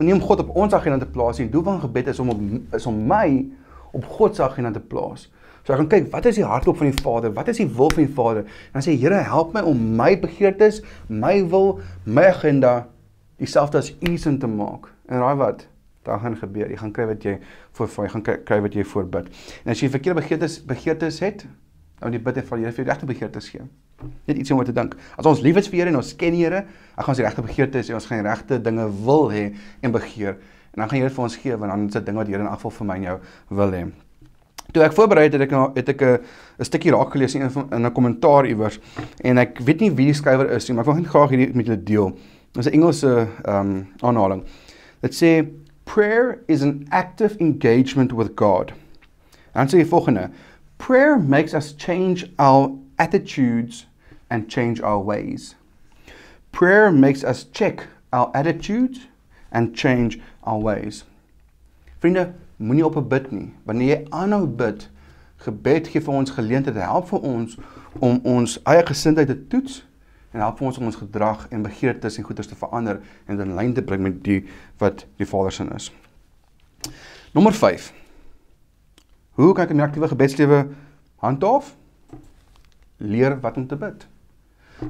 nie 0.02 0.16
om 0.16 0.22
God 0.26 0.40
op 0.42 0.56
ons 0.58 0.74
agenda 0.74 0.98
te 0.98 1.10
plaas 1.14 1.38
nie. 1.38 1.46
Die 1.46 1.54
doel 1.54 1.68
van 1.68 1.82
gebed 1.84 2.08
is 2.10 2.20
om 2.20 2.32
op, 2.34 2.40
is 2.74 2.88
om 2.90 2.98
my 3.06 3.28
op 3.94 4.08
God 4.18 4.36
se 4.36 4.42
agenda 4.42 4.72
te 4.74 4.82
plaas. 4.82 5.28
So 5.62 5.76
ek 5.76 5.84
gaan 5.84 5.90
kyk, 5.92 6.08
wat 6.14 6.26
is 6.26 6.40
die 6.40 6.48
hartklop 6.48 6.80
van 6.80 6.90
die 6.90 7.04
Vader? 7.04 7.34
Wat 7.38 7.52
is 7.52 7.60
die 7.62 7.68
wil 7.70 7.92
van 7.94 8.08
die 8.08 8.14
Vader? 8.16 8.48
En 8.72 8.80
dan 8.80 8.86
sê 8.88 8.96
Here, 8.98 9.20
help 9.30 9.54
my 9.54 9.62
om 9.68 9.84
my 10.00 10.16
begeertes, 10.18 10.82
my 11.06 11.36
wil, 11.52 11.76
my 12.06 12.32
agenda 12.32 12.88
dieselfde 13.42 13.82
as 13.82 13.92
U 14.02 14.16
sin 14.18 14.40
te 14.42 14.50
maak. 14.50 14.90
En 15.06 15.22
raai 15.22 15.38
wat? 15.38 15.68
Daar 16.04 16.20
gaan 16.20 16.38
gebeur. 16.38 16.70
Jy 16.70 16.78
gaan 16.78 16.92
kry 16.92 17.06
wat 17.06 17.24
jy 17.24 17.36
voor 17.78 17.88
vir, 17.88 18.06
jy 18.06 18.12
gaan 18.16 18.24
kry, 18.26 18.38
kry 18.46 18.60
wat 18.62 18.74
jy 18.74 18.84
voorbid. 18.84 19.28
En 19.66 19.72
as 19.72 19.82
jy 19.84 19.90
verkeerde 19.94 20.22
begeertes 20.22 20.58
begeertes 20.66 21.20
het, 21.22 21.46
dan 22.02 22.16
die 22.16 22.20
bid 22.20 22.40
en 22.42 22.48
val 22.48 22.64
jy 22.64 22.72
vir 22.74 22.84
die 22.84 22.90
regte 22.90 23.10
begeertes 23.10 23.50
gee. 23.54 23.68
Net 24.26 24.38
iets 24.42 24.52
om 24.52 24.58
oor 24.58 24.66
te 24.66 24.74
dink. 24.74 24.96
As 25.22 25.28
ons 25.30 25.44
lief 25.46 25.60
is 25.62 25.70
vir 25.70 25.84
Here 25.84 25.94
en 25.94 26.00
ons 26.00 26.16
ken 26.18 26.34
Here, 26.34 26.64
dan 26.66 27.06
gaan 27.06 27.14
ons 27.14 27.22
die 27.22 27.26
regte 27.28 27.46
begeertes 27.46 27.92
hê, 27.92 27.94
ons 27.94 28.08
gaan 28.10 28.24
die 28.24 28.30
regte 28.30 28.58
dinge 28.58 28.88
wil 29.06 29.30
hê 29.30 29.52
en 29.86 29.94
begeer. 29.94 30.40
En 30.74 30.82
dan 30.82 30.90
gaan 30.90 31.04
Here 31.04 31.14
vir 31.14 31.26
ons 31.28 31.36
gee 31.44 31.58
want 31.58 31.74
dan 31.76 31.86
is 31.86 32.00
dit 32.00 32.08
dinge 32.10 32.24
wat 32.24 32.32
Here 32.32 32.42
in 32.42 32.50
afval 32.50 32.74
vir 32.80 32.90
my 32.90 32.98
en 32.98 33.06
jou 33.06 33.20
wil 33.62 33.78
hê. 33.78 33.84
Toe 34.72 34.86
ek 34.86 34.96
voorberei 34.96 35.28
het, 35.28 35.36
het 35.36 35.46
ek 35.46 35.54
nou 35.54 35.68
het 35.76 35.90
ek 35.94 36.02
'n 36.02 36.18
'n 36.60 36.66
stukkie 36.66 36.92
raak 36.92 37.12
gelees 37.12 37.36
in 37.36 37.46
'n 37.46 37.94
kommentaar 37.94 38.48
iewers 38.48 38.80
en 39.24 39.38
ek 39.38 39.60
weet 39.60 39.82
nie 39.82 39.92
wie 39.92 40.06
die 40.06 40.14
skrywer 40.14 40.50
is 40.50 40.68
nie, 40.70 40.76
maar 40.76 40.88
ek 40.88 40.96
wil 40.96 41.04
graag 41.04 41.30
hierdie 41.30 41.54
met 41.54 41.66
julle 41.66 41.84
deel. 41.84 42.18
Dit 42.54 42.66
is 42.66 42.72
'n 42.72 42.74
Engelse 42.74 43.28
ehm 43.46 43.68
um, 43.68 43.88
aanhaling. 44.02 44.44
Dit 45.02 45.14
sê 45.14 45.46
prayer 45.92 46.42
is 46.48 46.62
an 46.62 46.88
active 46.90 47.36
engagement 47.42 48.14
with 48.14 48.34
God. 48.34 48.72
Dan 49.54 49.68
sê 49.68 49.82
die 49.82 49.84
volgende: 49.84 50.30
Prayer 50.78 51.20
makes 51.20 51.54
us 51.54 51.74
change 51.74 52.32
our 52.40 52.72
attitudes 52.98 53.88
and 54.30 54.48
change 54.48 54.80
our 54.80 55.02
ways. 55.04 55.56
Prayer 56.54 56.94
makes 56.94 57.26
us 57.26 57.44
check 57.44 57.88
our 58.14 58.32
attitudes 58.34 59.08
and 59.52 59.76
change 59.76 60.18
our 60.44 60.60
ways. 60.60 61.04
Vriende, 62.00 62.32
moenie 62.58 62.86
op 62.86 62.96
'n 62.96 63.10
bid 63.10 63.32
nie. 63.32 63.54
Wanneer 63.66 63.88
jy 63.88 64.08
aanhou 64.12 64.48
bid, 64.48 64.88
gebed 65.44 65.92
gee 65.92 66.02
vir 66.02 66.14
ons 66.14 66.32
geleentheid, 66.32 66.80
help 66.80 67.08
vir 67.12 67.20
ons 67.20 67.58
om 68.00 68.22
ons 68.24 68.60
eie 68.64 68.86
gesindheid 68.86 69.28
te 69.28 69.48
toets 69.48 69.84
en 70.32 70.40
help 70.40 70.62
ons 70.62 70.78
om 70.78 70.86
ons 70.86 70.96
gedrag 70.96 71.48
en 71.50 71.62
begeertes 71.62 72.18
en 72.18 72.24
goeders 72.24 72.48
te 72.48 72.56
verander 72.56 73.02
en 73.26 73.40
in 73.40 73.56
lyn 73.56 73.74
te 73.74 73.84
bring 73.84 74.04
met 74.04 74.24
die 74.24 74.46
wat 74.80 75.06
die 75.20 75.28
Vader 75.28 75.52
se 75.52 75.68
is. 75.76 75.92
Nommer 77.34 77.54
5. 77.54 77.92
Hoe 79.40 79.54
kan 79.54 79.66
ek 79.66 79.74
'n 79.74 79.80
aktiewe 79.80 80.08
gebedslewe 80.08 80.68
handhaaf? 81.16 81.76
Leer 82.98 83.40
wat 83.40 83.58
om 83.58 83.68
te 83.68 83.76
bid. 83.76 84.08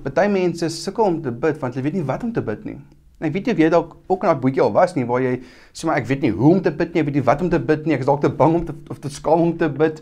Party 0.04 0.28
mense 0.28 0.70
sukkel 0.70 1.06
om 1.06 1.22
te 1.22 1.32
bid 1.32 1.60
want 1.60 1.74
hulle 1.74 1.84
weet 1.84 1.94
nie 2.00 2.06
wat 2.08 2.24
om 2.24 2.32
te 2.34 2.42
bid 2.42 2.64
nie. 2.64 2.78
En 3.20 3.28
ek 3.28 3.34
weet 3.34 3.46
jy 3.46 3.54
of 3.54 3.60
jy 3.60 3.70
dalk 3.70 3.96
ook 4.08 4.24
in 4.24 4.32
daai 4.32 4.42
boetjie 4.42 4.62
al 4.62 4.72
was 4.72 4.96
nie 4.96 5.06
waar 5.06 5.22
jy 5.22 5.36
sê 5.74 5.86
maar 5.86 6.00
ek 6.02 6.08
weet 6.10 6.22
nie 6.22 6.32
hoe 6.32 6.54
om 6.56 6.62
te 6.62 6.72
bid 6.72 6.94
nie, 6.94 7.02
ek 7.02 7.06
weet 7.06 7.20
nie 7.20 7.28
wat 7.28 7.42
om 7.42 7.50
te 7.50 7.60
bid 7.60 7.86
nie, 7.86 7.94
ek 7.94 8.00
is 8.00 8.10
dalk 8.10 8.22
te 8.22 8.30
bang 8.30 8.56
om 8.56 8.66
te 8.66 8.74
of 8.90 9.00
te 9.00 9.10
skaam 9.10 9.42
om 9.42 9.58
te 9.58 9.70
bid. 9.70 10.02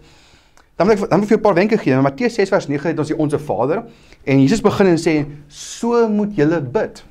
Dan 0.79 0.87
wil 0.87 0.95
ek 0.95 1.09
dan 1.09 1.19
wil 1.19 1.27
ek 1.27 1.33
vir 1.33 1.37
'n 1.37 1.41
paar 1.43 1.53
wenke 1.53 1.77
gee. 1.77 1.93
In 1.93 2.01
Matteus 2.01 2.33
6 2.39 2.49
vers 2.49 2.67
9 2.67 2.89
het 2.89 2.99
ons 2.99 3.07
die 3.07 3.17
Onse 3.17 3.39
Vader 3.39 3.83
en 4.23 4.39
Jesus 4.39 4.61
begin 4.61 4.87
en 4.87 4.97
sê 4.97 5.25
so 5.47 6.07
moet 6.07 6.35
julle 6.35 6.61
bid. 6.61 7.03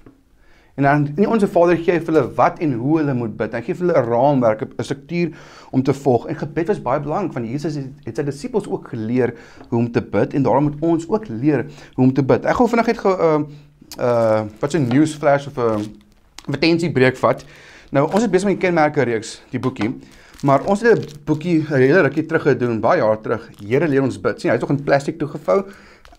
En 0.75 0.83
dan 0.83 1.09
nie 1.17 1.29
Onse 1.29 1.49
Vader 1.49 1.77
gee 1.77 2.01
vir 2.01 2.15
hulle 2.15 2.35
wat 2.35 2.59
en 2.59 2.73
hoe 2.73 2.99
hulle 2.99 3.15
moet 3.15 3.37
bid. 3.37 3.53
Hy 3.53 3.61
gee 3.61 3.75
vir 3.75 3.87
hulle 3.87 3.99
'n 3.99 4.09
raamwerk, 4.09 4.63
'n 4.63 4.83
struktuur 4.83 5.37
om 5.71 5.83
te 5.83 5.93
volg. 5.93 6.27
En 6.27 6.37
gebed 6.37 6.67
was 6.67 6.83
baie 6.83 7.01
belangrik 7.01 7.33
want 7.33 7.47
Jesus 7.47 7.75
het, 7.75 7.87
het 8.05 8.17
sy 8.17 8.23
disippels 8.23 8.69
ook 8.69 8.89
geleer 8.89 9.35
hoe 9.69 9.79
om 9.79 9.93
te 9.93 10.01
bid 10.01 10.35
en 10.35 10.43
daarom 10.43 10.63
moet 10.63 10.81
ons 10.81 11.09
ook 11.09 11.29
leer 11.29 11.67
hoe 11.95 12.05
om 12.05 12.13
te 12.13 12.23
bid. 12.23 12.45
Ek 12.45 12.57
gaan 12.57 12.69
vinnig 12.69 12.87
net 12.87 12.99
ge 12.99 13.09
uh 13.09 13.41
uh 14.01 14.45
wat 14.61 14.75
'n 14.75 14.89
news 14.89 15.15
flash 15.15 15.47
of 15.47 15.59
'n 15.59 15.85
advertensie 16.47 16.93
breek 16.93 17.17
vat. 17.17 17.45
Nou 17.91 18.07
ons 18.07 18.23
is 18.23 18.31
besig 18.31 18.49
met 18.49 18.61
die 18.61 18.67
kenmerke 18.67 19.03
reeks, 19.03 19.43
die 19.51 19.61
boekie. 19.61 19.95
Maar 20.43 20.65
ons 20.71 20.81
het 20.81 20.99
'n 20.99 21.25
boekie 21.25 21.67
hele 21.67 22.01
rukkie 22.01 22.27
terug 22.27 22.43
gedoen, 22.43 22.81
baie 22.81 23.01
jaar 23.01 23.21
terug. 23.21 23.51
Here 23.67 23.89
leer 23.89 24.03
ons 24.03 24.21
bid. 24.21 24.41
sien, 24.41 24.51
hy's 24.51 24.61
nog 24.61 24.71
in 24.71 24.83
plastiek 24.83 25.19
toegevou. 25.19 25.65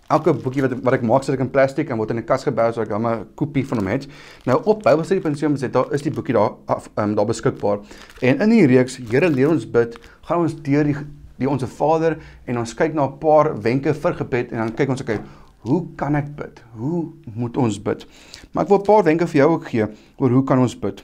Elke 0.07 0.33
boekie 0.33 0.61
wat 0.61 0.73
wat 0.81 0.93
ek 0.93 1.01
maak 1.01 1.23
sit 1.23 1.33
ek 1.33 1.39
in 1.39 1.49
plastiek 1.49 1.89
en 1.89 1.97
word 1.97 2.09
in 2.09 2.17
'n 2.17 2.25
kas 2.25 2.43
gebou 2.43 2.71
sodat 2.71 2.89
ek 2.89 2.89
dan 2.89 3.07
'n 3.07 3.25
kopie 3.35 3.65
van 3.67 3.77
hom 3.77 3.87
het. 3.87 4.07
Nou 4.45 4.61
op 4.65 4.83
Bybelstudie.com 4.83 5.55
sê 5.55 5.69
daar 5.71 5.93
is 5.93 6.01
die 6.01 6.11
boekie 6.11 6.33
daar 6.33 6.51
af, 6.65 6.89
um, 6.95 7.15
daar 7.15 7.25
beskikbaar. 7.25 7.79
En 8.21 8.41
in 8.41 8.49
die 8.49 8.65
reeks 8.65 8.97
Here 8.97 9.29
leer 9.29 9.49
ons 9.49 9.71
bid, 9.71 9.97
gaan 10.21 10.39
ons 10.39 10.55
deur 10.61 10.83
die 10.83 10.95
die 11.37 11.49
onsse 11.49 11.67
Vader 11.67 12.17
en 12.45 12.57
ons 12.57 12.73
kyk 12.73 12.93
na 12.93 13.05
'n 13.05 13.17
paar 13.19 13.61
wenke 13.61 13.93
vir 13.93 14.13
gebed 14.13 14.51
en 14.51 14.57
dan 14.57 14.73
kyk 14.73 14.89
ons 14.89 15.01
okay, 15.01 15.19
hoe 15.59 15.87
kan 15.95 16.15
ek 16.15 16.35
bid? 16.35 16.63
Hoe 16.75 17.13
moet 17.35 17.57
ons 17.57 17.81
bid? 17.81 18.05
Maar 18.51 18.63
ek 18.63 18.69
wil 18.69 18.79
'n 18.79 18.83
paar 18.83 19.03
wenke 19.03 19.27
vir 19.27 19.37
jou 19.41 19.51
ook 19.51 19.67
gee 19.67 19.85
oor 20.17 20.29
hoe 20.29 20.43
kan 20.43 20.59
ons 20.59 20.79
bid. 20.79 21.03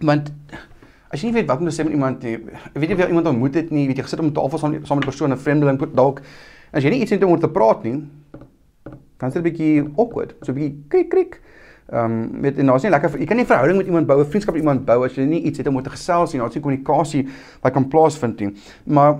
Want 0.00 0.32
as 1.10 1.20
jy 1.20 1.30
nie 1.30 1.40
weet 1.40 1.48
wat 1.50 1.58
om 1.58 1.68
te 1.68 1.74
sê 1.74 1.84
met 1.84 1.92
iemand 1.92 2.22
nie, 2.22 2.36
weet 2.74 2.88
jy 2.88 2.94
of 2.94 3.02
jy 3.02 3.08
iemand 3.10 3.28
ontmoet 3.32 3.54
het 3.58 3.70
nie, 3.74 3.86
weet 3.90 3.98
jy 3.98 4.06
gesit 4.06 4.22
om 4.22 4.32
tafel 4.32 4.58
saam 4.62 4.76
saam 4.84 5.00
met 5.00 5.06
'n 5.06 5.10
persoon, 5.10 5.32
'n 5.32 5.36
vreemdeling 5.36 5.78
dalk, 5.94 6.22
as 6.72 6.84
jy 6.84 6.90
nie 6.90 7.02
iets 7.02 7.10
het 7.10 7.24
om 7.24 7.30
oor 7.30 7.40
te 7.40 7.48
praat 7.48 7.82
nie, 7.84 8.04
kan 9.18 9.30
dit 9.30 9.36
'n 9.36 9.42
bietjie 9.42 9.82
awkward, 9.96 10.34
so 10.42 10.52
'n 10.52 10.54
bietjie 10.54 10.84
krik 10.88 11.08
krik. 11.10 11.40
Ehm 11.92 12.04
um, 12.04 12.40
met 12.40 12.58
en 12.58 12.66
daar's 12.66 12.82
nie 12.82 12.90
lekker 12.90 13.18
jy 13.18 13.26
kan 13.26 13.36
nie 13.36 13.42
'n 13.42 13.46
verhouding 13.46 13.78
met 13.78 13.86
iemand 13.86 14.06
bou, 14.06 14.20
'n 14.20 14.30
vriendskap 14.30 14.54
met 14.54 14.62
iemand 14.62 14.84
bou 14.86 15.04
as 15.04 15.14
jy 15.14 15.24
nie 15.24 15.42
iets 15.42 15.58
het 15.58 15.66
om 15.66 15.76
oor 15.76 15.82
te 15.82 15.90
gesels 15.90 16.32
nie, 16.32 16.40
daar's 16.40 16.54
nie 16.54 16.62
kommunikasie 16.62 17.28
wat 17.62 17.72
kan 17.72 17.88
plaasvind 17.88 18.40
nie. 18.40 18.54
Maar 18.84 19.18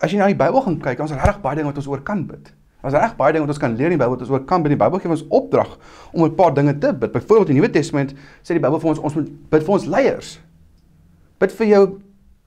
as 0.00 0.10
jy 0.10 0.18
na 0.18 0.26
die 0.26 0.34
Bybel 0.34 0.60
gaan 0.60 0.80
kyk, 0.80 0.96
dan 0.96 1.06
is 1.06 1.12
daar 1.12 1.24
regtig 1.24 1.40
baie 1.40 1.54
dinge 1.54 1.68
wat 1.68 1.76
ons 1.76 1.86
oor 1.86 2.02
kan 2.02 2.26
bid. 2.26 2.52
Daar's 2.84 2.94
reg 3.00 3.16
baie 3.16 3.32
dinge 3.32 3.46
wat 3.46 3.54
ons 3.54 3.58
kan 3.58 3.76
leer 3.76 3.88
in 3.88 3.96
die 3.96 4.00
Bybel 4.02 4.18
wat 4.18 4.20
ons 4.20 4.30
oor 4.30 4.44
kan 4.44 4.62
bid. 4.62 4.74
Die 4.74 4.80
Bybel 4.80 5.00
gee 5.00 5.08
ons 5.08 5.24
opdrag 5.32 5.78
om 6.12 6.24
'n 6.24 6.34
paar 6.34 6.52
dinge 6.54 6.78
te 6.78 6.92
bid. 6.92 7.12
Byvoorbeeld 7.12 7.48
in 7.48 7.54
die 7.54 7.60
Nuwe 7.62 7.70
Testament 7.72 8.14
sê 8.42 8.52
die 8.52 8.60
Bybel 8.60 8.80
vir 8.80 8.88
ons 8.90 8.98
ons 8.98 9.14
moet 9.14 9.50
bid 9.50 9.62
vir 9.62 9.72
ons 9.72 9.86
leiers. 9.86 10.40
Bid 11.40 11.52
vir 11.52 11.66
jou 11.66 11.84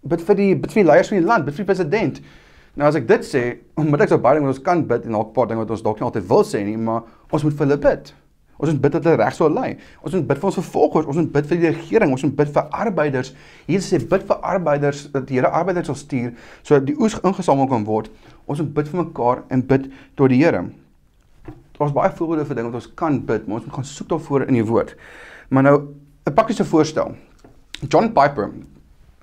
bid 0.08 0.22
vir 0.22 0.36
die 0.40 0.52
bid 0.56 0.72
vir 0.72 0.84
die 0.84 0.90
leiers 0.90 1.10
van 1.12 1.20
die 1.20 1.28
land, 1.28 1.46
bid 1.46 1.56
vir 1.58 1.66
die 1.66 1.72
president. 1.72 2.22
Nou 2.78 2.86
as 2.88 2.96
ek 3.00 3.08
dit 3.10 3.26
sê, 3.26 3.44
omdat 3.80 4.06
ek 4.06 4.14
so 4.14 4.22
baie 4.22 4.38
dinge 4.38 4.48
wat 4.48 4.56
ons 4.56 4.64
kan 4.64 4.84
bid 4.88 5.06
en 5.06 5.16
'n 5.16 5.34
paar 5.34 5.48
dinge 5.48 5.66
wat 5.66 5.72
ons 5.72 5.82
dalk 5.82 6.00
nie 6.00 6.06
altyd 6.06 6.28
wil 6.30 6.44
sê 6.44 6.64
nie, 6.64 6.78
maar 6.78 7.04
ons 7.32 7.44
moet 7.44 7.54
vir 7.54 7.66
hulle 7.68 7.78
bid. 7.78 8.14
Ons 8.58 8.72
moet 8.72 8.82
bid 8.82 8.92
dat 8.92 9.04
hulle 9.04 9.18
reg 9.18 9.34
sou 9.34 9.50
lei. 9.50 9.78
Ons 10.02 10.14
moet 10.14 10.28
bid 10.28 10.38
vir 10.38 10.46
ons 10.50 10.56
vervolgers, 10.56 11.06
ons 11.06 11.16
moet 11.16 11.32
bid 11.32 11.46
vir 11.46 11.58
die 11.58 11.70
regering, 11.70 12.12
ons 12.12 12.24
moet 12.24 12.36
bid 12.36 12.50
vir 12.54 12.64
arbeiders. 12.72 13.34
Hier 13.68 13.80
sê 13.80 14.00
bid 14.02 14.24
vir 14.24 14.38
arbeiders 14.42 15.12
dat 15.14 15.28
die 15.28 15.38
Here 15.38 15.50
arbeiders 15.50 15.88
sal 15.88 15.96
stuur 15.96 16.34
sodat 16.64 16.86
die 16.86 16.96
oes 16.98 17.20
ingesamel 17.22 17.68
kan 17.68 17.86
word. 17.86 18.10
Ons 18.48 18.60
moet 18.60 18.74
bid 18.74 18.88
vir 18.88 19.04
mekaar 19.04 19.44
en 19.50 19.62
bid 19.62 19.92
tot 20.16 20.30
die 20.30 20.42
Here. 20.42 20.66
Daar's 21.78 21.94
baie 21.94 22.10
voorbeelde 22.10 22.46
vir 22.46 22.56
dinge 22.56 22.72
wat 22.72 22.82
ons 22.82 22.94
kan 22.96 23.20
bid, 23.26 23.46
maar 23.46 23.60
ons 23.60 23.66
moet 23.66 23.76
gaan 23.76 23.86
soek 23.86 24.10
daarvoor 24.10 24.48
in 24.48 24.58
die 24.58 24.66
woord. 24.66 24.96
Maar 25.50 25.64
nou 25.64 25.78
'n 26.26 26.34
praktiese 26.34 26.66
voorstel. 26.66 27.16
John 27.90 28.14
Piper 28.14 28.50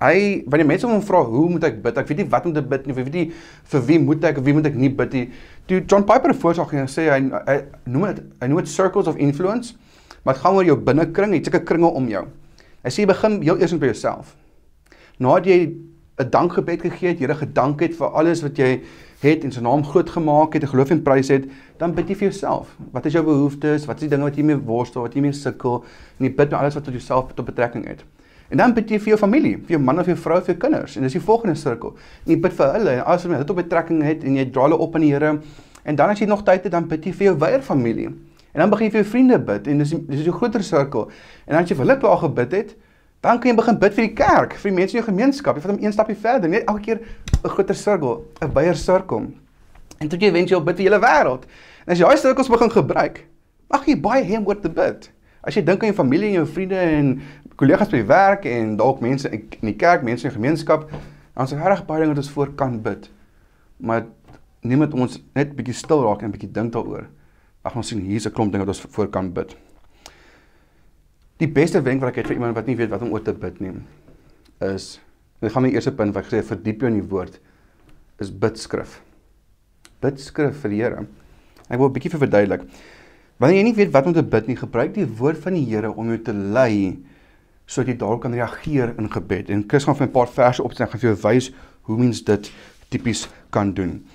Hy 0.03 0.43
wanneer 0.51 0.67
mense 0.67 0.87
hom 0.87 1.03
vra 1.07 1.21
hoe 1.23 1.45
moet 1.53 1.63
ek 1.69 1.77
bid? 1.83 1.97
Ek 2.01 2.09
weet 2.09 2.17
nie 2.19 2.27
wat 2.31 2.47
om 2.49 2.53
te 2.55 2.61
bid 2.61 2.83
nie. 2.83 2.91
Ek 2.91 3.05
weet 3.07 3.15
nie 3.15 3.27
vir 3.71 3.83
wie 3.87 3.99
moet 4.03 4.25
ek 4.27 4.41
of 4.41 4.43
wie 4.43 4.55
moet 4.57 4.67
ek 4.67 4.75
nie 4.75 4.89
bid 4.91 5.15
nie. 5.15 5.25
Toe 5.69 5.79
John 5.87 6.03
Piper 6.03 6.33
'n 6.33 6.39
voorstel 6.41 6.67
gee 6.67 6.79
en 6.79 6.91
sê 6.91 7.07
hy, 7.07 7.19
hy 7.47 7.57
noem 7.85 8.07
dit 8.11 8.23
hy 8.41 8.47
noem 8.47 8.59
dit 8.59 8.69
circles 8.69 9.07
of 9.07 9.15
influence, 9.15 9.75
maar 10.23 10.35
dit 10.35 10.43
gaan 10.43 10.55
oor 10.55 10.65
jou 10.65 10.75
binnekring, 10.75 11.31
jy 11.31 11.39
het 11.39 11.45
sulke 11.45 11.63
kringe 11.63 11.87
om 11.87 12.09
jou. 12.09 12.25
Hy 12.83 12.89
sê 12.91 13.07
begin 13.07 13.41
heel 13.41 13.57
eers 13.57 13.73
by 13.73 13.85
jouself. 13.85 14.35
Nadat 15.17 15.45
jy 15.47 15.75
'n 16.19 16.29
dankgebed 16.29 16.81
gegee 16.81 17.09
het, 17.09 17.19
Here 17.19 17.35
gedank 17.35 17.79
het 17.81 17.95
vir 17.95 18.07
alles 18.07 18.41
wat 18.41 18.57
jy 18.57 18.81
het 19.21 19.43
en 19.43 19.51
sy 19.51 19.61
naam 19.61 19.83
groot 19.83 20.09
gemaak 20.09 20.53
het, 20.53 20.63
geloof 20.63 20.91
en 20.91 21.03
prys 21.03 21.27
het, 21.27 21.45
dan 21.77 21.93
bid 21.93 22.09
jy 22.09 22.15
vir 22.15 22.29
jouself. 22.29 22.75
Wat 22.91 23.05
is 23.05 23.13
jou 23.13 23.23
behoeftes? 23.23 23.85
Wat 23.85 23.95
is 23.95 24.01
die 24.01 24.09
dinge 24.09 24.23
wat 24.23 24.35
jy 24.35 24.43
mee 24.43 24.55
worstel, 24.57 25.01
wat 25.01 25.13
jy 25.13 25.21
mee 25.21 25.31
sukkel? 25.31 25.83
En 26.19 26.25
jy 26.25 26.35
bid 26.35 26.51
met 26.51 26.59
alles 26.59 26.75
wat 26.75 26.83
tot 26.83 26.93
jouself 26.93 27.33
tot 27.33 27.45
betrekking 27.45 27.87
het. 27.87 28.03
En 28.49 28.57
dan 28.57 28.73
bid 28.73 28.89
jy 28.89 28.99
vir 28.99 29.15
jou 29.15 29.17
familie, 29.17 29.57
vir 29.57 29.77
jou 29.77 29.81
man 29.81 29.99
of 29.99 30.05
jou 30.05 30.15
vrou, 30.15 30.39
vir 30.41 30.53
jou 30.53 30.59
kinders. 30.61 30.95
En 30.95 31.03
dis 31.03 31.17
die 31.17 31.21
volgende 31.21 31.55
sirkel. 31.55 31.95
En 32.25 32.31
jy 32.35 32.39
bid 32.39 32.53
vir 32.53 32.73
hulle 32.77 32.95
en 33.01 33.05
met 33.05 33.37
hulle 33.37 33.45
tot 33.45 33.55
betrekking 33.55 34.03
het 34.03 34.23
en 34.23 34.35
jy 34.35 34.45
dra 34.51 34.67
hulle 34.67 34.77
op 34.77 34.95
aan 34.95 35.01
die 35.01 35.11
Here. 35.13 35.39
En 35.83 35.95
dan 35.95 36.09
as 36.09 36.19
jy 36.19 36.27
nog 36.27 36.43
tyd 36.43 36.63
het, 36.63 36.71
dan 36.71 36.87
bid 36.87 37.05
jy 37.05 37.13
vir 37.13 37.25
jou 37.25 37.35
wyeer 37.39 37.61
familie. 37.61 38.07
En 38.53 38.63
dan 38.63 38.69
begin 38.69 38.85
jy 38.85 38.91
vir 38.91 39.01
jou 39.01 39.09
vriende 39.09 39.39
bid 39.39 39.67
en 39.67 39.77
dis 39.77 39.89
dis 39.89 40.27
'n 40.27 40.31
groter 40.31 40.63
sirkel. 40.63 41.09
En 41.47 41.53
dan 41.53 41.63
as 41.63 41.69
jy 41.69 41.75
vir 41.75 41.85
hulle 41.85 41.99
klaar 41.99 42.17
gebid 42.17 42.51
het, 42.51 42.75
Dan 43.25 43.39
kan 43.39 43.49
jy 43.49 43.55
begin 43.57 43.77
bid 43.81 43.95
vir 43.97 44.05
die 44.05 44.13
kerk, 44.13 44.51
vir 44.61 44.69
die 44.69 44.75
mense 44.77 44.93
in 44.93 44.99
jou 44.99 45.07
gemeenskap. 45.07 45.57
Jy 45.57 45.63
vat 45.63 45.71
hom 45.71 45.79
een 45.81 45.93
stapie 45.95 46.17
verder, 46.21 46.51
net 46.51 46.67
elke 46.69 46.81
keer 46.85 46.99
'n 47.41 47.49
groter 47.49 47.75
sirkel, 47.75 48.21
'n 48.41 48.51
wyeer 48.53 48.75
sirkel. 48.75 49.25
En 49.99 50.07
tot 50.07 50.21
jy 50.21 50.29
eventueel 50.29 50.61
bid 50.63 50.75
vir 50.77 50.85
hele 50.85 50.99
wêreld. 50.99 51.43
En 51.87 51.91
as 51.91 51.97
jy 51.97 52.05
daai 52.05 52.17
sirkels 52.17 52.49
begin 52.49 52.69
gebruik, 52.69 53.25
mag 53.69 53.85
jy 53.87 53.95
baie 53.97 54.23
hê 54.23 54.37
om 54.37 54.45
oor 54.45 54.59
te 54.59 54.69
bid. 54.69 55.09
As 55.41 55.55
jy 55.55 55.63
dink 55.63 55.81
aan 55.81 55.89
jou 55.89 55.97
familie 55.97 56.27
en 56.27 56.33
jou 56.33 56.45
vriende 56.45 56.77
en 56.77 57.21
kollegas 57.55 57.91
by 57.91 58.01
die 58.01 58.09
werk 58.09 58.45
en 58.49 58.75
dalk 58.79 59.01
mense 59.03 59.29
in 59.31 59.47
die 59.61 59.75
kerk, 59.79 60.03
mense 60.03 60.27
in 60.27 60.33
die 60.33 60.37
gemeenskap, 60.37 60.89
dan 61.35 61.47
is 61.47 61.53
daar 61.55 61.71
reg 61.71 61.85
baie 61.87 62.03
dinge 62.03 62.15
wat 62.15 62.23
ons 62.23 62.31
voor 62.31 62.51
kan 62.59 62.79
bid. 62.83 63.09
Maar 63.77 64.05
neem 64.65 64.85
dit 64.85 64.97
ons 64.97 65.19
net 65.35 65.53
bietjie 65.55 65.75
stil 65.77 66.03
raak 66.03 66.23
en 66.25 66.33
bietjie 66.33 66.51
dink 66.51 66.73
daaroor. 66.75 67.07
Ag 67.65 67.75
ons 67.79 67.87
sien 67.87 68.01
hier's 68.01 68.27
'n 68.27 68.31
klomp 68.31 68.51
dinge 68.51 68.65
wat 68.65 68.75
ons 68.75 68.85
voor 68.95 69.07
kan 69.07 69.31
bid. 69.33 69.55
Die 71.37 71.47
beste 71.47 71.81
wenk 71.81 72.01
wat 72.01 72.09
ek 72.09 72.15
het 72.15 72.27
vir 72.27 72.35
iemand 72.35 72.55
wat 72.55 72.67
nie 72.67 72.75
weet 72.75 72.89
wat 72.89 73.01
om 73.01 73.11
oor 73.11 73.21
te 73.21 73.33
bid 73.33 73.59
nie, 73.59 73.73
is 74.61 74.99
dit 75.41 75.51
gaan 75.51 75.63
my 75.63 75.69
eerste 75.69 75.91
punt 75.91 76.13
wat 76.13 76.23
ek 76.23 76.31
gesê 76.31 76.43
verdiep 76.43 76.81
jou 76.81 76.87
in 76.87 77.01
die 77.01 77.09
woord 77.09 77.39
is 78.19 78.31
bidskrif. 78.31 79.01
Bidskrif 80.01 80.61
vir 80.61 80.69
die 80.69 80.81
Here. 80.81 81.07
Ek 81.69 81.79
wil 81.79 81.89
'n 81.89 81.93
bietjie 81.93 82.11
vir 82.11 82.19
verduidelik. 82.19 82.61
Wanneer 83.37 83.57
jy 83.57 83.63
nie 83.63 83.75
weet 83.75 83.91
wat 83.91 84.05
om 84.05 84.13
te 84.13 84.23
bid 84.23 84.47
nie, 84.47 84.55
gebruik 84.55 84.93
die 84.93 85.05
woord 85.05 85.37
van 85.37 85.53
die 85.53 85.65
Here 85.65 85.91
om 85.91 86.07
jou 86.07 86.17
te 86.17 86.33
lei 86.33 87.03
sodat 87.65 87.87
jy 87.87 87.97
daarop 87.97 88.21
kan 88.21 88.33
reageer 88.33 88.93
in 88.97 89.11
gebed. 89.11 89.49
En 89.49 89.63
Chris 89.67 89.83
gaan 89.83 89.95
vir 89.95 90.07
'n 90.07 90.11
paar 90.11 90.27
verse 90.27 90.63
opstel 90.63 90.85
en 90.85 90.91
gaan 90.91 90.99
vir 90.99 91.09
jou 91.09 91.21
wys 91.21 91.51
hoe 91.81 91.97
mens 91.97 92.23
dit 92.23 92.51
tipies 92.89 93.27
kan 93.49 93.73
doen. 93.73 94.05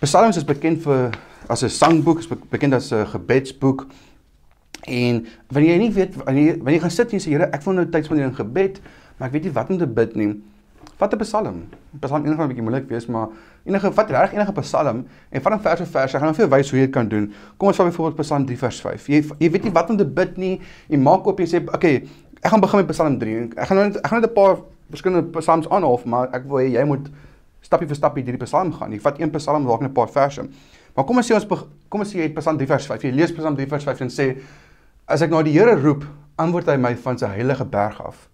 Psalms 0.00 0.36
is 0.36 0.44
bekend 0.44 0.82
vir 0.82 1.10
as 1.48 1.62
'n 1.62 1.68
sangboek, 1.68 2.18
is 2.18 2.28
bekend 2.50 2.74
as 2.74 2.92
'n 2.92 3.06
gebedsboek. 3.06 3.86
En 4.84 5.26
wanneer 5.48 5.72
jy 5.72 5.78
nie 5.78 5.92
weet 5.92 6.14
wanneer 6.14 6.56
wanneer 6.56 6.74
jy 6.74 6.80
gaan 6.80 6.90
sit 6.90 7.12
en 7.12 7.20
sê 7.20 7.30
Here, 7.30 7.48
ek 7.52 7.62
wil 7.62 7.74
nou 7.74 7.86
tyd 7.88 8.04
spandeer 8.04 8.26
in 8.26 8.34
gebed, 8.34 8.80
maar 9.16 9.28
ek 9.28 9.32
weet 9.32 9.44
nie 9.44 9.52
wat 9.52 9.70
om 9.70 9.78
te 9.78 9.86
bid 9.86 10.16
nie. 10.16 10.42
Vat 10.96 11.12
'n 11.12 11.18
Psalm. 11.18 11.68
Psalm 12.00 12.24
1 12.24 12.36
gaan 12.36 12.44
'n 12.44 12.48
bietjie 12.48 12.62
moeilik 12.62 12.88
wees, 12.88 13.06
maar 13.06 13.28
enige 13.64 13.92
vat 13.92 14.10
reg 14.10 14.32
enige 14.32 14.52
Psalm 14.52 15.06
en 15.30 15.42
van 15.42 15.52
'n 15.52 15.60
vers 15.60 15.80
of 15.80 15.88
vers, 15.88 16.14
ek 16.14 16.20
gaan 16.20 16.28
nou 16.28 16.34
vir 16.34 16.46
jou 16.46 16.56
wys 16.56 16.70
hoe 16.70 16.78
jy 16.78 16.84
dit 16.84 16.94
kan 16.94 17.08
doen. 17.08 17.32
Kom 17.56 17.68
ons 17.68 17.76
vat 17.76 17.86
byvoorbeeld 17.86 18.20
Psalm 18.20 18.46
3 18.46 18.58
vers 18.58 18.80
5. 18.80 19.06
Jy 19.06 19.24
jy 19.38 19.50
weet 19.50 19.64
nie 19.64 19.72
wat 19.72 19.90
om 19.90 19.96
te 19.96 20.04
bid 20.04 20.36
nie. 20.36 20.60
Jy 20.88 20.96
maak 20.98 21.26
op 21.26 21.38
jy 21.38 21.46
sê, 21.46 21.62
"Oké, 21.62 21.74
okay, 21.74 22.08
ek 22.46 22.52
gaan 22.52 22.62
begin 22.62 22.84
met 22.84 22.90
Psalm 22.94 23.18
3. 23.18 23.38
Ek 23.58 23.68
gaan 23.68 23.80
nou 23.80 23.86
net 23.88 23.96
ek 23.98 24.10
gaan 24.10 24.20
net 24.22 24.30
'n 24.30 24.34
paar 24.34 24.58
verskillende 24.90 25.38
psalms 25.38 25.68
aanhaal, 25.68 26.00
maar 26.06 26.28
ek 26.32 26.44
wil 26.46 26.62
hê 26.62 26.68
jy 26.78 26.84
moet 26.86 27.08
stappie 27.60 27.88
vir 27.88 27.96
stappie 27.96 28.22
hierdie 28.22 28.44
Psalm 28.44 28.72
gaan. 28.72 28.92
Jy 28.92 29.00
vat 29.00 29.18
een 29.20 29.30
Psalm, 29.30 29.66
raak 29.66 29.80
net 29.80 29.90
'n 29.90 29.94
paar 29.94 30.08
verse. 30.08 30.42
Maar 30.94 31.04
kom 31.04 31.16
ons 31.16 31.30
sê 31.30 31.34
ons 31.34 31.46
kom 31.88 32.00
ons 32.00 32.12
sê 32.12 32.18
jy 32.18 32.22
het 32.22 32.34
Psalm 32.34 32.56
3 32.56 32.66
vers 32.66 32.86
5. 32.86 33.02
Jy 33.02 33.10
lees 33.10 33.32
Psalm 33.32 33.56
3 33.56 33.66
vers 33.66 33.84
5 33.84 34.00
en 34.00 34.08
sê 34.10 34.36
As 35.06 35.22
ek 35.22 35.30
na 35.30 35.42
die 35.42 35.52
Here 35.52 35.76
roep, 35.78 36.04
antwoord 36.36 36.66
hy 36.66 36.76
my 36.76 36.96
van 36.96 37.18
sy 37.18 37.26
heilige 37.26 37.64
berg 37.64 38.00
af. 38.00 38.28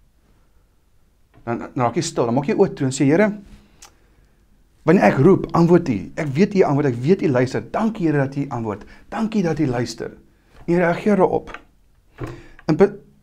Dan 1.45 1.59
dan 1.59 1.69
raak 1.75 1.95
jy 1.95 2.01
stil, 2.01 2.25
dan 2.25 2.33
maak 2.33 2.47
jy 2.47 2.55
oop 2.57 2.75
toe 2.75 2.87
en 2.87 2.91
sê 2.91 3.05
Here, 3.05 3.29
wanneer 4.83 5.03
ek 5.03 5.19
roep, 5.21 5.45
antwoord 5.53 5.89
U. 5.89 6.11
Ek 6.15 6.27
weet 6.33 6.55
U 6.55 6.63
antwoord, 6.63 6.89
ek 6.89 6.99
weet 7.03 7.21
U 7.21 7.29
luister. 7.29 7.61
Dankie 7.61 8.07
Here 8.07 8.17
dat 8.17 8.35
U 8.35 8.47
antwoord. 8.49 8.85
Dankie 9.09 9.43
dat 9.43 9.59
U 9.59 9.67
luister. 9.67 10.17
U 10.65 10.73
reageer 10.73 11.15
daarop. 11.21 11.53
En 12.65 12.75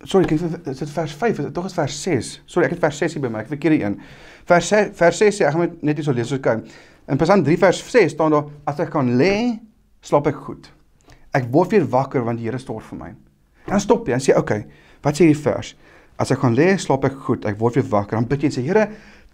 sorry, 0.04 0.26
is 0.32 0.78
dit 0.78 0.90
vers 0.90 1.14
5, 1.14 1.38
is 1.38 1.44
dit 1.44 1.54
tog 1.54 1.66
is 1.68 1.74
vers 1.76 2.02
6. 2.02 2.30
Sorry, 2.46 2.66
ek 2.66 2.76
het 2.76 2.84
vers 2.84 3.00
6 3.02 3.16
hier 3.16 3.24
by 3.24 3.30
my, 3.32 3.42
ek 3.44 3.50
verkeerde 3.52 3.80
een. 3.82 3.98
Vers 4.48 4.70
6, 4.72 4.92
vers 4.98 5.20
6 5.20 5.40
sê 5.40 5.46
ek 5.48 5.56
gaan 5.56 5.74
net 5.86 6.00
hier 6.00 6.06
so 6.06 6.16
lees 6.16 6.30
so 6.32 6.40
kyk. 6.42 6.64
In 7.10 7.20
Psalm 7.20 7.44
3 7.44 7.56
vers 7.60 7.82
6 7.84 8.14
staan 8.14 8.34
daar 8.34 8.48
as 8.70 8.80
ek 8.80 8.92
kan 8.94 9.08
lê, 9.20 9.34
slaap 10.06 10.30
ek 10.30 10.38
goed. 10.46 10.70
Ek 11.36 11.46
word 11.52 11.74
weer 11.74 11.86
wakker 11.90 12.24
want 12.26 12.40
die 12.40 12.48
Here 12.48 12.58
sorg 12.58 12.84
vir 12.88 12.98
my. 12.98 13.10
Dan 13.68 13.82
stop 13.82 14.08
jy 14.08 14.16
en 14.16 14.20
sê, 14.20 14.32
"Oké, 14.36 14.40
okay, 14.40 14.66
wat 15.02 15.14
sê 15.14 15.26
hierdie 15.26 15.42
vers? 15.42 15.76
As 16.18 16.30
ek 16.30 16.38
gaan 16.38 16.54
lê, 16.54 16.78
slaap 16.78 17.04
ek 17.04 17.12
goed. 17.12 17.44
Ek 17.44 17.58
word 17.58 17.74
weer 17.74 17.88
wakker." 17.90 18.16
Dan 18.16 18.26
bid 18.28 18.40
jy 18.40 18.46
en 18.46 18.52
sê, 18.52 18.62
"Here, 18.66 18.88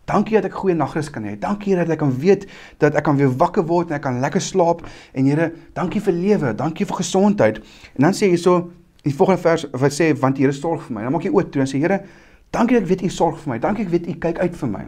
dankie 0.07 0.35
dat 0.35 0.45
ek 0.45 0.53
goeie 0.53 0.75
nagrus 0.75 1.11
kan 1.11 1.25
hê. 1.25 1.39
Dankie 1.39 1.75
Here 1.75 1.85
dat 1.85 1.93
ek 1.93 1.99
kan 1.99 2.13
weet 2.19 2.47
dat 2.79 2.95
ek 2.95 3.05
kan 3.05 3.17
weer 3.17 3.31
wakker 3.31 3.65
word 3.65 3.91
en 3.91 3.97
ek 3.97 4.03
kan 4.03 4.21
lekker 4.21 4.41
slaap. 4.41 4.87
En 5.15 5.25
Here, 5.25 5.53
dankie 5.75 6.01
vir 6.01 6.13
lewe. 6.13 6.55
Dankie 6.55 6.87
vir 6.87 6.97
gesondheid." 6.97 7.57
En 7.97 8.03
dan 8.03 8.13
sê 8.13 8.31
jy 8.31 8.37
so 8.37 8.71
die 9.07 9.15
volgende 9.15 9.41
vers 9.43 9.67
wat 9.71 9.95
sê, 9.95 10.13
"Want 10.19 10.37
die 10.37 10.45
Here 10.45 10.53
sorg 10.53 10.83
vir 10.83 10.95
my." 10.95 11.03
Dan 11.03 11.13
maak 11.13 11.23
jy 11.23 11.31
oop 11.31 11.51
toe 11.53 11.63
en 11.63 11.69
sê, 11.69 11.79
"Here, 11.79 12.03
dankie 12.51 12.75
dat 12.75 12.83
ek 12.83 12.89
weet 12.89 13.03
U 13.03 13.09
sorg 13.09 13.39
vir 13.39 13.53
my. 13.53 13.59
Dankie 13.59 13.85
ek 13.85 13.91
weet 13.91 14.09
U 14.09 14.15
kyk 14.15 14.39
uit 14.39 14.57
vir 14.57 14.69
my." 14.69 14.85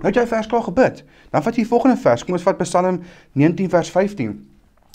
Nou 0.00 0.08
het 0.08 0.14
jy 0.14 0.26
vers 0.26 0.46
klaar 0.46 0.62
gebid. 0.62 1.04
Dan 1.30 1.42
vat 1.42 1.56
jy 1.56 1.62
die 1.62 1.68
volgende 1.68 1.96
vers. 1.96 2.24
Kom 2.24 2.34
ons 2.34 2.42
vat 2.42 2.58
Psalm 2.58 3.00
19 3.32 3.68
vers 3.68 3.90
15 3.90 4.46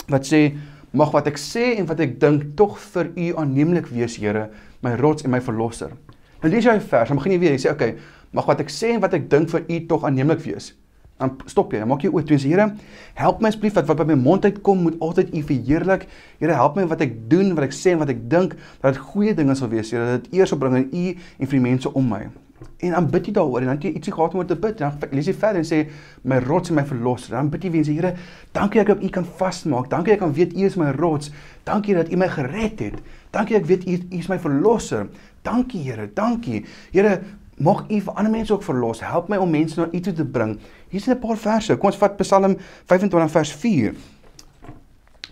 wat 0.08 0.26
sê 0.26 0.56
mag 0.96 1.12
wat 1.12 1.26
ek 1.26 1.38
sê 1.38 1.76
en 1.78 1.86
wat 1.86 2.00
ek 2.00 2.20
dink 2.20 2.56
tog 2.56 2.78
vir 2.78 3.10
u 3.16 3.36
aanneemlik 3.36 3.86
wees, 3.86 4.16
Here, 4.16 4.50
my 4.82 4.94
rots 4.96 5.26
en 5.26 5.30
my 5.30 5.40
verlosser. 5.40 5.90
Nou 6.42 6.52
lees 6.52 6.64
jy 6.64 6.74
'n 6.74 6.80
vers, 6.80 7.08
dan 7.08 7.16
begin 7.16 7.32
jy 7.32 7.38
weer, 7.38 7.52
jy 7.52 7.58
sê, 7.58 7.70
"Oké, 7.70 7.84
okay, 7.84 7.96
mag 8.32 8.46
wat 8.46 8.60
ek 8.60 8.68
sê 8.68 8.94
en 8.94 9.00
wat 9.00 9.14
ek 9.14 9.28
dink 9.28 9.50
vir 9.50 9.64
u 9.68 9.86
tog 9.86 10.04
aanneemlik 10.04 10.40
wees." 10.40 10.74
Dan 11.16 11.36
stop 11.48 11.72
jy, 11.72 11.80
dan 11.80 11.88
maak 11.88 12.02
jy 12.04 12.10
oop 12.12 12.26
toe 12.28 12.36
en 12.36 12.42
sê, 12.42 12.48
"Here, 12.52 12.74
help 13.14 13.40
my 13.40 13.48
asseblief 13.48 13.74
wat 13.74 13.86
wat 13.86 13.96
by 13.96 14.04
my 14.04 14.14
mond 14.14 14.44
uitkom 14.44 14.82
moet 14.82 15.00
altyd 15.00 15.34
u 15.34 15.42
verheerlik. 15.42 16.06
Here, 16.38 16.52
help 16.52 16.76
my 16.76 16.86
wat 16.86 17.00
ek 17.00 17.30
doen, 17.30 17.54
wat 17.54 17.64
ek 17.64 17.72
sê 17.72 17.92
en 17.92 17.98
wat 17.98 18.08
ek 18.08 18.28
dink 18.30 18.56
dat 18.80 18.94
dit 18.94 19.02
goeie 19.02 19.34
dinge 19.34 19.54
sal 19.54 19.68
wees, 19.68 19.90
Here, 19.90 20.04
dat 20.04 20.24
dit 20.24 20.34
eer 20.34 20.46
sal 20.46 20.58
bring 20.58 20.74
aan 20.74 20.88
u 20.92 21.16
en 21.38 21.46
vir 21.46 21.58
die 21.58 21.60
mense 21.60 21.92
om 21.94 22.08
my." 22.08 22.28
En 22.76 22.90
dan 22.90 23.10
bid 23.10 23.26
jy 23.26 23.32
daaroor 23.36 23.64
en 23.64 23.66
dan 23.66 23.80
jy 23.80 23.92
ietsie 23.96 24.12
gehad 24.12 24.34
om 24.34 24.46
te 24.46 24.56
bid. 24.56 24.78
Dan 24.78 24.92
lees 25.10 25.28
jy 25.28 25.34
verder 25.36 25.60
en 25.60 25.68
sê 25.68 25.88
my 26.28 26.38
rots 26.44 26.72
en 26.72 26.76
my 26.78 26.84
verlosser. 26.84 27.36
Dan 27.36 27.50
bid 27.52 27.64
jy 27.64 27.70
weer 27.70 27.84
en 27.84 27.88
sê 27.88 27.94
Here, 27.96 28.14
dankie 28.52 28.80
dat 28.80 28.88
ek 28.88 28.96
op 28.96 29.02
U 29.02 29.08
kan 29.08 29.24
vasmaak. 29.24 29.90
Dankie 29.92 30.12
dat 30.12 30.20
ek 30.20 30.24
kan 30.24 30.36
weet 30.36 30.56
U 30.56 30.64
is 30.64 30.76
my 30.76 30.90
rots. 30.96 31.30
Dankie 31.64 31.96
dat 31.96 32.12
U 32.12 32.16
my 32.16 32.28
gered 32.28 32.80
het. 32.80 33.00
Dankie 33.30 33.58
dat 33.58 33.64
ek 33.64 33.68
weet 33.68 33.88
U 33.88 34.18
is 34.18 34.28
my 34.32 34.38
verlosser. 34.38 35.08
Dankie 35.42 35.82
Here, 35.82 36.08
dankie. 36.14 36.64
Here, 36.92 37.20
mag 37.56 37.84
U 37.88 38.00
vir 38.00 38.14
ander 38.14 38.32
mense 38.32 38.52
ook 38.52 38.64
verlos. 38.64 39.00
Help 39.00 39.28
my 39.28 39.36
om 39.36 39.50
mense 39.50 39.80
na 39.80 39.88
U 39.92 40.00
toe 40.00 40.12
te 40.12 40.24
bring. 40.24 40.58
Hier 40.88 41.00
is 41.00 41.08
'n 41.08 41.18
paar 41.18 41.36
verse. 41.36 41.76
Kom 41.76 41.90
ons 41.90 41.96
vat 41.96 42.16
Psalm 42.16 42.56
25 42.86 43.30
vers 43.30 43.52
4. 43.52 43.94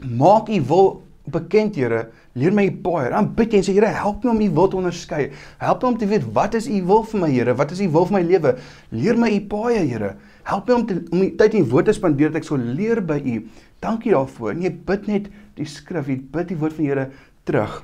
Maak 0.03 0.49
U 0.49 0.63
wil 0.63 1.03
bekend 1.25 1.77
Here 1.77 2.09
leer 2.35 2.55
my 2.55 2.67
baie. 2.85 3.09
Dan 3.13 3.31
bid 3.37 3.55
jy 3.55 3.61
en 3.63 3.67
sê 3.67 3.75
Here, 3.77 3.91
help 3.95 4.25
my 4.25 4.33
om 4.35 4.43
u 4.43 4.49
wil 4.59 4.69
te 4.71 4.79
onderskei. 4.81 5.29
Help 5.63 5.83
my 5.83 5.93
om 5.93 5.99
te 5.99 6.09
weet 6.11 6.27
wat 6.37 6.57
is 6.59 6.69
u 6.69 6.81
wil 6.89 7.05
vir 7.11 7.23
my 7.23 7.31
Here? 7.31 7.55
Wat 7.55 7.71
is 7.75 7.81
u 7.81 7.89
wil 7.95 8.09
vir 8.11 8.19
my 8.19 8.23
lewe? 8.27 8.55
Leer 8.91 9.21
my 9.21 9.31
u 9.31 9.41
baie 9.55 9.85
Here. 9.85 10.15
Help 10.45 10.69
my 10.69 10.75
om 10.75 10.87
te 10.87 11.01
om 11.11 11.23
die 11.23 11.33
tyd 11.39 11.57
in 11.61 11.69
woord 11.71 11.89
te 11.91 11.97
spandeer 11.97 12.33
dat 12.33 12.43
ek 12.43 12.49
so 12.49 12.59
leer 12.59 13.01
by 13.05 13.21
u. 13.23 13.41
Dankie 13.85 14.15
daarvoor. 14.15 14.55
En 14.55 14.67
jy 14.67 14.75
bid 14.91 15.09
net 15.11 15.33
die 15.59 15.69
skrif, 15.69 16.11
jy 16.11 16.19
bid 16.35 16.51
die 16.53 16.61
woord 16.61 16.77
van 16.77 16.85
die 16.85 16.93
Here 16.93 17.09
terug. 17.49 17.81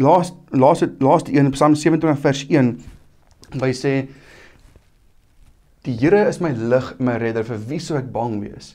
Laas 0.00 0.34
laaste 0.54 0.92
laaste 1.02 1.34
een 1.34 1.50
Psalm 1.56 1.74
27 1.74 2.20
vers 2.22 2.46
1 2.48 2.74
waar 3.56 3.70
hy 3.70 3.76
sê 3.76 3.94
Die 5.86 5.94
Here 5.96 6.26
is 6.28 6.42
my 6.44 6.50
lig 6.52 6.90
my 7.00 7.14
redder, 7.16 7.44
vir 7.48 7.60
wie 7.70 7.78
sou 7.80 7.96
ek 7.96 8.10
bang 8.12 8.34
wees? 8.42 8.74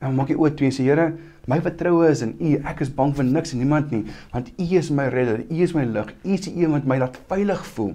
En 0.00 0.14
maak 0.16 0.30
jy 0.32 0.38
oop 0.40 0.54
toe 0.56 0.70
en 0.70 0.72
sê 0.72 0.86
Here, 0.86 1.10
my 1.50 1.58
vertroue 1.60 2.06
is 2.08 2.22
in 2.24 2.32
U. 2.40 2.54
Ek 2.70 2.80
is 2.80 2.88
bang 2.96 3.12
vir 3.16 3.26
niks 3.28 3.52
en 3.52 3.60
niemand 3.60 3.92
nie, 3.92 4.06
want 4.32 4.48
U 4.56 4.68
is 4.78 4.88
my 4.88 5.10
redder, 5.12 5.42
U 5.44 5.58
is 5.60 5.74
my 5.76 5.84
lig. 5.84 6.14
U 6.24 6.32
is 6.32 6.46
die 6.46 6.54
een 6.62 6.72
wat 6.72 6.88
my 6.88 6.96
laat 7.02 7.18
veilig 7.28 7.60
voel. 7.74 7.92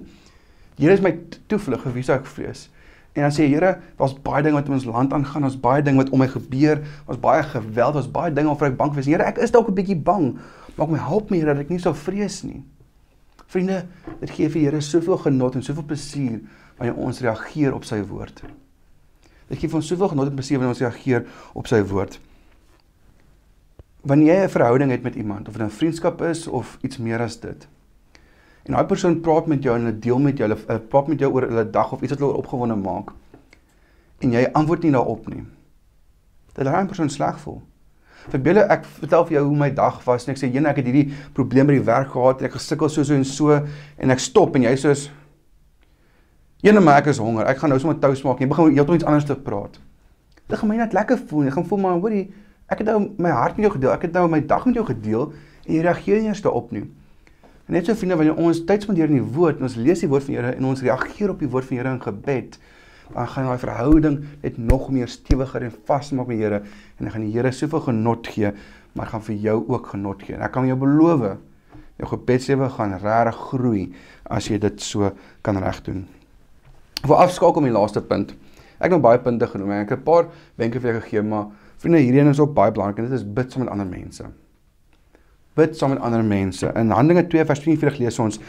Here 0.78 0.94
is 0.94 1.02
my 1.02 1.16
toevlug, 1.50 1.82
vir 1.88 1.96
wie 1.96 2.06
sou 2.06 2.14
ek 2.20 2.30
vrees? 2.30 2.68
En 3.16 3.24
dan 3.24 3.34
sê 3.34 3.48
Here, 3.50 3.72
daar's 3.98 4.14
baie 4.22 4.44
dinge 4.46 4.60
wat 4.60 4.70
in 4.70 4.78
ons 4.78 4.86
land 4.86 5.18
aangaan, 5.18 5.50
ons 5.50 5.58
baie 5.66 5.82
dinge 5.82 6.04
wat 6.04 6.14
om 6.14 6.22
my 6.22 6.30
gebeur, 6.30 6.84
ons 7.10 7.18
baie 7.18 7.42
geweld, 7.50 7.98
ons 7.98 8.10
baie 8.14 8.30
dinge 8.30 8.54
waaroor 8.54 8.70
ek 8.70 8.78
bang 8.78 8.94
is. 9.02 9.10
Here, 9.10 9.26
ek 9.26 9.42
is 9.42 9.50
dalk 9.50 9.72
'n 9.72 9.74
bietjie 9.74 9.98
bang, 9.98 10.36
maar 10.78 10.86
my 10.86 11.02
help 11.02 11.34
my 11.34 11.42
Here 11.42 11.50
dat 11.50 11.66
ek 11.66 11.74
nie 11.74 11.82
sou 11.82 11.96
vrees 11.96 12.44
nie. 12.46 12.62
Vriende, 13.46 13.84
dit 14.20 14.30
gee 14.30 14.48
vir 14.50 14.60
Here 14.60 14.80
soveel 14.80 15.18
genot 15.22 15.54
en 15.54 15.62
soveel 15.62 15.86
plesier 15.86 16.40
wanneer 16.76 16.96
ons 16.98 17.20
reageer 17.22 17.74
op 17.74 17.84
sy 17.86 18.00
woord. 18.04 18.42
Dit 19.46 19.60
gee 19.60 19.70
vir 19.70 19.78
ons 19.78 19.86
soveel 19.86 20.10
genot 20.12 20.30
en 20.30 20.38
plesier 20.38 20.58
wanneer 20.58 20.74
ons 20.74 20.82
reageer 20.82 21.28
op 21.54 21.70
sy 21.70 21.80
woord. 21.86 22.18
Wanneer 24.06 24.34
jy 24.34 24.42
'n 24.44 24.54
verhouding 24.54 24.90
het 24.90 25.02
met 25.02 25.14
iemand, 25.14 25.48
of 25.48 25.54
dit 25.54 25.62
'n 25.62 25.70
vriendskap 25.70 26.22
is 26.22 26.46
of 26.46 26.78
iets 26.82 26.98
meer 26.98 27.20
as 27.20 27.40
dit. 27.40 27.68
En 28.64 28.72
daai 28.72 28.86
persoon 28.86 29.20
praat 29.20 29.46
met 29.46 29.62
jou 29.62 29.76
en 29.76 29.84
hulle 29.84 29.98
deel 29.98 30.18
met 30.18 30.38
jou, 30.38 30.48
hulle 30.48 30.80
praat 30.80 31.08
met 31.08 31.18
jou 31.18 31.32
oor 31.32 31.42
hulle 31.42 31.70
dag 31.70 31.92
of 31.92 32.02
iets 32.02 32.10
wat 32.10 32.18
hulle 32.18 32.40
opgewonde 32.40 32.74
maak. 32.74 33.12
En 34.18 34.32
jy 34.32 34.48
antwoord 34.52 34.82
nie 34.82 34.92
daarop 34.92 35.28
nie. 35.28 35.44
Dit 36.54 36.64
laat 36.64 36.74
daai 36.74 36.86
persoon 36.86 37.10
sleg 37.10 37.40
voel. 37.40 37.62
Verbeel 38.32 38.64
ek 38.64 38.84
vertel 39.00 39.26
vir 39.28 39.38
jou 39.38 39.44
hoe 39.48 39.60
my 39.60 39.70
dag 39.74 40.00
was 40.06 40.26
en 40.26 40.34
ek 40.34 40.40
sê 40.40 40.50
jene 40.50 40.70
ek 40.72 40.80
het 40.82 40.88
hierdie 40.90 41.12
probleem 41.36 41.68
by 41.68 41.76
die 41.78 41.86
werk 41.86 42.10
gehad 42.14 42.42
en 42.42 42.48
ek 42.48 42.56
gesukkel 42.58 42.90
so 42.90 43.04
so 43.06 43.14
en 43.14 43.24
so 43.24 43.60
en 43.60 44.14
ek 44.14 44.22
stop 44.22 44.56
en 44.58 44.66
jy 44.66 44.74
soos 44.82 45.06
Jene 46.64 46.80
maar 46.80 47.02
ek 47.02 47.10
is 47.12 47.18
honger. 47.20 47.44
Ek 47.46 47.60
gaan 47.60 47.70
nou 47.70 47.76
sommer 47.78 47.98
toast 48.00 48.24
maak 48.24 48.40
en 48.40 48.48
begin 48.50 48.72
heeltemal 48.72 48.98
iets 48.98 49.06
anders 49.06 49.26
te 49.28 49.36
praat. 49.38 49.76
Dit 50.48 50.58
gaan 50.58 50.70
my 50.70 50.78
net 50.80 50.94
lekker 50.96 51.18
voel. 51.28 51.50
Ek 51.50 51.54
gaan 51.58 51.66
voel 51.68 51.82
maar 51.82 51.98
hoorie, 52.00 52.24
ek 52.72 52.80
het 52.82 52.88
nou 52.90 53.10
my 53.22 53.34
hart 53.34 53.58
met 53.58 53.68
jou 53.68 53.74
gedeel. 53.76 53.92
Ek 53.92 54.06
het 54.08 54.16
nou 54.16 54.24
my 54.32 54.40
dag 54.40 54.64
met 54.66 54.78
jou 54.78 54.86
gedeel 54.88 55.26
en 55.66 55.74
jy 55.74 55.82
reageer 55.84 56.22
nie 56.22 56.32
eens 56.32 56.40
daarop 56.42 56.72
nie. 56.74 56.86
En 57.66 57.76
net 57.76 57.86
so 57.86 57.98
vriende 57.98 58.16
wanneer 58.18 58.40
ons 58.40 58.62
tyd 58.66 58.86
spandeer 58.86 59.10
in 59.10 59.20
die 59.20 59.28
woord 59.36 59.60
en 59.60 59.68
ons 59.68 59.76
lees 59.78 60.02
die 60.02 60.10
woord 60.10 60.26
van 60.26 60.32
die 60.32 60.40
Here 60.40 60.54
en 60.54 60.68
ons 60.70 60.82
reageer 60.86 61.34
op 61.34 61.42
die 61.42 61.50
woord 61.50 61.68
van 61.68 61.76
die 61.76 61.80
Here 61.82 61.92
in 61.92 62.02
gebed, 62.02 62.58
dan 63.14 63.28
gaan 63.28 63.46
daai 63.46 63.58
verhouding 63.58 64.16
net 64.42 64.58
nog 64.58 64.90
meer 64.90 65.08
stewiger 65.08 65.62
en 65.62 65.74
vas 65.86 66.10
maak 66.12 66.26
met 66.26 66.36
die 66.36 66.44
Here 66.44 66.60
en 66.62 67.04
dan 67.04 67.10
gaan 67.10 67.26
die 67.26 67.32
Here 67.34 67.52
soveel 67.52 67.80
genot 67.80 68.26
gee, 68.26 68.52
maar 68.92 69.06
gaan 69.06 69.22
vir 69.22 69.34
jou 69.34 69.58
ook 69.68 69.92
genot 69.94 70.22
gee. 70.22 70.34
En 70.36 70.42
ek 70.46 70.54
kan 70.56 70.66
jou 70.66 70.78
beloof, 70.80 71.36
jou 71.96 72.08
gebedslewe 72.10 72.68
gaan 72.74 72.96
regtig 73.00 73.38
groei 73.50 73.84
as 74.24 74.48
jy 74.50 74.58
dit 74.58 74.80
so 74.82 75.12
kan 75.42 75.60
regdoen. 75.62 76.06
Vir 77.06 77.16
afskakel 77.16 77.62
om 77.62 77.68
die 77.68 77.76
laaste 77.76 78.02
punt. 78.02 78.34
Ek 78.76 78.90
het 78.90 78.96
nou 78.96 79.00
baie 79.04 79.20
punte 79.22 79.46
genoem 79.48 79.70
en 79.72 79.84
ek 79.84 79.94
het 79.94 80.00
'n 80.00 80.04
paar 80.04 80.26
wenke 80.56 80.80
vir 80.80 80.92
jou 80.92 81.00
gegee, 81.00 81.22
maar 81.22 81.46
vriende, 81.78 81.98
hierdie 81.98 82.20
een 82.20 82.28
is 82.28 82.40
ook 82.40 82.54
baie 82.54 82.72
belangrik 82.72 82.98
en 82.98 83.04
dit 83.04 83.12
is 83.12 83.24
bid 83.24 83.52
saam 83.52 83.62
met 83.64 83.72
ander 83.72 83.86
mense. 83.86 84.24
Bid 85.54 85.76
saam 85.76 85.90
met 85.90 86.00
ander 86.00 86.24
mense. 86.24 86.72
In 86.74 86.90
Handelinge 86.90 87.28
2 87.28 87.44
vers 87.44 87.60
44 87.60 87.98
lees 87.98 88.18
ons 88.18 88.40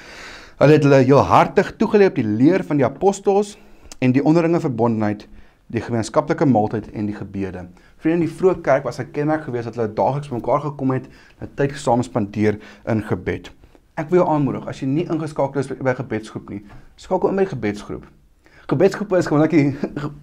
hulle 0.58 0.72
het 0.74 0.84
hulle 0.84 1.04
heel 1.06 1.22
hartig 1.22 1.76
toegeleef 1.78 2.10
op 2.10 2.16
die 2.16 2.26
leer 2.26 2.64
van 2.64 2.78
die 2.78 2.86
apostels 2.86 3.58
en 4.00 4.12
die 4.12 4.24
onderlinge 4.24 4.60
verbondenheid, 4.60 5.28
die 5.68 5.82
gemeenskaplike 5.82 6.46
maaltyd 6.46 6.92
en 6.92 7.06
die 7.06 7.16
gebede. 7.16 7.68
Vriende, 7.98 8.26
die 8.26 8.36
vroeë 8.36 8.62
kerk 8.62 8.84
was 8.84 9.00
'n 9.00 9.12
kenmerk 9.12 9.44
geweest 9.44 9.66
dat 9.66 9.76
hulle 9.76 9.94
daagliks 9.94 10.30
bymekaar 10.30 10.62
gekom 10.62 10.92
het, 10.92 11.08
hulle 11.38 11.52
tyd 11.56 11.76
saam 11.76 12.04
spandeer 12.04 12.60
in 12.86 13.04
gebed. 13.04 13.52
Ek 13.96 14.10
wil 14.10 14.20
jou 14.20 14.30
aanmoedig, 14.30 14.68
as 14.68 14.80
jy 14.80 14.88
nie 14.88 15.08
ingeskakel 15.10 15.60
is 15.60 15.68
by 15.68 15.90
'n 15.90 15.96
gebedsgroep 15.96 16.50
nie, 16.50 16.66
skakel 16.96 17.30
in 17.30 17.36
by 17.36 17.46
gebedsgroep. 17.46 18.06
Gebedsgroepe 18.68 19.18
is 19.18 19.26
gewoonlik 19.26 19.52
een 19.56 19.76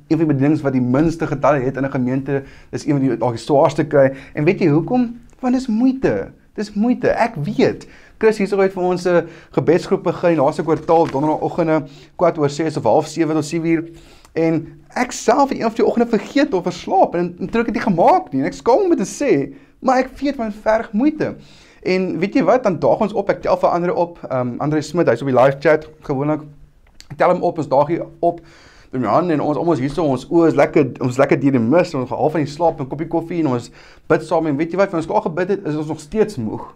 van 0.09 0.19
die 0.21 0.27
bedieninge 0.27 0.63
wat 0.63 0.73
die 0.73 0.81
minste 0.81 1.27
getalle 1.27 1.63
het 1.65 1.77
in 1.77 1.85
'n 1.85 1.91
gemeente. 1.91 2.43
Dis 2.71 2.87
een 2.87 2.93
van 2.93 3.01
die 3.01 3.17
dalk 3.17 3.33
die 3.33 3.41
swaarste 3.41 3.87
kry. 3.87 4.13
En 4.35 4.45
weet 4.45 4.61
jy 4.61 4.69
hoekom? 4.69 5.21
Want 5.41 5.55
dis 5.55 5.67
moeite. 5.67 6.33
Dis 6.53 6.75
moeite. 6.75 7.09
Ek 7.09 7.35
weet. 7.35 7.89
Chris 8.19 8.39
hier 8.39 8.49
sou 8.49 8.61
uit 8.61 8.73
vir 8.73 8.83
ons 8.83 9.07
'n 9.07 9.29
gebedsgroep 9.51 10.03
begin 10.03 10.37
laaste 10.37 10.63
kwartaal 10.63 11.11
donderdagoggende 11.11 11.85
kwart 12.17 12.39
oor 12.39 12.51
6 12.51 12.77
of 12.77 12.85
half 12.85 13.07
7 13.07 13.35
tot 13.35 13.45
7 13.45 13.67
uur. 13.67 13.85
En 14.33 14.83
ek 14.95 15.13
self 15.13 15.49
het 15.49 15.59
een 15.59 15.67
of 15.67 15.75
twee 15.75 15.87
oggende 15.87 16.09
vergeet 16.09 16.55
of 16.55 16.63
verslaap 16.63 17.15
en, 17.15 17.37
en 17.39 17.51
terug 17.51 17.67
het 17.67 17.75
nie 17.75 17.83
gemaak 17.83 18.33
nie. 18.33 18.41
En 18.41 18.47
ek 18.47 18.53
skaam 18.55 18.85
om 18.85 18.89
dit 18.89 18.99
te 18.99 19.25
sê, 19.25 19.55
maar 19.79 19.99
ek 19.99 20.11
weet 20.19 20.37
van 20.37 20.53
verg 20.53 20.93
moeite. 20.93 21.35
En 21.83 22.19
weet 22.19 22.35
jy 22.35 22.45
wat? 22.45 22.63
Dan 22.63 22.79
daag 22.79 23.01
ons 23.01 23.13
op. 23.13 23.29
Ek 23.29 23.43
tel 23.43 23.57
vir 23.57 23.69
ander 23.69 23.95
op. 23.95 24.19
Um, 24.33 24.55
Andre 24.59 24.83
Smit, 24.83 25.09
hy's 25.09 25.21
op 25.21 25.29
die 25.29 25.37
live 25.37 25.57
chat 25.61 25.89
gewoonlik 26.01 26.41
tel 27.17 27.31
hom 27.31 27.43
op, 27.43 27.59
ons 27.59 27.69
daag 27.69 27.91
hier 27.93 28.07
op 28.25 28.41
met 28.95 29.03
my 29.03 29.11
hande 29.11 29.35
en 29.35 29.43
ons 29.43 29.59
almal 29.59 29.81
hierso 29.83 30.05
ons 30.07 30.27
oë 30.31 30.53
is 30.53 30.57
lekker 30.59 31.03
ons 31.03 31.17
lekker 31.19 31.41
deur 31.43 31.57
die 31.57 31.63
mis 31.63 31.95
ons 31.99 32.09
gaan 32.09 32.21
half 32.21 32.37
van 32.37 32.45
die 32.45 32.51
slaap 32.51 32.81
'n 32.81 32.87
koppie 32.87 33.09
koffie 33.11 33.41
en 33.43 33.49
ons 33.57 33.71
bid 34.09 34.23
saam 34.23 34.47
en 34.47 34.57
weet 34.57 34.71
jy 34.71 34.79
wat 34.79 34.91
van 34.91 35.03
ons 35.03 35.09
klaar 35.11 35.25
gebid 35.27 35.49
het 35.49 35.67
is 35.67 35.77
ons 35.77 35.91
nog 35.91 36.01
steeds 36.01 36.37
moeg 36.39 36.69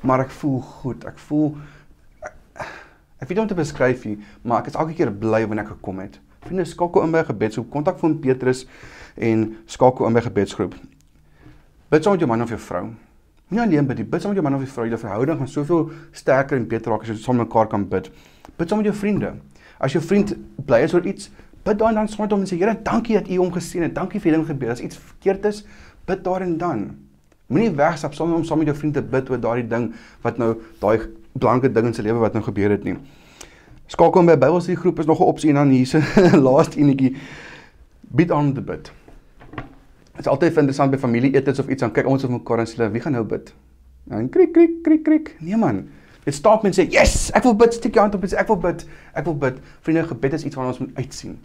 maar 0.00 0.20
ek 0.26 0.30
voel 0.30 0.60
goed. 0.60 1.04
Ek 1.08 1.18
voel 1.28 1.56
ek, 2.22 2.34
ek 3.18 3.26
weet 3.28 3.36
nie 3.36 3.44
om 3.44 3.50
te 3.50 3.58
beskryf 3.58 4.04
nie 4.06 4.18
maar 4.42 4.62
ek 4.62 4.70
is 4.72 4.78
elke 4.78 4.94
keer 4.98 5.10
bly 5.10 5.44
wanneer 5.46 5.66
ek 5.66 5.74
gekom 5.76 6.02
het. 6.04 6.20
Vriende 6.46 6.64
skakel 6.68 7.04
in 7.04 7.12
by 7.12 7.24
gebedsgroep 7.26 7.70
kontak 7.72 7.98
van 7.98 8.14
Petrus 8.22 8.64
en 9.16 9.50
skakel 9.66 10.06
in 10.06 10.16
by 10.16 10.22
gebedsgroep. 10.28 10.76
Bid 11.88 12.04
saam 12.04 12.14
met 12.14 12.22
jou 12.22 12.28
man 12.30 12.42
of 12.44 12.50
jou 12.52 12.60
vrou. 12.60 12.86
Nie 13.48 13.62
alleen 13.64 13.86
bid 13.88 14.04
bid 14.10 14.22
saam 14.22 14.34
met 14.34 14.38
jou 14.38 14.44
man 14.44 14.58
of 14.58 14.64
jou 14.64 14.70
vrou. 14.70 14.86
Jy 14.88 15.00
verhouding 15.00 15.38
gaan 15.40 15.48
soveel 15.48 15.90
sterker 16.12 16.58
en 16.58 16.68
beter 16.68 16.92
raak 16.92 17.06
as 17.06 17.14
jy 17.14 17.18
saam 17.22 17.40
mekaar 17.40 17.70
kan 17.72 17.86
bid. 17.88 18.10
Bid 18.60 18.68
saam 18.68 18.82
met 18.82 18.90
jou 18.90 18.96
vriende. 18.96 19.34
As 19.80 19.94
jou 19.96 20.02
vriend 20.04 20.34
bly 20.68 20.82
is 20.84 20.94
oor 20.94 21.06
iets, 21.06 21.30
bid 21.64 21.78
dan 21.80 21.96
dan 21.96 22.10
saam 22.12 22.26
met 22.26 22.34
hom 22.36 22.44
en 22.44 22.50
sê 22.50 22.58
Here, 22.60 22.76
dankie 22.84 23.16
dat 23.16 23.30
U 23.30 23.38
hom 23.40 23.52
gesien 23.54 23.86
het. 23.86 23.94
Dankie 23.96 24.20
vir 24.20 24.32
hierdie 24.32 24.50
gebeur. 24.50 24.74
As 24.76 24.84
iets 24.84 25.00
verkeerd 25.00 25.48
is, 25.48 25.64
bid 26.06 26.24
daar 26.24 26.44
en 26.44 26.58
dan. 26.58 26.84
Moenie 27.48 27.70
wegstap 27.72 28.12
sonder 28.14 28.36
om 28.36 28.44
saam 28.44 28.60
met 28.60 28.68
jou 28.68 28.76
vriend 28.76 28.94
te 28.94 29.02
bid 29.02 29.30
oor 29.32 29.40
daardie 29.40 29.68
ding 29.68 29.86
wat 30.24 30.36
nou 30.36 30.50
daai 30.82 31.08
belangrike 31.32 31.72
ding 31.72 31.86
in 31.88 31.94
sy 31.96 32.02
lewe 32.04 32.20
wat 32.20 32.34
nou 32.36 32.42
gebeur 32.44 32.74
het 32.74 32.84
nie. 32.84 32.98
Skakel 33.88 34.26
by 34.28 34.34
Bybelstudie 34.36 34.76
groep 34.76 34.98
is 35.00 35.06
nog 35.08 35.20
'n 35.20 35.30
opsie 35.32 35.48
en 35.50 35.54
dan 35.62 35.70
hierse 35.72 36.02
laaste 36.48 36.76
enetjie 36.76 37.16
bid 38.00 38.30
aan 38.30 38.52
te 38.52 38.60
bid. 38.60 38.92
Dit 40.18 40.26
is 40.26 40.28
altyd 40.28 40.56
interessant 40.56 40.90
by 40.90 40.98
familie 40.98 41.32
etes 41.34 41.58
of 41.58 41.68
iets 41.68 41.80
dan 41.80 41.92
kyk 41.92 42.06
ons 42.06 42.24
op 42.24 42.30
mekaar 42.30 42.58
en 42.58 42.68
sê 42.68 42.90
wie 42.92 43.00
gaan 43.00 43.16
nou 43.16 43.24
bid? 43.24 43.54
Dan 44.04 44.28
krik 44.28 44.52
krik 44.52 44.82
krik 44.82 45.02
krik. 45.04 45.36
Nee 45.40 45.56
man. 45.56 45.88
Dit 46.24 46.34
stop 46.34 46.64
en 46.64 46.72
sê, 46.72 46.84
"Yes, 46.90 47.30
ek 47.32 47.42
wil 47.42 47.54
bid, 47.56 47.74
steek 47.74 47.94
jou 47.94 48.02
hand 48.02 48.14
op 48.14 48.22
en 48.22 48.28
sê 48.28 48.36
ek 48.36 48.46
wil 48.46 48.56
bid. 48.56 48.86
Ek 49.14 49.24
wil 49.24 49.36
bid." 49.36 49.56
Vriende, 49.80 50.04
gebed 50.04 50.32
is 50.32 50.44
iets 50.44 50.56
wat 50.56 50.66
ons 50.66 50.78
moet 50.78 50.96
uitsien. 50.96 51.38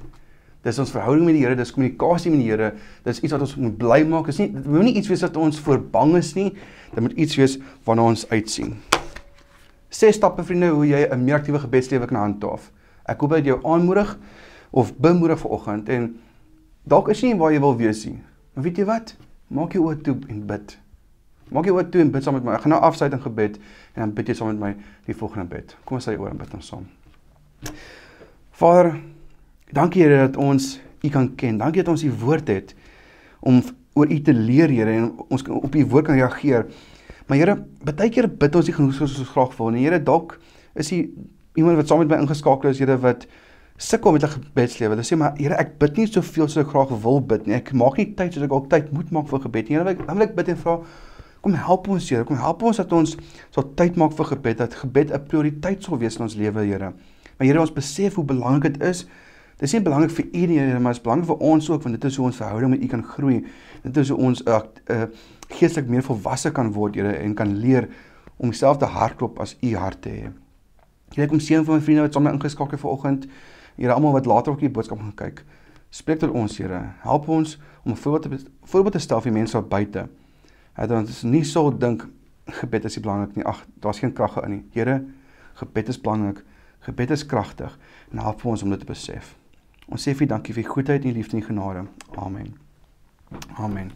Dis 0.64 0.80
ons 0.80 0.91
verhouding 0.95 1.26
met 1.28 1.36
die 1.36 1.43
Here, 1.43 1.57
dis 1.59 1.74
kommunikasie 1.76 2.32
met 2.32 2.39
die 2.39 2.47
Here. 2.47 2.72
Dis 3.03 3.20
iets 3.20 3.36
wat 3.36 3.43
ons 3.43 3.55
moet 3.59 3.76
bly 3.78 3.99
maak. 4.07 4.30
Dis 4.32 4.39
nie 4.39 4.49
dit 4.53 4.68
moet 4.72 4.88
nie 4.88 4.95
iets 4.99 5.09
wees 5.11 5.24
wat 5.26 5.38
ons 5.38 5.59
voor 5.59 5.82
bang 5.91 6.16
is 6.20 6.32
nie. 6.38 6.53
Dit 6.93 7.03
moet 7.03 7.16
iets 7.20 7.36
wees 7.39 7.57
waarna 7.84 8.05
ons 8.14 8.24
uitsien. 8.32 8.78
Ses 9.93 10.16
stappe 10.18 10.45
vriende 10.47 10.72
hoe 10.74 10.88
jy 10.88 11.07
'n 11.11 11.24
meer 11.24 11.36
aktiewe 11.36 11.59
gebedslewe 11.59 12.07
kan 12.07 12.18
handhaaf. 12.18 12.72
Ek 13.05 13.20
hoop 13.20 13.32
dit 13.36 13.45
jou 13.45 13.59
aanmoedig 13.64 14.18
of 14.72 14.95
bemoedig 14.97 15.39
vanoggend 15.39 15.89
en 15.89 16.16
dalk 16.84 17.09
is 17.09 17.22
jy 17.22 17.34
nie 17.34 17.39
waar 17.39 17.51
jy 17.51 17.59
wil 17.59 17.76
wees 17.78 18.05
nie. 18.05 18.20
Maar 18.53 18.64
weet 18.64 18.78
jy 18.78 18.86
wat? 18.86 19.16
Maak 19.47 19.74
jou 19.74 19.84
oë 19.84 20.01
toe 20.01 20.18
en 20.30 20.45
bid. 20.45 20.78
Maak 21.51 21.66
jou 21.66 21.76
oë 21.78 21.89
toe 21.89 22.01
en 22.01 22.11
bid 22.11 22.24
saam 22.24 22.34
met 22.34 22.43
my. 22.43 22.53
Ek 22.53 22.61
gaan 22.61 22.70
nou 22.70 22.82
afsluit 22.82 23.14
in 23.14 23.22
gebed 23.22 23.57
en 23.95 24.01
dan 24.01 24.14
bid 24.14 24.28
jy 24.28 24.34
saam 24.34 24.47
met 24.47 24.59
my 24.59 24.76
die 25.05 25.16
volgende 25.16 25.45
bid. 25.45 25.76
Kom 25.86 25.95
ons 25.95 26.07
sê 26.07 26.18
oor 26.18 26.30
en 26.30 26.38
bid 26.38 26.53
ons 26.53 26.68
saam. 26.68 26.88
Vader, 28.51 28.95
dankie 29.74 30.04
Here 30.04 30.28
dat 30.28 30.38
ons 30.38 30.80
U 31.04 31.10
kan 31.12 31.28
ken. 31.36 31.58
Dankie 31.60 31.84
dat 31.84 31.92
ons 31.92 32.04
U 32.04 32.12
woord 32.24 32.48
het 32.48 32.76
om 33.44 33.62
oor 33.94 34.10
U 34.10 34.20
te 34.22 34.34
leer, 34.34 34.72
Here, 34.72 34.92
en 34.92 35.12
ons 35.28 35.44
op 35.50 35.76
U 35.76 35.86
woord 35.86 36.06
kan 36.10 36.20
reageer. 36.20 36.68
Maar 37.28 37.38
Here, 37.38 37.56
baie 37.84 38.10
keer 38.10 38.30
bid 38.30 38.56
ons 38.56 38.70
nie 38.70 38.76
genoeg 38.76 38.96
soos 38.98 39.18
ons 39.20 39.32
graag 39.34 39.56
wil 39.58 39.74
nie. 39.76 39.86
Here, 39.88 40.00
dalk 40.00 40.38
is 40.80 40.92
U 40.96 41.02
iemand 41.60 41.82
wat 41.82 41.92
saam 41.92 42.04
met 42.04 42.14
my 42.14 42.22
ingeskakel 42.24 42.72
is, 42.72 42.82
Here, 42.82 42.98
wat 43.04 43.28
sukkel 43.78 44.14
met 44.16 44.24
'n 44.24 44.36
gebedslewe. 44.38 44.96
Hulle 44.96 45.06
sê 45.06 45.18
maar 45.18 45.34
Here, 45.38 45.56
ek 45.60 45.78
bid 45.80 45.98
nie 45.98 46.08
soveel 46.08 46.48
soos 46.48 46.66
ek 46.66 46.70
graag 46.70 46.94
wil 47.04 47.22
bid 47.22 47.48
nie. 47.48 47.56
Ek 47.56 47.74
maak 47.74 47.98
nie 47.98 48.14
tyd 48.14 48.34
soos 48.34 48.44
ek 48.44 48.54
ook 48.54 48.70
tyd 48.70 48.92
moet 48.94 49.12
maak 49.12 49.28
vir 49.28 49.40
gebed 49.40 49.70
nie. 49.70 49.78
Here, 49.78 49.96
dan 49.96 50.18
wil 50.18 50.28
ek 50.28 50.36
bid 50.36 50.50
en 50.50 50.58
vra 50.58 50.80
Kom 51.44 51.54
help 51.54 51.90
ons 51.92 52.10
Here, 52.10 52.24
kom 52.24 52.38
help 52.38 52.62
ons 52.64 52.78
dat 52.78 52.94
ons 52.94 53.18
sal 53.52 53.66
tyd 53.76 53.98
maak 54.00 54.14
vir 54.16 54.26
gebed, 54.26 54.58
dat 54.58 54.74
gebed 54.74 55.12
'n 55.12 55.26
prioriteit 55.28 55.84
sal 55.84 55.98
wees 55.98 56.16
in 56.16 56.22
ons 56.22 56.36
lewe, 56.36 56.64
Here. 56.64 56.94
Maar 57.38 57.48
Here, 57.48 57.60
ons 57.60 57.74
besef 57.74 58.16
hoe 58.16 58.24
belangrik 58.24 58.80
dit 58.80 58.84
is. 58.84 59.06
Dit 59.58 59.68
is 59.68 59.74
nie 59.74 59.82
belangrik 59.82 60.12
vir 60.12 60.26
U 60.26 60.45
nie, 60.49 60.60
maar 60.80 60.93
dit 60.93 60.99
is 60.99 61.04
belangrik 61.04 61.30
vir 61.30 61.43
ons 61.49 61.70
ook 61.70 61.84
want 61.84 61.95
dit 61.95 62.10
is 62.10 62.18
hoe 62.18 62.26
ons 62.26 62.39
verhouding 62.41 62.74
met 62.74 62.84
U 62.84 62.88
kan 62.88 63.04
groei. 63.04 63.43
Dit 63.84 63.97
is 63.97 64.10
hoe 64.10 64.18
ons 64.18 64.43
'n 64.43 64.49
uh, 64.49 64.62
uh, 64.89 65.04
geestelik 65.49 65.89
meer 65.89 66.04
volwasse 66.04 66.51
kan 66.51 66.72
word, 66.72 66.95
Here, 66.95 67.14
en 67.14 67.34
kan 67.34 67.58
leer 67.58 67.89
om 68.38 68.49
dieselfde 68.49 68.86
hartklop 68.86 69.39
as 69.39 69.58
U 69.62 69.76
hart 69.76 70.01
te 70.01 70.10
hê. 70.10 70.32
Here, 71.16 71.28
kom 71.28 71.39
seën 71.39 71.66
vir 71.66 71.76
my 71.76 71.82
vriende 71.82 72.01
wat 72.01 72.14
saam 72.14 72.24
met 72.24 72.34
ingeskakel 72.34 72.78
vanoggend. 72.78 73.28
Here, 73.76 73.93
almal 73.93 74.12
wat 74.12 74.26
later 74.26 74.51
ook 74.51 74.60
die 74.60 74.70
boodskap 74.70 74.99
gaan 74.99 75.16
kyk. 75.16 75.45
Spreek 75.89 76.20
tot 76.20 76.32
ons, 76.32 76.58
Here. 76.58 76.93
Help 77.01 77.28
ons 77.28 77.60
om 77.84 77.91
'n 77.91 77.95
voorbeeld 77.95 78.41
te 78.41 78.49
voorbeeld 78.64 78.93
te 78.93 78.99
stel 78.99 79.22
vir 79.22 79.32
mense 79.32 79.58
wat 79.58 79.70
buite 79.70 80.10
Het 80.74 80.91
ons 80.91 81.22
nie 81.24 81.43
so 81.45 81.70
dink 81.70 82.08
gebed 82.60 82.88
is 82.89 82.97
nie 82.97 83.04
belangrik 83.06 83.38
nie. 83.38 83.45
Ag, 83.45 83.62
daar's 83.82 84.01
geen 84.01 84.14
krag 84.14 84.39
in 84.41 84.56
nie. 84.56 84.64
Here, 84.74 85.04
gebed 85.62 85.91
is 85.93 86.01
belangrik. 86.01 86.41
Gebed 86.80 87.14
is 87.16 87.26
kragtig 87.26 87.78
en 88.12 88.24
help 88.26 88.43
ons 88.45 88.64
om 88.66 88.74
dit 88.74 88.82
te 88.82 88.89
besef. 88.89 89.36
Ons 89.88 90.08
sê 90.08 90.14
vir 90.14 90.28
dankie 90.28 90.54
vir 90.54 90.64
goedheid 90.64 91.06
en 91.06 91.14
liefde 91.14 91.38
en 91.38 91.44
genade. 91.44 91.86
Amen. 92.16 92.54
Amen. 93.58 93.92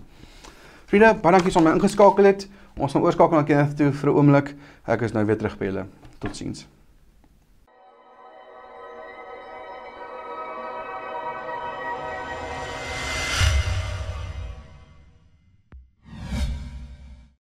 Vriende, 0.87 1.13
baie 1.21 1.35
dankie 1.37 1.51
vir 1.51 1.63
my 1.63 1.75
ingeskakel 1.77 2.25
het. 2.25 2.47
Ons 2.77 2.93
gaan 2.93 3.03
oorskakel 3.03 3.37
na 3.37 3.43
Kenneth 3.43 3.77
toe 3.77 3.91
vir 3.91 4.09
'n 4.09 4.15
oomblik. 4.15 4.55
Ek 4.87 5.01
is 5.01 5.13
nou 5.13 5.25
weer 5.25 5.37
terug 5.37 5.57
by 5.57 5.65
julle. 5.65 5.85
Totsiens. 6.19 6.67